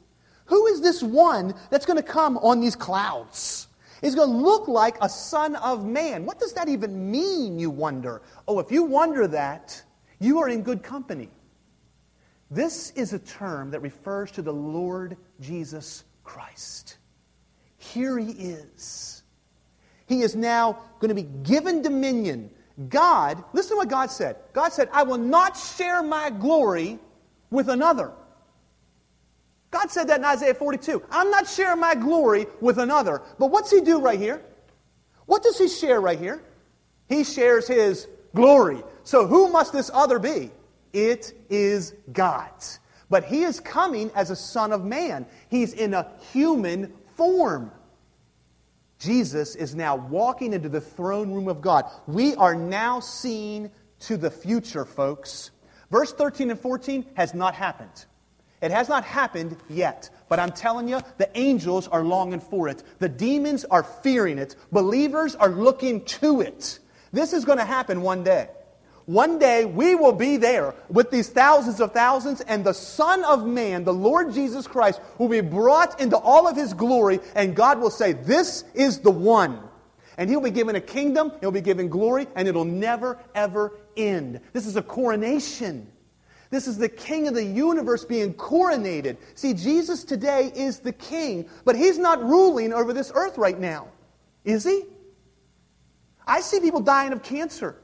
Who 0.47 0.67
is 0.67 0.81
this 0.81 1.03
one 1.03 1.55
that's 1.71 1.87
going 1.87 1.99
to 1.99 2.03
come 2.03 2.39
on 2.39 2.61
these 2.61 2.77
clouds? 2.77 3.66
He's 4.01 4.15
going 4.15 4.31
to 4.31 4.37
look 4.37 4.69
like 4.69 4.97
a 5.01 5.09
son 5.09 5.57
of 5.57 5.85
man. 5.85 6.27
What 6.27 6.39
does 6.39 6.53
that 6.55 6.69
even 6.69 7.11
mean, 7.11 7.59
you 7.59 7.71
wonder? 7.71 8.23
Oh, 8.47 8.59
if 8.59 8.71
you 8.71 8.85
wonder 8.85 9.27
that, 9.29 9.83
you 10.19 10.39
are 10.41 10.49
in 10.49 10.63
good 10.63 10.83
company. 10.83 11.29
This 12.51 12.91
is 12.93 13.13
a 13.13 13.19
term 13.19 13.71
that 13.73 13.81
refers 13.81 14.31
to 14.33 14.43
the 14.43 14.53
Lord 14.53 15.17
Jesus 15.41 16.05
Christ. 16.25 16.99
Here 17.79 18.19
he 18.19 18.31
is. 18.31 19.23
He 20.07 20.23
is 20.23 20.37
now 20.37 20.79
going 21.01 21.09
to 21.09 21.15
be 21.15 21.29
given 21.43 21.83
dominion. 21.83 22.51
God, 22.89 23.43
listen 23.53 23.71
to 23.73 23.77
what 23.77 23.89
God 23.89 24.11
said. 24.11 24.37
God 24.53 24.73
said, 24.73 24.89
I 24.93 25.03
will 25.03 25.19
not 25.19 25.57
share 25.57 26.03
my 26.03 26.31
glory 26.31 26.99
with 27.51 27.69
another. 27.69 28.13
God 29.77 29.91
said 29.91 30.09
that 30.09 30.21
in 30.21 30.25
Isaiah 30.25 30.55
42. 30.55 31.03
I'm 31.11 31.31
not 31.31 31.47
sharing 31.47 31.81
my 31.81 31.95
glory 31.95 32.47
with 32.63 32.79
another. 32.79 33.21
But 33.39 33.51
what's 33.51 33.71
he 33.71 33.83
do 33.83 34.01
right 34.01 34.19
here? 34.19 34.43
What 35.27 35.43
does 35.43 35.59
he 35.59 35.69
share 35.69 36.01
right 36.01 36.19
here? 36.19 36.43
He 37.11 37.25
shares 37.25 37.69
his 37.69 38.09
glory. 38.35 38.83
So 39.05 39.27
who 39.27 39.51
must 39.51 39.75
this 39.75 39.91
other 39.93 40.19
be? 40.19 40.51
It 40.95 41.35
is 41.51 41.93
God. 42.11 42.53
But 43.11 43.25
he 43.25 43.43
is 43.43 43.61
coming 43.61 44.11
as 44.15 44.31
a 44.31 44.37
son 44.37 44.73
of 44.73 44.83
man. 44.83 45.27
He's 45.51 45.75
in 45.75 45.93
a 45.93 46.11
human 46.33 46.95
form. 47.15 47.71
Jesus 48.99 49.57
is 49.57 49.75
now 49.75 49.97
walking 49.97 50.55
into 50.55 50.71
the 50.71 50.81
throne 50.81 51.33
room 51.33 51.49
of 51.49 51.61
God. 51.61 51.85
We 52.07 52.35
are 52.37 52.55
now 52.55 53.01
seeing 53.01 53.71
to 54.01 54.17
the 54.17 54.31
future, 54.31 54.87
folks. 54.87 55.51
Verse 55.91 56.15
13 56.15 56.51
and 56.51 56.59
14 56.59 57.05
has 57.15 57.35
not 57.35 57.55
happened. 57.55 58.07
It 58.63 58.71
has 58.71 58.89
not 58.89 59.05
happened 59.05 59.57
yet, 59.69 60.09
but 60.29 60.39
I'm 60.39 60.53
telling 60.53 60.89
you, 60.89 61.01
the 61.19 61.31
angels 61.39 61.89
are 61.89 62.03
longing 62.03 62.41
for 62.41 62.69
it. 62.69 62.83
The 62.99 63.09
demons 63.09 63.65
are 63.67 63.83
fearing 63.83 64.39
it. 64.39 64.57
Believers 64.73 65.35
are 65.35 65.51
looking 65.51 66.05
to 66.07 66.41
it. 66.41 66.79
This 67.13 67.33
is 67.33 67.45
going 67.45 67.59
to 67.59 67.65
happen 67.65 68.01
one 68.01 68.25
day. 68.25 68.49
One 69.05 69.39
day 69.39 69.65
we 69.65 69.95
will 69.95 70.13
be 70.13 70.37
there 70.37 70.75
with 70.89 71.13
these 71.13 71.29
thousands 71.29 71.81
of 71.81 71.93
thousands, 71.93 72.41
and 72.41 72.65
the 72.65 72.75
Son 72.75 73.23
of 73.25 73.47
Man, 73.47 73.85
the 73.85 73.95
Lord 73.95 74.33
Jesus 74.33 74.67
Christ, 74.67 75.01
will 75.19 75.29
be 75.29 75.41
brought 75.41 76.01
into 76.01 76.17
all 76.17 76.49
of 76.49 76.57
his 76.57 76.75
glory, 76.75 77.21
and 77.37 77.55
God 77.55 77.79
will 77.81 77.91
say, 77.91 78.13
This 78.15 78.65
is 78.75 78.99
the 79.01 79.13
one. 79.13 79.61
And 80.19 80.29
he'll 80.29 80.41
be 80.41 80.51
given 80.51 80.75
a 80.75 80.81
kingdom, 80.81 81.31
he'll 81.41 81.53
be 81.53 81.61
given 81.61 81.89
glory, 81.89 82.27
and 82.35 82.49
it'll 82.49 82.65
never, 82.65 83.19
ever 83.35 83.75
end. 83.97 84.41
This 84.53 84.67
is 84.67 84.77
a 84.77 84.83
coronation. 84.83 85.87
This 86.57 86.67
is 86.67 86.79
the 86.79 86.89
king 86.89 87.29
of 87.29 87.35
the 87.35 87.45
universe 87.45 88.07
being 88.07 88.33
coronated. 88.33 89.19
See, 89.35 89.53
Jesus 89.53 90.05
today 90.05 90.51
is 90.57 90.79
the 90.79 90.91
king, 90.91 91.51
but 91.67 91.77
he's 91.77 91.99
not 91.99 92.25
ruling 92.25 92.73
over 92.73 92.95
this 92.95 93.13
earth 93.15 93.37
right 93.37 93.61
now. 93.61 93.89
Is 94.43 94.65
he? 94.65 94.85
I 96.27 96.41
see 96.41 96.61
people 96.61 96.81
dying 96.81 97.13
of 97.13 97.23
cancer. 97.23 97.77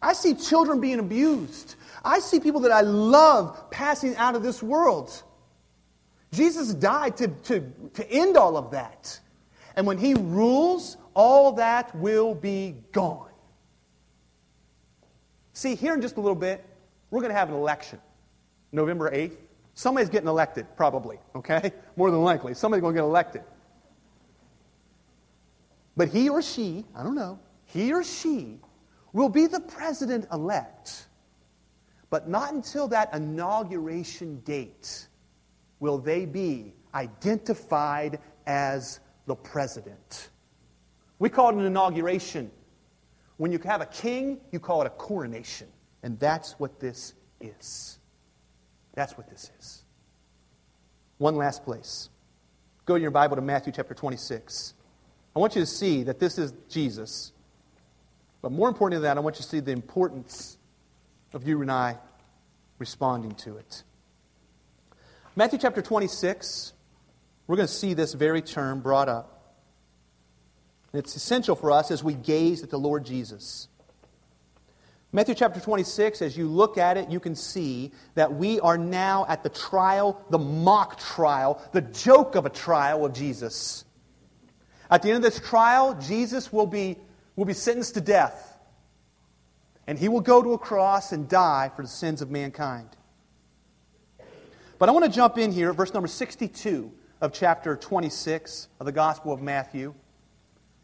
I 0.00 0.14
see 0.14 0.32
children 0.32 0.80
being 0.80 1.00
abused. 1.00 1.74
I 2.02 2.18
see 2.20 2.40
people 2.40 2.62
that 2.62 2.72
I 2.72 2.80
love 2.80 3.70
passing 3.70 4.16
out 4.16 4.34
of 4.34 4.42
this 4.42 4.62
world. 4.62 5.22
Jesus 6.32 6.72
died 6.72 7.18
to, 7.18 7.28
to, 7.28 7.70
to 7.92 8.10
end 8.10 8.38
all 8.38 8.56
of 8.56 8.70
that. 8.70 9.20
And 9.76 9.86
when 9.86 9.98
he 9.98 10.14
rules, 10.14 10.96
all 11.12 11.52
that 11.52 11.94
will 11.94 12.34
be 12.34 12.76
gone. 12.92 13.28
See, 15.52 15.74
here 15.74 15.92
in 15.92 16.00
just 16.00 16.16
a 16.16 16.20
little 16.22 16.34
bit, 16.34 16.64
we're 17.10 17.20
going 17.20 17.30
to 17.30 17.38
have 17.38 17.50
an 17.50 17.56
election. 17.56 18.00
November 18.74 19.10
8th. 19.10 19.36
Somebody's 19.74 20.08
getting 20.08 20.28
elected, 20.28 20.66
probably, 20.76 21.18
okay? 21.34 21.72
More 21.96 22.10
than 22.10 22.22
likely. 22.22 22.54
Somebody's 22.54 22.82
going 22.82 22.94
to 22.94 23.00
get 23.00 23.04
elected. 23.04 23.42
But 25.96 26.08
he 26.08 26.28
or 26.28 26.42
she, 26.42 26.84
I 26.94 27.02
don't 27.02 27.14
know, 27.14 27.38
he 27.66 27.92
or 27.92 28.02
she 28.02 28.58
will 29.12 29.28
be 29.28 29.46
the 29.46 29.60
president 29.60 30.26
elect, 30.32 31.06
but 32.10 32.28
not 32.28 32.52
until 32.52 32.88
that 32.88 33.14
inauguration 33.14 34.40
date 34.40 35.06
will 35.78 35.98
they 35.98 36.26
be 36.26 36.74
identified 36.94 38.18
as 38.46 39.00
the 39.26 39.34
president. 39.34 40.30
We 41.18 41.28
call 41.28 41.50
it 41.50 41.56
an 41.56 41.64
inauguration. 41.64 42.50
When 43.36 43.52
you 43.52 43.58
have 43.64 43.80
a 43.80 43.86
king, 43.86 44.40
you 44.52 44.60
call 44.60 44.82
it 44.82 44.86
a 44.86 44.90
coronation. 44.90 45.68
And 46.02 46.18
that's 46.18 46.52
what 46.58 46.80
this 46.80 47.14
is. 47.40 47.98
That's 48.94 49.16
what 49.16 49.28
this 49.28 49.50
is. 49.58 49.82
One 51.18 51.36
last 51.36 51.64
place. 51.64 52.08
Go 52.86 52.96
to 52.96 53.00
your 53.00 53.10
Bible 53.10 53.36
to 53.36 53.42
Matthew 53.42 53.72
chapter 53.72 53.94
26. 53.94 54.74
I 55.34 55.38
want 55.38 55.56
you 55.56 55.62
to 55.62 55.66
see 55.66 56.04
that 56.04 56.20
this 56.20 56.38
is 56.38 56.52
Jesus 56.68 57.32
but 58.44 58.52
more 58.52 58.68
important 58.68 59.00
than 59.00 59.08
that, 59.08 59.16
I 59.16 59.20
want 59.20 59.36
you 59.36 59.42
to 59.42 59.48
see 59.48 59.60
the 59.60 59.72
importance 59.72 60.58
of 61.32 61.48
you 61.48 61.62
and 61.62 61.72
I 61.72 61.96
responding 62.78 63.32
to 63.36 63.56
it. 63.56 63.82
Matthew 65.34 65.58
chapter 65.58 65.80
26, 65.80 66.74
we're 67.46 67.56
going 67.56 67.66
to 67.66 67.72
see 67.72 67.94
this 67.94 68.12
very 68.12 68.42
term 68.42 68.80
brought 68.80 69.08
up. 69.08 69.54
And 70.92 70.98
It's 70.98 71.16
essential 71.16 71.56
for 71.56 71.72
us 71.72 71.90
as 71.90 72.04
we 72.04 72.12
gaze 72.12 72.62
at 72.62 72.68
the 72.68 72.78
Lord 72.78 73.06
Jesus. 73.06 73.68
Matthew 75.14 75.36
chapter 75.36 75.60
26, 75.60 76.22
as 76.22 76.36
you 76.36 76.48
look 76.48 76.76
at 76.76 76.96
it, 76.96 77.08
you 77.08 77.20
can 77.20 77.36
see 77.36 77.92
that 78.16 78.34
we 78.34 78.58
are 78.58 78.76
now 78.76 79.24
at 79.28 79.44
the 79.44 79.48
trial, 79.48 80.20
the 80.28 80.40
mock 80.40 80.98
trial, 80.98 81.62
the 81.70 81.82
joke 81.82 82.34
of 82.34 82.46
a 82.46 82.50
trial 82.50 83.04
of 83.04 83.12
Jesus. 83.12 83.84
At 84.90 85.02
the 85.02 85.10
end 85.10 85.18
of 85.18 85.22
this 85.22 85.38
trial, 85.38 85.94
Jesus 85.94 86.52
will 86.52 86.66
be 86.66 86.98
will 87.36 87.44
be 87.44 87.52
sentenced 87.52 87.94
to 87.94 88.00
death. 88.00 88.58
And 89.86 89.96
he 89.96 90.08
will 90.08 90.20
go 90.20 90.42
to 90.42 90.52
a 90.52 90.58
cross 90.58 91.12
and 91.12 91.28
die 91.28 91.70
for 91.76 91.82
the 91.82 91.88
sins 91.88 92.20
of 92.20 92.32
mankind. 92.32 92.88
But 94.80 94.88
I 94.88 94.92
want 94.92 95.04
to 95.04 95.10
jump 95.12 95.38
in 95.38 95.52
here 95.52 95.72
verse 95.72 95.94
number 95.94 96.08
62 96.08 96.90
of 97.20 97.32
chapter 97.32 97.76
26 97.76 98.66
of 98.80 98.86
the 98.86 98.92
Gospel 98.92 99.32
of 99.32 99.40
Matthew. 99.40 99.94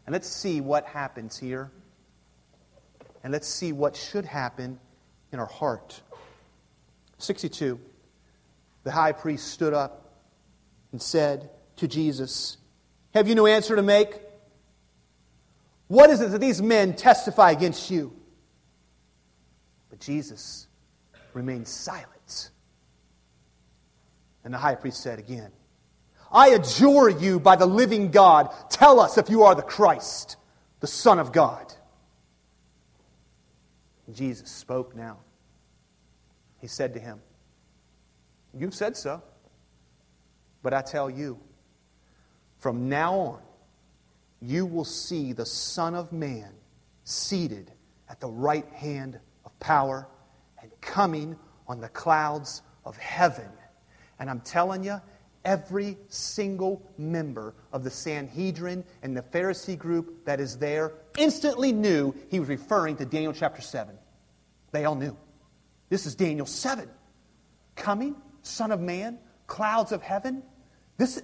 And 0.05 0.13
let's 0.13 0.29
see 0.29 0.61
what 0.61 0.85
happens 0.85 1.37
here. 1.37 1.69
And 3.23 3.31
let's 3.31 3.47
see 3.47 3.71
what 3.71 3.95
should 3.95 4.25
happen 4.25 4.79
in 5.31 5.39
our 5.39 5.45
heart. 5.45 6.01
62. 7.17 7.79
The 8.83 8.91
high 8.91 9.11
priest 9.11 9.49
stood 9.49 9.73
up 9.73 10.11
and 10.91 11.01
said 11.01 11.49
to 11.77 11.87
Jesus, 11.87 12.57
Have 13.13 13.27
you 13.27 13.35
no 13.35 13.45
answer 13.45 13.75
to 13.75 13.83
make? 13.83 14.19
What 15.87 16.09
is 16.09 16.21
it 16.21 16.31
that 16.31 16.39
these 16.39 16.61
men 16.61 16.95
testify 16.95 17.51
against 17.51 17.91
you? 17.91 18.13
But 19.89 19.99
Jesus 19.99 20.67
remained 21.33 21.67
silent. 21.67 22.49
And 24.43 24.53
the 24.53 24.57
high 24.57 24.75
priest 24.75 25.01
said 25.01 25.19
again, 25.19 25.51
I 26.31 26.49
adjure 26.49 27.09
you 27.09 27.39
by 27.39 27.55
the 27.57 27.65
living 27.65 28.09
God, 28.09 28.53
tell 28.69 28.99
us 28.99 29.17
if 29.17 29.29
you 29.29 29.43
are 29.43 29.53
the 29.53 29.61
Christ, 29.61 30.37
the 30.79 30.87
Son 30.87 31.19
of 31.19 31.31
God. 31.31 31.70
Jesus 34.15 34.49
spoke 34.49 34.95
now. 34.95 35.17
He 36.59 36.67
said 36.67 36.93
to 36.93 36.99
him, 36.99 37.19
You've 38.53 38.73
said 38.73 38.97
so. 38.97 39.21
But 40.63 40.73
I 40.73 40.81
tell 40.81 41.09
you, 41.09 41.39
from 42.59 42.89
now 42.89 43.13
on, 43.15 43.39
you 44.41 44.65
will 44.65 44.85
see 44.85 45.33
the 45.33 45.45
Son 45.45 45.95
of 45.95 46.11
Man 46.11 46.51
seated 47.03 47.71
at 48.09 48.19
the 48.19 48.27
right 48.27 48.67
hand 48.73 49.19
of 49.45 49.59
power 49.59 50.07
and 50.61 50.69
coming 50.81 51.35
on 51.67 51.79
the 51.79 51.89
clouds 51.89 52.61
of 52.85 52.97
heaven. 52.97 53.49
And 54.19 54.29
I'm 54.29 54.41
telling 54.41 54.83
you, 54.83 55.01
every 55.45 55.97
single 56.09 56.81
member 56.97 57.55
of 57.71 57.83
the 57.83 57.89
Sanhedrin 57.89 58.83
and 59.01 59.17
the 59.17 59.21
Pharisee 59.21 59.77
group 59.77 60.25
that 60.25 60.39
is 60.39 60.57
there 60.57 60.93
instantly 61.17 61.71
knew 61.71 62.13
he 62.29 62.39
was 62.39 62.49
referring 62.49 62.97
to 62.97 63.05
Daniel 63.05 63.33
chapter 63.33 63.61
7. 63.61 63.97
They 64.71 64.85
all 64.85 64.95
knew. 64.95 65.17
This 65.89 66.05
is 66.05 66.15
Daniel 66.15 66.45
7. 66.45 66.89
Coming, 67.75 68.15
Son 68.41 68.71
of 68.71 68.79
Man, 68.79 69.19
clouds 69.47 69.91
of 69.91 70.01
heaven. 70.01 70.43
This, 70.97 71.21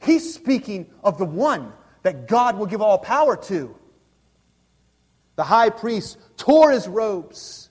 he's 0.00 0.34
speaking 0.34 0.90
of 1.02 1.18
the 1.18 1.24
one 1.24 1.72
that 2.02 2.26
God 2.26 2.58
will 2.58 2.66
give 2.66 2.82
all 2.82 2.98
power 2.98 3.36
to. 3.36 3.76
The 5.36 5.44
high 5.44 5.70
priest 5.70 6.18
tore 6.36 6.72
his 6.72 6.88
robes, 6.88 7.68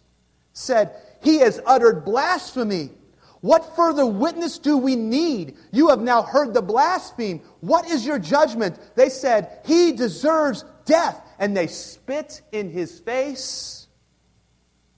said, 0.54 0.96
He 1.22 1.40
has 1.40 1.62
uttered 1.66 2.06
blasphemy. 2.06 2.92
What 3.42 3.76
further 3.76 4.06
witness 4.06 4.58
do 4.58 4.78
we 4.78 4.96
need? 4.96 5.58
You 5.72 5.90
have 5.90 6.02
now 6.02 6.24
heard 6.24 6.54
the 6.54 6.62
blaspheme. 6.62 7.42
What 7.60 7.88
is 7.90 8.06
your 8.06 8.20
judgment? 8.20 8.80
They 8.96 9.10
said, 9.10 9.62
He 9.66 9.92
deserves 9.92 10.66
death. 10.86 11.22
And 11.40 11.56
they 11.56 11.68
spit 11.68 12.42
in 12.52 12.72
his 12.72 13.00
face, 13.00 13.87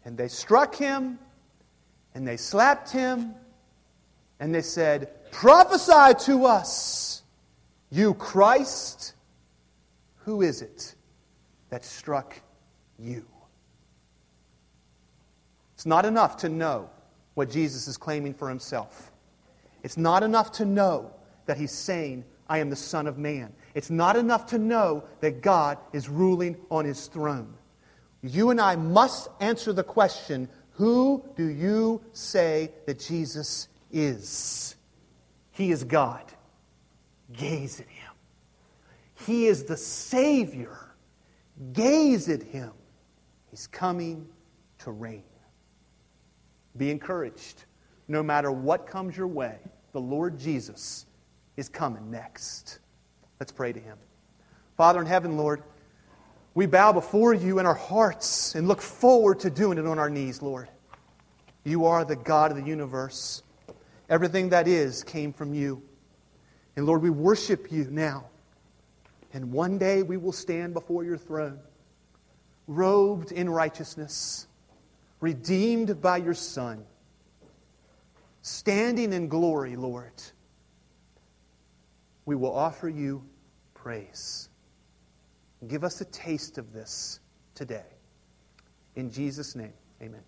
and 0.10 0.18
they 0.18 0.28
struck 0.28 0.74
him, 0.74 1.20
and 2.16 2.28
they 2.28 2.36
slapped 2.36 2.90
him, 2.90 3.36
and 4.40 4.56
they 4.56 4.64
said, 4.64 5.32
Prophesy 5.32 6.16
to 6.26 6.48
us, 6.48 7.22
you 7.92 8.16
Christ. 8.16 9.14
Who 10.26 10.42
is 10.42 10.64
it 10.64 10.96
that 11.70 11.86
struck 11.86 12.42
you? 12.98 13.24
It's 15.76 15.86
not 15.86 16.06
enough 16.06 16.38
to 16.38 16.50
know 16.50 16.90
what 17.36 17.52
Jesus 17.52 17.88
is 17.88 17.96
claiming 17.96 18.34
for 18.34 18.50
himself. 18.50 19.12
It's 19.84 19.96
not 19.96 20.24
enough 20.24 20.54
to 20.54 20.66
know 20.66 21.12
that 21.46 21.56
he's 21.56 21.72
saying, 21.72 22.26
I 22.50 22.58
am 22.58 22.72
the 22.72 22.76
Son 22.76 23.06
of 23.06 23.20
Man. 23.20 23.54
It's 23.76 23.92
not 23.92 24.16
enough 24.16 24.48
to 24.48 24.58
know 24.58 25.04
that 25.20 25.44
God 25.44 25.78
is 25.94 26.10
ruling 26.10 26.58
on 26.72 26.86
his 26.86 27.06
throne. 27.06 27.54
You 28.22 28.50
and 28.50 28.60
I 28.60 28.76
must 28.76 29.30
answer 29.40 29.74
the 29.74 29.84
question 29.84 30.50
who 30.72 31.26
do 31.36 31.46
you 31.46 32.02
say 32.14 32.72
that 32.86 33.00
Jesus 33.00 33.68
is? 33.92 34.76
He 35.52 35.72
is 35.72 35.84
God. 35.84 36.24
Gaze 37.34 37.82
at 37.82 37.88
him. 37.88 38.10
He 39.26 39.48
is 39.48 39.66
the 39.66 39.78
Savior. 39.78 40.78
Gaze 41.74 42.30
at 42.30 42.42
Him. 42.42 42.72
He's 43.50 43.68
coming 43.68 44.28
to 44.80 44.92
reign. 44.92 45.24
Be 46.78 46.92
encouraged. 46.92 47.66
No 48.08 48.24
matter 48.24 48.52
what 48.52 48.88
comes 48.88 49.18
your 49.18 49.28
way, 49.28 49.58
the 49.92 50.00
Lord 50.00 50.40
Jesus 50.40 51.06
is 51.58 51.68
coming 51.68 52.10
next. 52.10 52.80
Let's 53.40 53.52
pray 53.52 53.74
to 53.74 53.80
Him. 53.80 53.98
Father 54.78 55.02
in 55.02 55.06
heaven, 55.06 55.36
Lord, 55.38 55.64
we 56.54 56.66
bow 56.66 56.92
before 56.92 57.34
you 57.34 57.60
in 57.60 57.66
our 57.66 57.76
hearts 57.76 58.56
and 58.56 58.68
look 58.68 58.82
forward 58.82 59.42
to 59.42 59.50
doing 59.50 59.78
it 59.78 59.86
on 59.86 60.00
our 60.00 60.10
knees, 60.10 60.42
Lord. 60.42 60.68
You 61.64 61.86
are 61.86 62.04
the 62.04 62.16
God 62.16 62.52
of 62.52 62.58
the 62.58 62.64
universe. 62.64 63.44
Everything 64.10 64.50
that 64.50 64.68
is 64.68 65.04
came 65.04 65.34
from 65.34 65.54
you. 65.54 65.84
And 66.76 66.86
Lord, 66.86 67.02
we 67.02 67.10
worship 67.10 67.72
you 67.72 67.88
now. 67.90 68.26
And 69.34 69.52
one 69.52 69.78
day 69.78 70.02
we 70.02 70.18
will 70.18 70.32
stand 70.32 70.74
before 70.74 71.04
your 71.04 71.18
throne, 71.18 71.60
robed 72.68 73.32
in 73.32 73.50
righteousness, 73.50 74.48
redeemed 75.20 76.02
by 76.02 76.18
your 76.18 76.34
Son, 76.34 76.84
standing 78.42 79.14
in 79.14 79.28
glory, 79.28 79.76
Lord. 79.76 80.14
We 82.26 82.36
will 82.36 82.56
offer 82.56 82.90
you 82.90 83.24
praise. 83.76 84.49
Give 85.68 85.84
us 85.84 86.00
a 86.02 86.06
taste 86.06 86.58
of 86.58 86.72
this 86.74 87.20
today. 87.54 87.86
In 88.96 89.12
Jesus' 89.12 89.56
name, 89.56 89.74
amen. 90.02 90.24